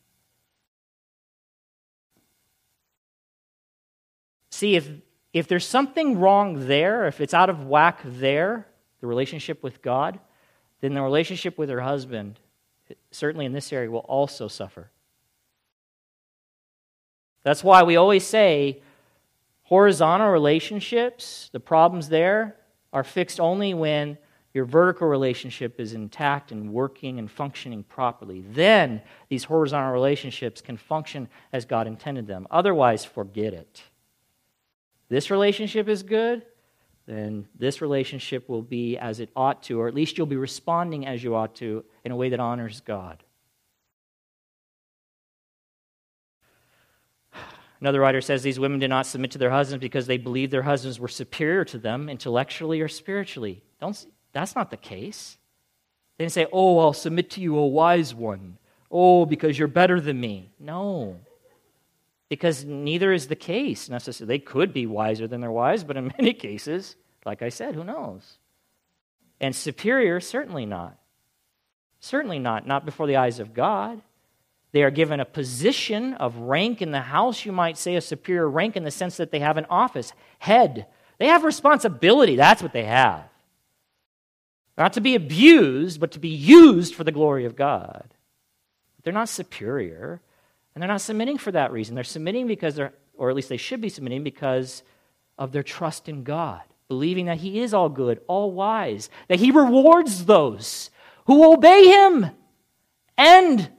See, 4.51 4.75
if, 4.75 4.91
if 5.33 5.47
there's 5.47 5.67
something 5.67 6.19
wrong 6.19 6.67
there, 6.67 7.07
if 7.07 7.21
it's 7.21 7.33
out 7.33 7.49
of 7.49 7.65
whack 7.65 8.01
there, 8.05 8.67
the 9.01 9.07
relationship 9.07 9.63
with 9.63 9.83
God, 9.83 10.19
then 10.81 10.95
the 10.95 11.03
relationship 11.03 11.57
with 11.57 11.71
her 11.71 11.83
husband 11.83 12.41
certainly 13.11 13.47
in 13.47 13.53
this 13.53 13.73
area, 13.73 13.91
will 13.91 14.01
also 14.01 14.49
suffer. 14.49 14.91
That's 17.43 17.63
why 17.63 17.83
we 17.83 17.97
always 17.97 18.27
say 18.27 18.83
horizontal 19.65 20.31
relationships, 20.31 21.51
the 21.53 21.61
problems 21.61 22.09
there 22.09 22.57
are 22.93 23.05
fixed 23.05 23.41
only 23.41 23.75
when 23.75 24.19
your 24.55 24.65
vertical 24.65 25.09
relationship 25.09 25.81
is 25.81 25.95
intact 25.95 26.53
and 26.53 26.73
working 26.73 27.19
and 27.19 27.29
functioning 27.29 27.83
properly. 27.83 28.45
Then 28.53 29.03
these 29.29 29.45
horizontal 29.45 29.93
relationships 29.93 30.61
can 30.61 30.77
function 30.77 31.29
as 31.53 31.65
God 31.65 31.89
intended 31.89 32.29
them. 32.29 32.47
Otherwise, 32.51 33.05
forget 33.05 33.53
it. 33.53 33.83
This 35.09 35.31
relationship 35.31 35.89
is 35.89 36.03
good, 36.03 36.47
then 37.07 37.47
this 37.59 37.83
relationship 37.83 38.49
will 38.49 38.63
be 38.63 38.97
as 38.97 39.21
it 39.21 39.31
ought 39.37 39.63
to, 39.65 39.81
or 39.81 39.89
at 39.89 39.95
least 39.95 40.17
you'll 40.17 40.27
be 40.27 40.37
responding 40.37 41.07
as 41.07 41.23
you 41.23 41.35
ought 41.35 41.55
to 41.57 41.85
in 42.05 42.13
a 42.13 42.17
way 42.17 42.31
that 42.31 42.41
honors 42.41 42.81
God. 42.81 43.23
Another 47.81 48.01
writer 48.01 48.23
says 48.23 48.43
these 48.43 48.59
women 48.59 48.79
did 48.79 48.89
not 48.89 49.05
submit 49.05 49.33
to 49.33 49.39
their 49.39 49.51
husbands 49.51 49.83
because 49.83 50.07
they 50.07 50.17
believed 50.17 50.51
their 50.51 50.63
husbands 50.63 50.99
were 50.99 51.09
superior 51.09 51.67
to 51.67 51.77
them 51.77 52.09
intellectually 52.09 52.81
or 52.81 52.89
spiritually. 52.89 53.63
Don't, 53.79 54.07
that's 54.33 54.55
not 54.55 54.71
the 54.71 54.79
case. 54.79 55.37
They 56.17 56.25
didn't 56.25 56.33
say, 56.33 56.47
Oh, 56.51 56.79
I'll 56.79 56.95
submit 56.95 57.29
to 57.33 57.43
you, 57.43 57.59
a 57.59 57.67
wise 57.67 58.15
one. 58.15 58.57
Oh, 58.91 59.27
because 59.27 59.59
you're 59.59 59.69
better 59.69 60.01
than 60.01 60.19
me. 60.19 60.51
No. 60.59 61.21
Because 62.35 62.65
neither 62.65 63.13
is 63.13 63.29
the 63.29 63.37
case 63.37 63.89
necessarily. 63.89 64.35
They 64.35 64.45
could 64.45 64.73
be 64.73 64.87
wiser 64.87 65.29
than 65.29 65.41
their 65.41 65.53
wives, 65.53 65.85
but 65.85 65.97
in 65.97 66.13
many 66.19 66.33
cases, 66.33 66.97
like 67.25 67.43
I 67.43 67.49
said, 67.49 67.77
who 67.77 67.85
knows? 67.85 68.39
And 69.41 69.55
superior, 69.55 70.19
certainly 70.19 70.67
not. 70.67 70.99
Certainly 72.01 72.41
not. 72.41 72.67
Not 72.67 72.85
before 72.85 73.07
the 73.07 73.19
eyes 73.19 73.39
of 73.39 73.55
God. 73.55 74.03
They 74.73 74.83
are 74.83 74.91
given 74.91 75.21
a 75.21 75.25
position 75.25 76.15
of 76.15 76.37
rank 76.37 76.83
in 76.83 76.91
the 76.91 77.03
house, 77.03 77.45
you 77.45 77.53
might 77.53 77.79
say, 77.79 77.95
a 77.95 78.01
superior 78.01 78.51
rank 78.51 78.75
in 78.75 78.83
the 78.83 78.91
sense 78.91 79.17
that 79.19 79.31
they 79.31 79.39
have 79.39 79.57
an 79.57 79.67
office, 79.71 80.13
head. 80.41 80.89
They 81.19 81.29
have 81.29 81.45
responsibility. 81.45 82.35
That's 82.35 82.65
what 82.65 82.73
they 82.73 82.83
have. 82.83 83.29
Not 84.77 84.95
to 84.95 85.01
be 85.01 85.15
abused, 85.15 86.01
but 86.01 86.11
to 86.11 86.19
be 86.19 86.31
used 86.31 86.97
for 86.97 87.05
the 87.05 87.13
glory 87.13 87.45
of 87.45 87.55
God. 87.55 88.13
They're 89.05 89.13
not 89.13 89.29
superior, 89.29 90.21
and 90.75 90.83
they're 90.83 90.89
not 90.89 91.01
submitting 91.01 91.39
for 91.39 91.53
that 91.53 91.73
reason. 91.73 91.95
They're 91.95 92.05
submitting 92.05 92.47
because 92.47 92.75
they're, 92.75 92.93
or 93.17 93.31
at 93.31 93.37
least 93.37 93.49
they 93.49 93.57
should 93.57 93.81
be 93.81 93.89
submitting 93.89 94.25
because 94.25 94.83
of 95.39 95.53
their 95.53 95.63
trust 95.63 96.09
in 96.09 96.25
God, 96.25 96.63
believing 96.89 97.27
that 97.27 97.39
He 97.39 97.61
is 97.61 97.73
all 97.73 97.89
good, 97.89 98.21
all 98.27 98.51
wise, 98.51 99.09
that 99.29 99.39
He 99.39 99.51
rewards 99.51 100.25
those 100.25 100.91
who 101.27 101.53
obey 101.53 101.87
Him 101.87 102.31
and 103.17 103.71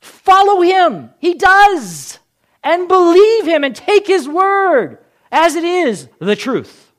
follow 0.00 0.60
Him. 0.60 1.10
He 1.18 1.34
does. 1.34 2.18
And 2.62 2.88
believe 2.88 3.46
Him 3.46 3.62
and 3.62 3.76
take 3.76 4.06
His 4.06 4.28
word 4.28 4.98
as 5.30 5.54
it 5.54 5.64
is 5.64 6.08
the 6.18 6.36
truth. 6.36 6.92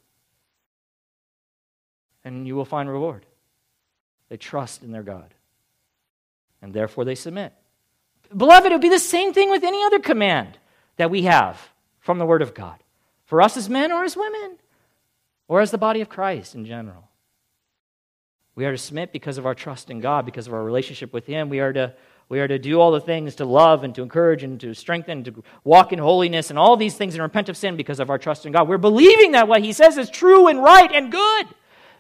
And 2.24 2.46
you 2.46 2.56
will 2.56 2.66
find 2.66 2.90
reward. 2.90 3.26
They 4.30 4.38
trust 4.38 4.84
in 4.84 4.92
their 4.92 5.04
God. 5.04 5.34
And 6.62 6.74
therefore 6.74 7.06
they 7.06 7.16
submit. 7.16 7.54
Beloved, 8.36 8.72
it 8.72 8.76
would 8.76 8.82
be 8.82 8.90
the 8.90 9.00
same 9.00 9.34
thing 9.34 9.50
with 9.50 9.64
any 9.64 9.84
other 9.84 10.00
command 10.00 10.58
that 10.98 11.12
we 11.12 11.24
have 11.24 11.70
from 12.00 12.18
the 12.18 12.26
Word 12.26 12.42
of 12.42 12.54
God 12.54 12.80
for 13.26 13.42
us 13.42 13.58
as 13.58 13.70
men 13.70 13.92
or 13.92 14.04
as 14.04 14.16
women, 14.16 14.58
or 15.48 15.62
as 15.62 15.72
the 15.72 15.78
body 15.78 16.02
of 16.02 16.10
Christ 16.10 16.56
in 16.56 16.66
general. 16.66 17.10
We 18.56 18.66
are 18.66 18.72
to 18.72 18.78
submit 18.78 19.12
because 19.12 19.38
of 19.38 19.46
our 19.46 19.56
trust 19.56 19.90
in 19.90 20.00
God, 20.00 20.26
because 20.26 20.48
of 20.48 20.54
our 20.54 20.64
relationship 20.64 21.12
with 21.12 21.26
Him. 21.26 21.50
We 21.50 21.60
are 21.60 21.74
to, 21.74 21.94
we 22.30 22.40
are 22.40 22.48
to 22.48 22.58
do 22.58 22.80
all 22.80 22.92
the 22.92 23.02
things 23.02 23.36
to 23.36 23.46
love 23.46 23.84
and 23.84 23.94
to 23.96 24.02
encourage 24.02 24.44
and 24.44 24.60
to 24.62 24.74
strengthen, 24.74 25.24
to 25.26 25.44
walk 25.64 25.92
in 25.92 26.00
holiness 26.00 26.50
and 26.50 26.58
all 26.58 26.78
these 26.78 26.96
things 26.96 27.16
and 27.16 27.22
repent 27.22 27.50
of 27.50 27.58
sin 27.58 27.76
because 27.76 28.00
of 28.00 28.10
our 28.10 28.18
trust 28.18 28.46
in 28.46 28.54
God. 28.54 28.68
We're 28.68 28.78
believing 28.78 29.34
that 29.34 29.48
what 29.48 29.62
He 29.62 29.74
says 29.74 29.98
is 29.98 30.10
true 30.10 30.48
and 30.48 30.64
right 30.64 30.92
and 30.92 31.12
good, 31.12 31.48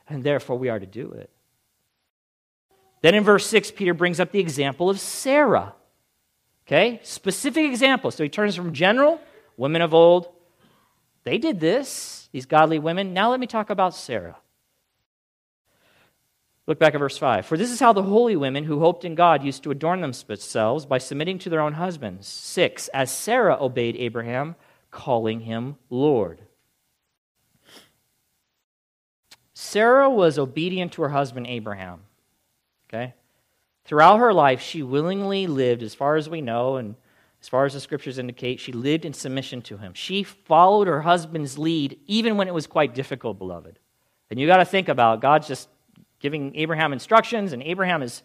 and 0.07 0.23
therefore 0.23 0.57
we 0.57 0.69
are 0.69 0.79
to 0.79 0.85
do 0.85 1.11
it. 1.11 1.29
Then 3.01 3.15
in 3.15 3.23
verse 3.23 3.45
6, 3.47 3.71
Peter 3.71 3.93
brings 3.93 4.19
up 4.19 4.31
the 4.31 4.39
example 4.39 4.89
of 4.89 4.99
Sarah. 4.99 5.73
Okay? 6.67 6.99
Specific 7.03 7.65
example. 7.65 8.11
So 8.11 8.23
he 8.23 8.29
turns 8.29 8.55
from 8.55 8.73
general, 8.73 9.21
women 9.57 9.81
of 9.81 9.93
old, 9.93 10.27
they 11.23 11.37
did 11.37 11.59
this, 11.59 12.29
these 12.31 12.45
godly 12.45 12.79
women. 12.79 13.13
Now 13.13 13.31
let 13.31 13.39
me 13.39 13.47
talk 13.47 13.69
about 13.69 13.95
Sarah. 13.95 14.37
Look 16.67 16.79
back 16.79 16.95
at 16.95 16.99
verse 16.99 17.17
5. 17.17 17.45
For 17.45 17.57
this 17.57 17.69
is 17.69 17.79
how 17.79 17.93
the 17.93 18.01
holy 18.01 18.35
women 18.35 18.63
who 18.63 18.79
hoped 18.79 19.05
in 19.05 19.13
God 19.13 19.43
used 19.43 19.63
to 19.63 19.71
adorn 19.71 20.01
themselves 20.01 20.85
by 20.85 20.97
submitting 20.97 21.37
to 21.39 21.49
their 21.49 21.61
own 21.61 21.73
husbands. 21.73 22.27
6. 22.27 22.87
As 22.87 23.11
Sarah 23.11 23.57
obeyed 23.59 23.95
Abraham, 23.97 24.55
calling 24.89 25.41
him 25.41 25.75
Lord. 25.89 26.41
Sarah 29.53 30.09
was 30.09 30.39
obedient 30.39 30.93
to 30.93 31.03
her 31.03 31.09
husband 31.09 31.45
Abraham. 31.47 32.01
Okay? 32.89 33.13
Throughout 33.85 34.17
her 34.17 34.33
life, 34.33 34.61
she 34.61 34.83
willingly 34.83 35.47
lived, 35.47 35.83
as 35.83 35.93
far 35.93 36.15
as 36.15 36.29
we 36.29 36.41
know, 36.41 36.75
and 36.77 36.95
as 37.41 37.47
far 37.47 37.65
as 37.65 37.73
the 37.73 37.79
scriptures 37.79 38.17
indicate, 38.17 38.59
she 38.59 38.71
lived 38.71 39.05
in 39.05 39.13
submission 39.13 39.61
to 39.63 39.77
him. 39.77 39.93
She 39.93 40.23
followed 40.23 40.87
her 40.87 41.01
husband's 41.01 41.57
lead 41.57 41.99
even 42.07 42.37
when 42.37 42.47
it 42.47 42.53
was 42.53 42.65
quite 42.65 42.95
difficult, 42.95 43.37
beloved. 43.37 43.77
And 44.29 44.39
you 44.39 44.47
got 44.47 44.57
to 44.57 44.65
think 44.65 44.89
about 44.89 45.21
God's 45.21 45.47
just 45.47 45.69
giving 46.19 46.55
Abraham 46.55 46.93
instructions, 46.93 47.53
and 47.53 47.61
Abraham 47.61 48.01
is 48.01 48.23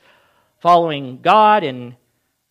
following 0.58 1.20
God, 1.20 1.62
and 1.62 1.94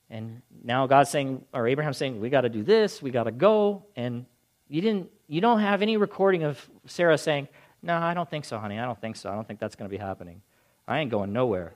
and 0.09 0.41
now 0.63 0.87
God's 0.87 1.09
saying, 1.09 1.45
or 1.53 1.67
Abraham's 1.67 1.97
saying, 1.97 2.19
we 2.19 2.29
got 2.29 2.41
to 2.41 2.49
do 2.49 2.63
this, 2.63 3.01
we 3.01 3.11
got 3.11 3.23
to 3.23 3.31
go, 3.31 3.83
and 3.95 4.25
you 4.67 4.81
didn't, 4.81 5.09
you 5.27 5.39
don't 5.39 5.59
have 5.59 5.81
any 5.81 5.97
recording 5.97 6.43
of 6.43 6.69
Sarah 6.85 7.17
saying, 7.17 7.47
no, 7.81 7.95
I 7.95 8.13
don't 8.13 8.29
think 8.29 8.45
so, 8.45 8.57
honey, 8.57 8.79
I 8.79 8.85
don't 8.85 8.99
think 8.99 9.15
so, 9.15 9.29
I 9.29 9.35
don't 9.35 9.47
think 9.47 9.59
that's 9.59 9.75
going 9.75 9.89
to 9.89 9.95
be 9.95 10.01
happening. 10.01 10.41
I 10.87 10.99
ain't 10.99 11.11
going 11.11 11.31
nowhere. 11.31 11.73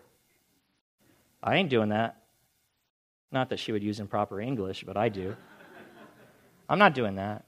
I 1.44 1.56
ain't 1.56 1.70
doing 1.70 1.90
that. 1.90 2.18
Not 3.32 3.50
that 3.50 3.60
she 3.60 3.72
would 3.72 3.84
use 3.84 4.00
improper 4.00 4.40
English, 4.40 4.84
but 4.86 4.96
I 4.96 5.10
do. 5.10 5.36
I'm 6.70 6.80
not 6.80 6.96
doing 6.96 7.16
that. 7.16 7.46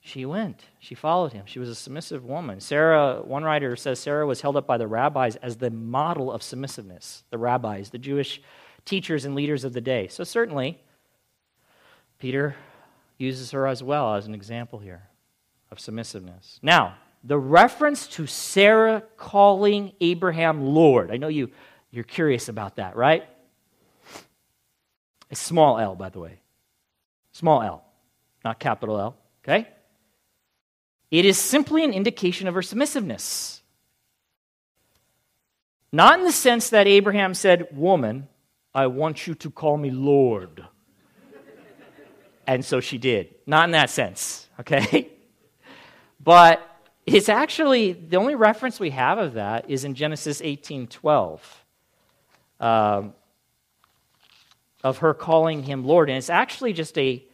She 0.00 0.26
went. 0.26 0.64
She 0.80 0.94
followed 0.94 1.32
him. 1.32 1.46
She 1.46 1.58
was 1.58 1.70
a 1.70 1.74
submissive 1.74 2.24
woman. 2.24 2.60
Sarah, 2.60 3.22
one 3.24 3.44
writer 3.44 3.74
says 3.76 3.98
Sarah 3.98 4.26
was 4.26 4.42
held 4.42 4.56
up 4.56 4.66
by 4.66 4.76
the 4.76 4.86
rabbis 4.86 5.36
as 5.36 5.56
the 5.56 5.70
model 5.70 6.30
of 6.30 6.42
submissiveness. 6.42 7.24
The 7.30 7.38
rabbis, 7.38 7.88
the 7.88 7.98
Jewish 7.98 8.42
teachers 8.84 9.24
and 9.24 9.34
leaders 9.34 9.64
of 9.64 9.72
the 9.72 9.80
day. 9.80 10.08
So 10.08 10.24
certainly, 10.24 10.78
Peter 12.18 12.56
uses 13.16 13.52
her 13.52 13.66
as 13.66 13.82
well 13.82 14.14
as 14.14 14.26
an 14.26 14.34
example 14.34 14.78
here 14.78 15.08
of 15.70 15.80
submissiveness. 15.80 16.58
Now, 16.62 16.96
the 17.22 17.38
reference 17.38 18.06
to 18.08 18.26
Sarah 18.26 19.02
calling 19.16 19.92
Abraham 20.02 20.62
Lord. 20.62 21.10
I 21.10 21.16
know 21.16 21.28
you, 21.28 21.50
you're 21.94 22.04
curious 22.04 22.48
about 22.48 22.76
that, 22.76 22.96
right? 22.96 23.24
A 25.30 25.36
small 25.36 25.78
l, 25.78 25.94
by 25.94 26.08
the 26.08 26.18
way. 26.18 26.40
Small 27.32 27.62
l, 27.62 27.84
not 28.44 28.58
capital 28.58 28.98
L, 28.98 29.16
okay? 29.42 29.68
It 31.10 31.24
is 31.24 31.38
simply 31.38 31.84
an 31.84 31.92
indication 31.92 32.48
of 32.48 32.54
her 32.54 32.62
submissiveness. 32.62 33.60
Not 35.92 36.18
in 36.18 36.24
the 36.24 36.32
sense 36.32 36.70
that 36.70 36.88
Abraham 36.88 37.34
said, 37.34 37.68
Woman, 37.72 38.28
I 38.74 38.88
want 38.88 39.26
you 39.26 39.34
to 39.36 39.50
call 39.50 39.76
me 39.76 39.90
Lord. 39.90 40.64
and 42.46 42.64
so 42.64 42.80
she 42.80 42.98
did. 42.98 43.34
Not 43.46 43.66
in 43.66 43.70
that 43.70 43.90
sense, 43.90 44.48
okay? 44.58 45.10
but 46.20 46.60
it's 47.06 47.28
actually, 47.28 47.92
the 47.92 48.16
only 48.16 48.34
reference 48.34 48.80
we 48.80 48.90
have 48.90 49.18
of 49.18 49.34
that 49.34 49.70
is 49.70 49.84
in 49.84 49.94
Genesis 49.94 50.40
18 50.42 50.88
12. 50.88 51.63
Um, 52.60 53.14
of 54.84 54.98
her 54.98 55.14
calling 55.14 55.62
him 55.62 55.84
Lord. 55.84 56.10
And 56.10 56.18
it's 56.18 56.30
actually 56.30 56.74
just 56.74 56.96
a, 56.98 57.24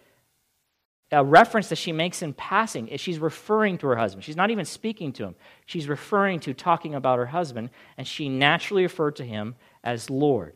a 1.10 1.22
reference 1.22 1.68
that 1.68 1.76
she 1.76 1.90
makes 1.90 2.22
in 2.22 2.32
passing. 2.32 2.96
She's 2.96 3.18
referring 3.18 3.76
to 3.78 3.88
her 3.88 3.96
husband. 3.96 4.24
She's 4.24 4.36
not 4.36 4.52
even 4.52 4.64
speaking 4.64 5.12
to 5.14 5.24
him. 5.24 5.34
She's 5.66 5.88
referring 5.88 6.38
to 6.40 6.54
talking 6.54 6.94
about 6.94 7.18
her 7.18 7.26
husband, 7.26 7.70
and 7.98 8.06
she 8.06 8.28
naturally 8.28 8.84
referred 8.84 9.16
to 9.16 9.24
him 9.24 9.56
as 9.82 10.08
Lord. 10.08 10.54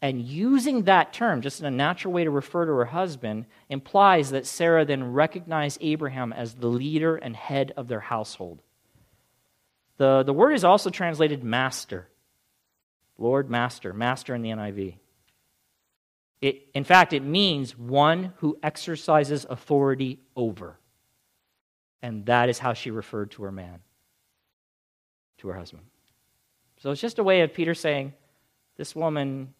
And 0.00 0.20
using 0.20 0.82
that 0.82 1.12
term, 1.12 1.40
just 1.40 1.60
in 1.60 1.66
a 1.66 1.70
natural 1.70 2.12
way 2.12 2.24
to 2.24 2.30
refer 2.30 2.66
to 2.66 2.72
her 2.72 2.84
husband, 2.84 3.46
implies 3.68 4.30
that 4.30 4.46
Sarah 4.46 4.84
then 4.84 5.12
recognized 5.12 5.78
Abraham 5.80 6.32
as 6.32 6.54
the 6.54 6.68
leader 6.68 7.16
and 7.16 7.34
head 7.34 7.72
of 7.76 7.88
their 7.88 8.00
household. 8.00 8.60
The, 9.96 10.22
the 10.22 10.34
word 10.34 10.52
is 10.52 10.62
also 10.62 10.90
translated 10.90 11.42
master. 11.42 12.06
Lord, 13.18 13.50
master, 13.50 13.92
master 13.92 14.34
in 14.34 14.42
the 14.42 14.50
NIV. 14.50 14.94
It, 16.40 16.68
in 16.72 16.84
fact, 16.84 17.12
it 17.12 17.22
means 17.22 17.76
one 17.76 18.32
who 18.36 18.58
exercises 18.62 19.44
authority 19.50 20.20
over. 20.36 20.78
And 22.00 22.26
that 22.26 22.48
is 22.48 22.60
how 22.60 22.74
she 22.74 22.92
referred 22.92 23.32
to 23.32 23.42
her 23.42 23.52
man, 23.52 23.80
to 25.38 25.48
her 25.48 25.54
husband. 25.54 25.82
So 26.78 26.92
it's 26.92 27.00
just 27.00 27.18
a 27.18 27.24
way 27.24 27.40
of 27.40 27.52
Peter 27.52 27.74
saying, 27.74 28.12
this 28.76 28.94
woman, 28.94 29.52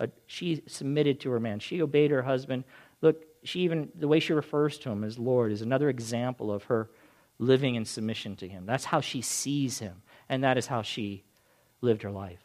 uh, 0.00 0.08
she 0.26 0.64
submitted 0.66 1.20
to 1.20 1.30
her 1.30 1.38
man. 1.38 1.60
She 1.60 1.80
obeyed 1.80 2.10
her 2.10 2.22
husband. 2.22 2.64
Look, 3.00 3.24
she 3.44 3.60
even, 3.60 3.90
the 3.94 4.08
way 4.08 4.18
she 4.18 4.32
refers 4.32 4.78
to 4.78 4.90
him 4.90 5.04
as 5.04 5.16
Lord 5.16 5.52
is 5.52 5.62
another 5.62 5.88
example 5.88 6.52
of 6.52 6.64
her 6.64 6.90
living 7.38 7.76
in 7.76 7.84
submission 7.84 8.34
to 8.36 8.48
him. 8.48 8.66
That's 8.66 8.86
how 8.86 9.00
she 9.00 9.22
sees 9.22 9.78
him, 9.78 10.02
and 10.28 10.42
that 10.42 10.58
is 10.58 10.66
how 10.66 10.82
she 10.82 11.22
lived 11.82 12.02
her 12.02 12.10
life. 12.10 12.40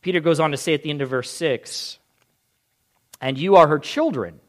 Peter 0.00 0.20
goes 0.20 0.40
on 0.40 0.52
to 0.52 0.56
say 0.56 0.72
at 0.72 0.82
the 0.82 0.90
end 0.90 1.02
of 1.02 1.10
verse 1.10 1.30
6 1.30 1.98
and 3.20 3.36
you 3.36 3.56
are 3.56 3.68
her 3.68 3.78
children, 3.78 4.40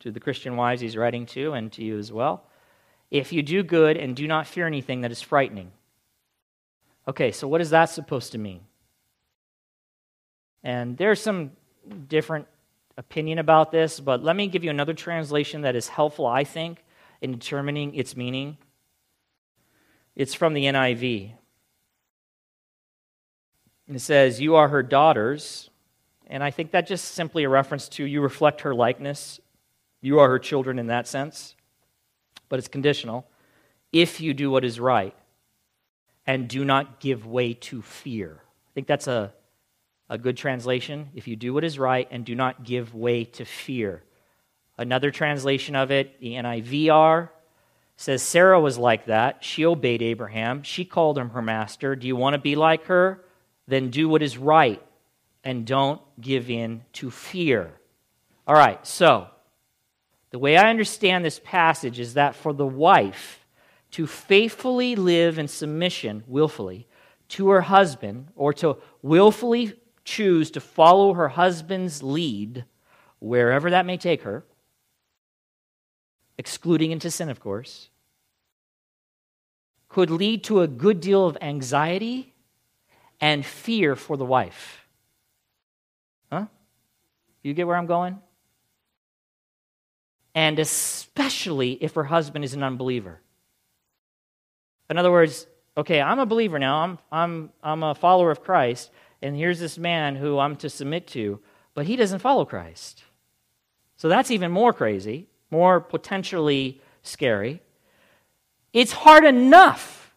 to 0.00 0.10
the 0.10 0.20
Christian 0.20 0.56
wives 0.56 0.80
he's 0.80 0.96
writing 0.96 1.26
to, 1.26 1.52
and 1.52 1.72
to 1.72 1.84
you 1.84 1.98
as 1.98 2.12
well, 2.12 2.44
if 3.10 3.32
you 3.32 3.42
do 3.42 3.62
good 3.62 3.96
and 3.96 4.16
do 4.16 4.26
not 4.26 4.46
fear 4.46 4.66
anything 4.66 5.02
that 5.02 5.12
is 5.12 5.22
frightening. 5.22 5.70
Okay, 7.06 7.30
so 7.30 7.46
what 7.46 7.60
is 7.60 7.70
that 7.70 7.86
supposed 7.86 8.32
to 8.32 8.38
mean? 8.38 8.60
And 10.64 10.96
there's 10.96 11.20
some 11.20 11.52
different 12.08 12.48
opinion 12.96 13.38
about 13.38 13.70
this, 13.70 14.00
but 14.00 14.24
let 14.24 14.34
me 14.34 14.48
give 14.48 14.64
you 14.64 14.70
another 14.70 14.94
translation 14.94 15.60
that 15.62 15.76
is 15.76 15.86
helpful, 15.86 16.26
I 16.26 16.42
think, 16.42 16.84
in 17.20 17.30
determining 17.30 17.94
its 17.94 18.16
meaning. 18.16 18.56
It's 20.16 20.34
from 20.34 20.54
the 20.54 20.64
NIV. 20.64 21.32
It 23.88 24.00
says, 24.00 24.40
You 24.40 24.56
are 24.56 24.68
her 24.68 24.82
daughters. 24.82 25.70
And 26.26 26.42
I 26.42 26.50
think 26.50 26.72
that 26.72 26.86
just 26.86 27.14
simply 27.14 27.44
a 27.44 27.48
reference 27.48 27.88
to 27.90 28.04
you 28.04 28.20
reflect 28.20 28.62
her 28.62 28.74
likeness. 28.74 29.38
You 30.00 30.18
are 30.18 30.28
her 30.28 30.38
children 30.38 30.78
in 30.78 30.88
that 30.88 31.06
sense. 31.06 31.54
But 32.48 32.58
it's 32.58 32.68
conditional. 32.68 33.28
If 33.92 34.20
you 34.20 34.34
do 34.34 34.50
what 34.50 34.64
is 34.64 34.80
right 34.80 35.14
and 36.26 36.48
do 36.48 36.64
not 36.64 37.00
give 37.00 37.26
way 37.26 37.54
to 37.54 37.82
fear. 37.82 38.42
I 38.42 38.70
think 38.74 38.88
that's 38.88 39.06
a 39.06 39.32
A 40.08 40.18
good 40.18 40.36
translation, 40.36 41.10
if 41.14 41.26
you 41.26 41.34
do 41.34 41.52
what 41.52 41.64
is 41.64 41.78
right 41.78 42.06
and 42.12 42.24
do 42.24 42.34
not 42.34 42.62
give 42.62 42.94
way 42.94 43.24
to 43.24 43.44
fear. 43.44 44.04
Another 44.78 45.10
translation 45.10 45.74
of 45.74 45.90
it, 45.90 46.20
the 46.20 46.34
NIVR, 46.34 47.30
says 47.96 48.22
Sarah 48.22 48.60
was 48.60 48.78
like 48.78 49.06
that. 49.06 49.42
She 49.42 49.64
obeyed 49.64 50.02
Abraham. 50.02 50.62
She 50.62 50.84
called 50.84 51.18
him 51.18 51.30
her 51.30 51.42
master. 51.42 51.96
Do 51.96 52.06
you 52.06 52.14
want 52.14 52.34
to 52.34 52.40
be 52.40 52.54
like 52.54 52.84
her? 52.86 53.24
Then 53.66 53.90
do 53.90 54.08
what 54.08 54.22
is 54.22 54.38
right 54.38 54.82
and 55.42 55.66
don't 55.66 56.00
give 56.20 56.50
in 56.50 56.82
to 56.94 57.10
fear. 57.10 57.72
All 58.46 58.54
right, 58.54 58.84
so 58.86 59.28
the 60.30 60.38
way 60.38 60.56
I 60.56 60.70
understand 60.70 61.24
this 61.24 61.40
passage 61.42 61.98
is 61.98 62.14
that 62.14 62.34
for 62.34 62.52
the 62.52 62.66
wife 62.66 63.46
to 63.92 64.06
faithfully 64.06 64.96
live 64.96 65.38
in 65.38 65.48
submission, 65.48 66.22
willfully, 66.26 66.86
to 67.28 67.48
her 67.48 67.62
husband, 67.62 68.28
or 68.36 68.52
to 68.54 68.76
willfully 69.02 69.72
choose 70.04 70.50
to 70.52 70.60
follow 70.60 71.14
her 71.14 71.28
husband's 71.28 72.02
lead, 72.02 72.64
wherever 73.18 73.70
that 73.70 73.86
may 73.86 73.96
take 73.96 74.22
her, 74.22 74.44
excluding 76.38 76.92
into 76.92 77.10
sin, 77.10 77.28
of 77.28 77.40
course, 77.40 77.88
could 79.88 80.10
lead 80.10 80.44
to 80.44 80.60
a 80.60 80.68
good 80.68 81.00
deal 81.00 81.26
of 81.26 81.38
anxiety 81.40 82.34
and 83.20 83.44
fear 83.44 83.96
for 83.96 84.16
the 84.16 84.24
wife. 84.24 84.86
Huh? 86.30 86.46
You 87.42 87.54
get 87.54 87.66
where 87.66 87.76
I'm 87.76 87.86
going? 87.86 88.18
And 90.34 90.58
especially 90.58 91.72
if 91.72 91.94
her 91.94 92.04
husband 92.04 92.44
is 92.44 92.54
an 92.54 92.62
unbeliever. 92.62 93.20
In 94.90 94.98
other 94.98 95.10
words, 95.10 95.46
okay, 95.76 96.00
I'm 96.00 96.18
a 96.18 96.26
believer 96.26 96.58
now, 96.58 96.82
I'm, 96.82 96.98
I'm, 97.10 97.50
I'm 97.62 97.82
a 97.82 97.94
follower 97.94 98.30
of 98.30 98.42
Christ, 98.42 98.90
and 99.22 99.36
here's 99.36 99.58
this 99.58 99.78
man 99.78 100.16
who 100.16 100.38
I'm 100.38 100.56
to 100.56 100.70
submit 100.70 101.06
to, 101.08 101.40
but 101.74 101.86
he 101.86 101.96
doesn't 101.96 102.20
follow 102.20 102.44
Christ. 102.44 103.02
So 103.96 104.08
that's 104.08 104.30
even 104.30 104.50
more 104.50 104.72
crazy 104.72 105.28
more 105.50 105.80
potentially 105.80 106.80
scary. 107.02 107.62
It's 108.72 108.92
hard 108.92 109.24
enough 109.24 110.14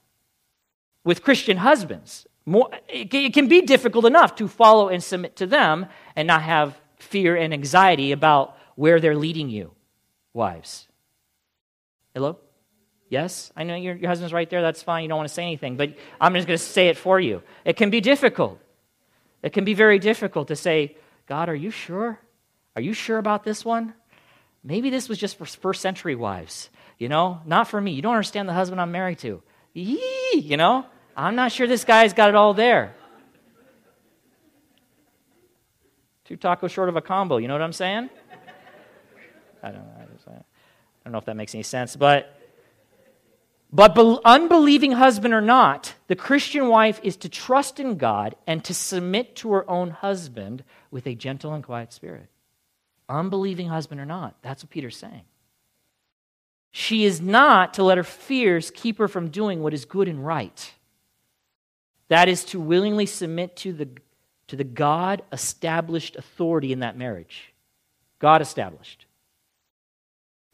with 1.04 1.24
Christian 1.24 1.58
husbands. 1.58 2.28
More, 2.50 2.72
it 2.88 3.34
can 3.36 3.48
be 3.48 3.62
difficult 3.62 4.06
enough 4.06 4.34
to 4.38 4.48
follow 4.48 4.90
and 4.90 5.04
submit 5.04 5.36
to 5.36 5.46
them 5.46 5.86
and 6.16 6.28
not 6.28 6.42
have 6.42 6.76
fear 6.98 7.36
and 7.36 7.54
anxiety 7.54 8.12
about 8.12 8.58
where 8.74 9.00
they're 9.00 9.16
leading 9.16 9.50
you, 9.50 9.72
wives. 10.34 10.88
Hello? 12.16 12.40
Yes? 13.08 13.52
I 13.56 13.66
know 13.66 13.76
your, 13.76 13.96
your 13.96 14.10
husband's 14.10 14.34
right 14.34 14.50
there. 14.50 14.64
That's 14.64 14.82
fine. 14.82 15.04
You 15.04 15.10
don't 15.10 15.18
want 15.18 15.30
to 15.30 15.34
say 15.36 15.44
anything. 15.44 15.78
But 15.78 15.96
I'm 16.20 16.34
just 16.34 16.48
going 16.48 16.58
to 16.58 16.64
say 16.64 16.88
it 16.88 16.98
for 16.98 17.20
you. 17.20 17.44
It 17.66 17.78
can 17.78 17.92
be 17.92 18.02
difficult. 18.02 18.60
It 19.44 19.54
can 19.54 19.64
be 19.64 19.76
very 19.76 20.00
difficult 20.00 20.48
to 20.48 20.56
say, 20.56 20.98
God, 21.28 21.50
are 21.50 21.56
you 21.56 21.70
sure? 21.70 22.20
Are 22.76 22.82
you 22.82 22.94
sure 22.94 23.20
about 23.20 23.44
this 23.44 23.64
one? 23.64 23.94
Maybe 24.64 24.90
this 24.90 25.08
was 25.08 25.20
just 25.20 25.38
for 25.38 25.46
first 25.46 25.82
century 25.82 26.16
wives, 26.16 26.72
you 26.98 27.10
know, 27.10 27.42
not 27.46 27.68
for 27.68 27.80
me. 27.80 27.92
You 27.92 28.02
don't 28.02 28.16
understand 28.16 28.50
the 28.50 28.54
husband 28.54 28.82
I'm 28.82 28.92
married 28.92 29.20
to. 29.20 29.44
Yee, 29.74 30.34
you 30.34 30.58
know, 30.58 30.88
I'm 31.20 31.36
not 31.36 31.52
sure 31.52 31.68
this 31.68 31.86
guy's 31.86 32.14
got 32.14 32.30
it 32.30 32.36
all 32.36 32.54
there. 32.54 32.96
Two 36.26 36.38
tacos 36.38 36.70
short 36.70 36.90
of 36.90 36.96
a 36.96 37.02
combo, 37.02 37.38
you 37.38 37.48
know 37.48 37.56
what 37.56 37.62
I'm 37.62 37.74
saying? 37.74 38.10
I 39.64 39.72
don't 39.72 39.84
know. 39.84 39.94
I 40.28 41.04
don't 41.04 41.14
know 41.14 41.18
if 41.18 41.26
that 41.26 41.36
makes 41.36 41.56
any 41.56 41.64
sense, 41.64 41.96
but 41.96 42.36
but 43.72 43.98
unbelieving 44.26 44.92
husband 44.94 45.34
or 45.34 45.42
not, 45.42 45.94
the 46.08 46.16
Christian 46.16 46.68
wife 46.68 47.00
is 47.04 47.18
to 47.18 47.30
trust 47.30 47.80
in 47.80 47.98
God 47.98 48.36
and 48.46 48.64
to 48.66 48.74
submit 48.74 49.36
to 49.38 49.52
her 49.54 49.70
own 49.70 49.92
husband 49.92 50.64
with 50.92 51.08
a 51.08 51.16
gentle 51.16 51.54
and 51.54 51.64
quiet 51.64 51.94
spirit 51.94 52.30
unbelieving 53.10 53.68
husband 53.68 54.00
or 54.00 54.06
not. 54.06 54.36
That's 54.42 54.64
what 54.64 54.70
Peter's 54.70 54.96
saying. 54.96 55.24
She 56.72 57.04
is 57.04 57.20
not 57.20 57.74
to 57.74 57.84
let 57.84 57.98
her 57.98 58.04
fears 58.04 58.72
keep 58.72 59.00
her 59.00 59.08
from 59.08 59.30
doing 59.30 59.64
what 59.64 59.74
is 59.74 59.86
good 59.86 60.08
and 60.08 60.24
right. 60.24 60.74
That 62.10 62.28
is 62.28 62.44
to 62.46 62.60
willingly 62.60 63.06
submit 63.06 63.56
to 63.58 63.74
the, 63.74 63.88
to 64.48 64.56
the 64.56 64.64
God 64.64 65.22
established 65.32 66.16
authority 66.16 66.74
in 66.74 66.80
that 66.80 66.98
marriage. 66.98 67.54
God 68.20 68.42
established. 68.42 69.06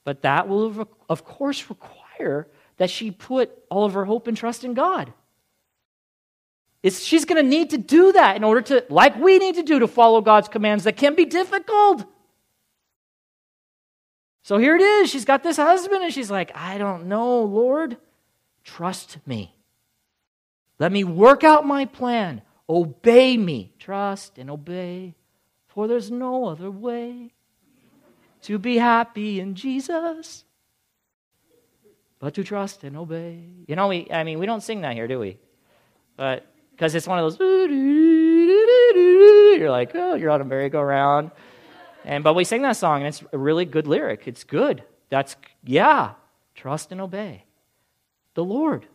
But 0.04 0.22
that 0.22 0.48
will, 0.48 0.88
of 1.10 1.26
course, 1.26 1.70
require 1.70 2.48
that 2.78 2.90
she 2.90 3.10
put 3.10 3.52
all 3.70 3.86
of 3.86 3.94
her 3.94 4.06
hope 4.06 4.28
and 4.28 4.38
trust 4.38 4.64
in 4.64 4.74
God. 4.74 5.12
It's, 6.84 7.02
she's 7.02 7.26
going 7.26 7.44
to 7.44 7.50
need 7.50 7.72
to 7.72 7.80
do 7.80 8.12
that 8.12 8.36
in 8.36 8.44
order 8.44 8.62
to, 8.62 8.86
like 8.90 9.16
we 9.18 9.40
need 9.40 9.56
to 9.56 9.64
do, 9.64 9.80
to 9.80 9.88
follow 9.88 10.22
God's 10.22 10.48
commands 10.48 10.84
that 10.84 10.98
can 10.98 11.16
be 11.16 11.26
difficult. 11.26 12.06
So 14.44 14.60
here 14.60 14.76
it 14.76 14.82
is. 14.82 15.10
She's 15.10 15.26
got 15.26 15.42
this 15.42 15.58
husband, 15.58 16.04
and 16.04 16.14
she's 16.14 16.30
like, 16.30 16.52
I 16.54 16.78
don't 16.78 17.08
know, 17.08 17.42
Lord. 17.42 17.98
Trust 18.64 19.18
me. 19.26 19.55
Let 20.80 20.92
me 20.92 21.04
work 21.04 21.44
out 21.44 21.66
my 21.66 21.86
plan. 21.86 22.42
Obey 22.68 23.38
me. 23.38 23.74
Trust 23.80 24.38
and 24.38 24.50
obey, 24.50 25.16
for 25.68 25.88
there's 25.88 26.12
no 26.12 26.46
other 26.46 26.72
way 26.72 27.34
to 28.44 28.60
be 28.60 28.78
happy 28.78 29.40
in 29.40 29.56
Jesus 29.56 30.44
but 32.20 32.34
to 32.34 32.44
trust 32.44 32.84
and 32.84 32.98
obey. 32.98 33.44
You 33.68 33.76
know, 33.76 33.88
we, 33.88 34.08
I 34.12 34.24
mean, 34.24 34.40
we 34.40 34.46
don't 34.46 34.62
sing 34.62 34.82
that 34.82 34.94
here, 34.94 35.08
do 35.08 35.20
we? 35.20 35.38
But 36.18 36.46
because 36.72 36.96
it's 36.96 37.08
one 37.08 37.20
of 37.20 37.38
those, 37.38 37.40
you're 39.60 39.70
like, 39.70 39.92
oh, 39.96 40.16
you're 40.16 40.32
on 40.32 40.42
a 40.42 40.46
merry-go-round. 40.46 41.32
And 42.04 42.24
but 42.24 42.34
we 42.34 42.44
sing 42.44 42.62
that 42.64 42.78
song, 42.78 43.02
and 43.02 43.08
it's 43.08 43.24
a 43.34 43.38
really 43.38 43.66
good 43.66 43.88
lyric. 43.88 44.28
It's 44.28 44.44
good. 44.44 44.84
That's 45.10 45.36
yeah. 45.64 46.14
Trust 46.54 46.92
and 46.92 47.02
obey 47.02 47.46
the 48.34 48.44
Lord. 48.44 48.88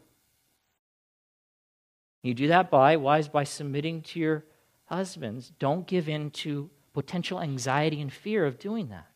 You 2.23 2.35
do 2.35 2.49
that 2.49 2.71
by 2.71 2.97
wise 2.97 3.29
by 3.29 3.45
submitting 3.45 4.03
to 4.03 4.21
your 4.21 4.45
husbands. 4.87 5.53
Don't 5.59 5.87
give 5.87 6.09
in 6.09 6.31
to 6.31 6.71
potential 6.93 7.41
anxiety 7.41 8.01
and 8.01 8.13
fear 8.13 8.45
of 8.47 8.59
doing 8.59 8.89
that. 8.89 9.07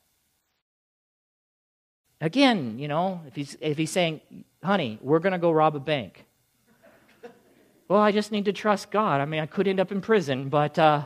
Again, 2.20 2.78
you 2.78 2.88
know, 2.88 3.20
if 3.26 3.34
he's 3.34 3.56
if 3.60 3.76
he's 3.76 3.90
saying, 3.90 4.20
"Honey, 4.62 4.98
we're 5.02 5.18
going 5.18 5.32
to 5.32 5.38
go 5.38 5.50
rob 5.50 5.76
a 5.76 5.80
bank," 5.80 6.24
well, 7.88 8.00
I 8.00 8.12
just 8.12 8.32
need 8.32 8.46
to 8.46 8.52
trust 8.52 8.90
God. 8.90 9.20
I 9.20 9.26
mean, 9.26 9.40
I 9.40 9.46
could 9.46 9.68
end 9.68 9.80
up 9.80 9.92
in 9.92 10.00
prison, 10.00 10.48
but 10.48 10.78
uh, 10.78 11.04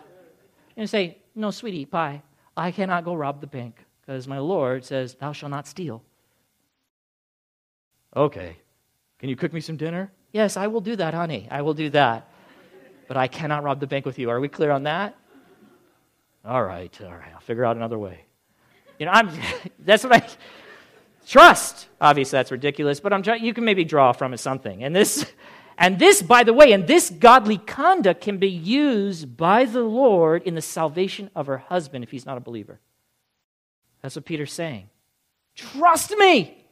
and 0.76 0.88
say, 0.88 1.18
"No, 1.34 1.50
sweetie 1.50 1.86
pie, 1.86 2.22
I 2.56 2.70
cannot 2.70 3.04
go 3.04 3.14
rob 3.14 3.40
the 3.40 3.46
bank 3.46 3.84
because 4.08 4.26
my 4.26 4.38
Lord 4.38 4.86
says, 4.86 5.14
Thou 5.14 5.32
shalt 5.32 5.50
not 5.50 5.66
steal. 5.66 6.02
Okay. 8.16 8.56
Can 9.18 9.28
you 9.28 9.36
cook 9.36 9.52
me 9.52 9.60
some 9.60 9.76
dinner? 9.76 10.10
Yes, 10.32 10.56
I 10.56 10.66
will 10.66 10.80
do 10.80 10.96
that, 10.96 11.14
honey. 11.14 11.48
I 11.50 11.62
will 11.62 11.74
do 11.74 11.90
that. 11.90 12.28
But 13.06 13.16
I 13.16 13.28
cannot 13.28 13.62
rob 13.62 13.80
the 13.80 13.86
bank 13.86 14.04
with 14.04 14.18
you. 14.18 14.28
Are 14.30 14.40
we 14.40 14.48
clear 14.48 14.70
on 14.70 14.82
that? 14.82 15.16
All 16.44 16.62
right, 16.62 16.96
all 17.02 17.12
right. 17.12 17.32
I'll 17.34 17.40
figure 17.40 17.64
out 17.64 17.76
another 17.76 17.98
way. 17.98 18.24
You 18.98 19.06
know, 19.06 19.12
I'm 19.12 19.30
that's 19.78 20.04
what 20.04 20.12
I 20.12 20.26
trust. 21.26 21.88
Obviously, 22.00 22.36
that's 22.36 22.50
ridiculous, 22.50 23.00
but 23.00 23.12
I'm 23.12 23.22
you 23.42 23.54
can 23.54 23.64
maybe 23.64 23.84
draw 23.84 24.12
from 24.12 24.34
it 24.34 24.38
something. 24.38 24.84
And 24.84 24.94
this 24.94 25.26
and 25.78 25.98
this, 25.98 26.22
by 26.22 26.42
the 26.42 26.52
way, 26.52 26.72
and 26.72 26.86
this 26.86 27.08
godly 27.08 27.56
conduct 27.56 28.20
can 28.20 28.38
be 28.38 28.50
used 28.50 29.36
by 29.36 29.64
the 29.64 29.82
Lord 29.82 30.42
in 30.42 30.54
the 30.54 30.62
salvation 30.62 31.30
of 31.36 31.46
her 31.46 31.58
husband 31.58 32.02
if 32.02 32.10
he's 32.10 32.26
not 32.26 32.36
a 32.36 32.40
believer. 32.40 32.80
That's 34.02 34.16
what 34.16 34.24
Peter's 34.24 34.52
saying. 34.52 34.90
Trust 35.54 36.10
me. 36.16 36.64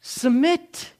Submit 0.00 0.92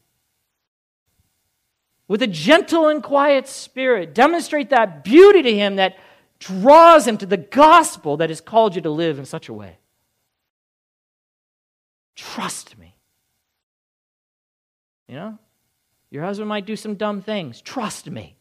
with 2.11 2.23
a 2.23 2.27
gentle 2.27 2.89
and 2.89 3.05
quiet 3.05 3.47
spirit. 3.47 4.17
Demonstrate 4.17 4.71
that 4.71 5.05
beauty 5.05 5.43
to 5.43 5.55
him 5.55 5.77
that 5.77 5.97
draws 6.41 7.07
him 7.07 7.17
to 7.17 7.25
the 7.25 7.37
gospel 7.37 8.17
that 8.17 8.31
has 8.31 8.41
called 8.41 8.75
you 8.75 8.81
to 8.81 8.91
live 8.91 9.21
in 9.21 9.25
such 9.25 9.49
a 9.49 9.53
way. 9.53 9.79
Trust 12.17 12.77
me. 12.77 12.97
You 15.07 15.15
know? 15.15 15.39
Your 16.11 16.25
husband 16.25 16.49
might 16.49 16.67
do 16.67 16.75
some 16.75 16.97
dumb 16.97 17.23
things. 17.23 17.61
Trust 17.61 18.11
me. 18.11 18.35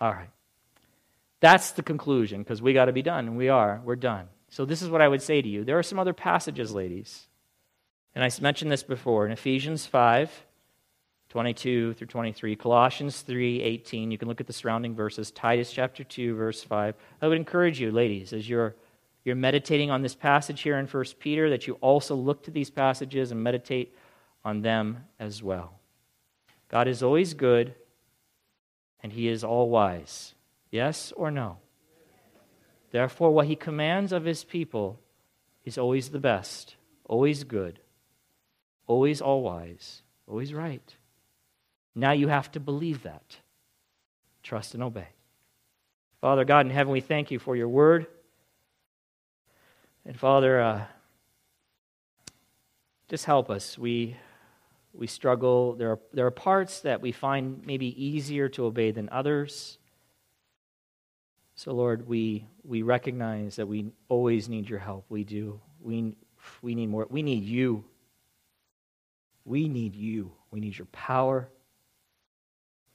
All 0.00 0.14
right. 0.14 0.30
That's 1.40 1.72
the 1.72 1.82
conclusion 1.82 2.42
because 2.42 2.62
we 2.62 2.72
got 2.72 2.86
to 2.86 2.92
be 2.92 3.02
done, 3.02 3.26
and 3.26 3.36
we 3.36 3.50
are. 3.50 3.82
We're 3.84 3.96
done. 3.96 4.28
So, 4.50 4.64
this 4.64 4.82
is 4.82 4.88
what 4.88 5.02
I 5.02 5.08
would 5.08 5.22
say 5.22 5.42
to 5.42 5.48
you. 5.48 5.64
There 5.64 5.78
are 5.78 5.82
some 5.82 5.98
other 5.98 6.12
passages, 6.14 6.72
ladies. 6.72 7.26
And 8.14 8.24
I 8.24 8.30
mentioned 8.40 8.72
this 8.72 8.82
before 8.82 9.26
in 9.26 9.32
Ephesians 9.32 9.86
5 9.86 10.44
22 11.28 11.92
through 11.92 12.06
23, 12.06 12.56
Colossians 12.56 13.20
3 13.20 13.60
18. 13.60 14.10
You 14.10 14.16
can 14.16 14.28
look 14.28 14.40
at 14.40 14.46
the 14.46 14.52
surrounding 14.52 14.94
verses, 14.94 15.30
Titus 15.30 15.70
chapter 15.70 16.02
2, 16.02 16.34
verse 16.34 16.62
5. 16.62 16.94
I 17.20 17.28
would 17.28 17.36
encourage 17.36 17.80
you, 17.80 17.92
ladies, 17.92 18.32
as 18.32 18.48
you're 18.48 18.74
you're 19.24 19.36
meditating 19.36 19.90
on 19.90 20.00
this 20.00 20.14
passage 20.14 20.62
here 20.62 20.78
in 20.78 20.86
1 20.86 21.04
Peter, 21.18 21.50
that 21.50 21.66
you 21.66 21.74
also 21.82 22.14
look 22.14 22.42
to 22.44 22.50
these 22.50 22.70
passages 22.70 23.30
and 23.30 23.42
meditate 23.42 23.94
on 24.42 24.62
them 24.62 25.04
as 25.20 25.42
well. 25.42 25.74
God 26.70 26.88
is 26.88 27.02
always 27.02 27.34
good, 27.34 27.74
and 29.02 29.12
He 29.12 29.28
is 29.28 29.44
all 29.44 29.68
wise. 29.68 30.34
Yes 30.70 31.12
or 31.14 31.30
no? 31.30 31.58
Therefore, 32.90 33.30
what 33.30 33.46
He 33.46 33.56
commands 33.56 34.12
of 34.12 34.24
His 34.24 34.44
people 34.44 35.00
is 35.64 35.78
always 35.78 36.10
the 36.10 36.18
best, 36.18 36.76
always 37.04 37.44
good, 37.44 37.80
always 38.86 39.20
all 39.20 39.42
wise, 39.42 40.02
always 40.26 40.54
right. 40.54 40.94
Now 41.94 42.12
you 42.12 42.28
have 42.28 42.50
to 42.52 42.60
believe 42.60 43.02
that. 43.02 43.36
Trust 44.42 44.74
and 44.74 44.82
obey. 44.82 45.08
Father 46.20 46.44
God 46.44 46.66
in 46.66 46.72
heaven, 46.72 46.92
we 46.92 47.00
thank 47.00 47.30
you 47.30 47.38
for 47.38 47.54
your 47.54 47.68
word. 47.68 48.06
And 50.04 50.18
Father, 50.18 50.60
uh, 50.60 50.84
just 53.08 53.24
help 53.24 53.50
us. 53.50 53.78
We, 53.78 54.16
we 54.92 55.06
struggle. 55.06 55.74
There 55.74 55.92
are, 55.92 55.98
there 56.12 56.26
are 56.26 56.30
parts 56.30 56.80
that 56.80 57.00
we 57.00 57.12
find 57.12 57.64
maybe 57.66 57.86
easier 58.02 58.48
to 58.50 58.64
obey 58.64 58.90
than 58.90 59.08
others. 59.10 59.77
So, 61.58 61.72
Lord, 61.72 62.06
we, 62.06 62.46
we 62.62 62.82
recognize 62.82 63.56
that 63.56 63.66
we 63.66 63.90
always 64.08 64.48
need 64.48 64.68
your 64.68 64.78
help. 64.78 65.06
We 65.08 65.24
do. 65.24 65.60
We, 65.80 66.14
we 66.62 66.76
need 66.76 66.86
more. 66.86 67.08
We 67.10 67.20
need 67.20 67.42
you. 67.42 67.84
We 69.44 69.68
need 69.68 69.96
you. 69.96 70.30
We 70.52 70.60
need 70.60 70.78
your 70.78 70.86
power. 70.92 71.48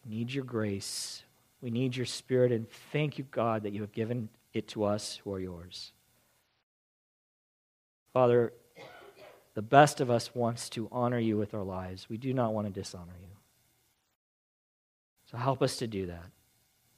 We 0.05 0.15
need 0.15 0.31
your 0.31 0.45
grace. 0.45 1.23
We 1.59 1.71
need 1.71 1.97
your 1.97 2.05
spirit. 2.05 2.53
And 2.53 2.65
thank 2.93 3.17
you, 3.17 3.25
God, 3.31 3.63
that 3.63 3.73
you 3.73 3.81
have 3.81 3.91
given 3.91 4.29
it 4.53 4.69
to 4.69 4.85
us 4.85 5.19
who 5.25 5.33
are 5.33 5.41
yours. 5.41 5.91
Father, 8.13 8.53
the 9.55 9.61
best 9.61 9.99
of 9.99 10.09
us 10.09 10.33
wants 10.33 10.69
to 10.69 10.87
honor 10.89 11.19
you 11.19 11.35
with 11.35 11.53
our 11.53 11.63
lives. 11.63 12.07
We 12.09 12.15
do 12.15 12.33
not 12.33 12.53
want 12.53 12.67
to 12.67 12.71
dishonor 12.71 13.17
you. 13.21 13.35
So 15.29 15.35
help 15.35 15.61
us 15.61 15.75
to 15.79 15.87
do 15.87 16.05
that. 16.05 16.29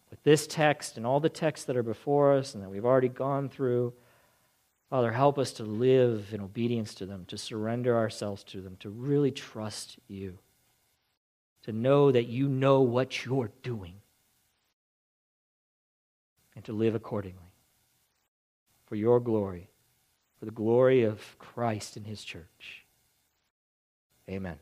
With 0.09 0.23
this 0.23 0.47
text 0.47 0.97
and 0.97 1.05
all 1.05 1.19
the 1.19 1.29
texts 1.29 1.65
that 1.65 1.77
are 1.77 1.83
before 1.83 2.33
us 2.33 2.53
and 2.53 2.63
that 2.63 2.69
we've 2.69 2.85
already 2.85 3.09
gone 3.09 3.49
through, 3.49 3.93
Father, 4.89 5.11
help 5.11 5.37
us 5.37 5.51
to 5.53 5.63
live 5.63 6.27
in 6.31 6.41
obedience 6.41 6.93
to 6.95 7.05
them, 7.05 7.25
to 7.27 7.37
surrender 7.37 7.97
ourselves 7.97 8.43
to 8.45 8.61
them, 8.61 8.77
to 8.79 8.89
really 8.89 9.31
trust 9.31 9.97
you, 10.07 10.37
to 11.63 11.71
know 11.71 12.11
that 12.11 12.27
you 12.27 12.47
know 12.47 12.81
what 12.81 13.25
you're 13.25 13.51
doing, 13.63 13.95
and 16.55 16.63
to 16.65 16.73
live 16.73 16.95
accordingly 16.95 17.51
for 18.85 18.95
your 18.95 19.19
glory 19.19 19.69
for 20.39 20.45
the 20.45 20.51
glory 20.51 21.03
of 21.03 21.37
Christ 21.39 21.97
and 21.97 22.05
his 22.05 22.23
church. 22.23 22.85
Amen. 24.29 24.57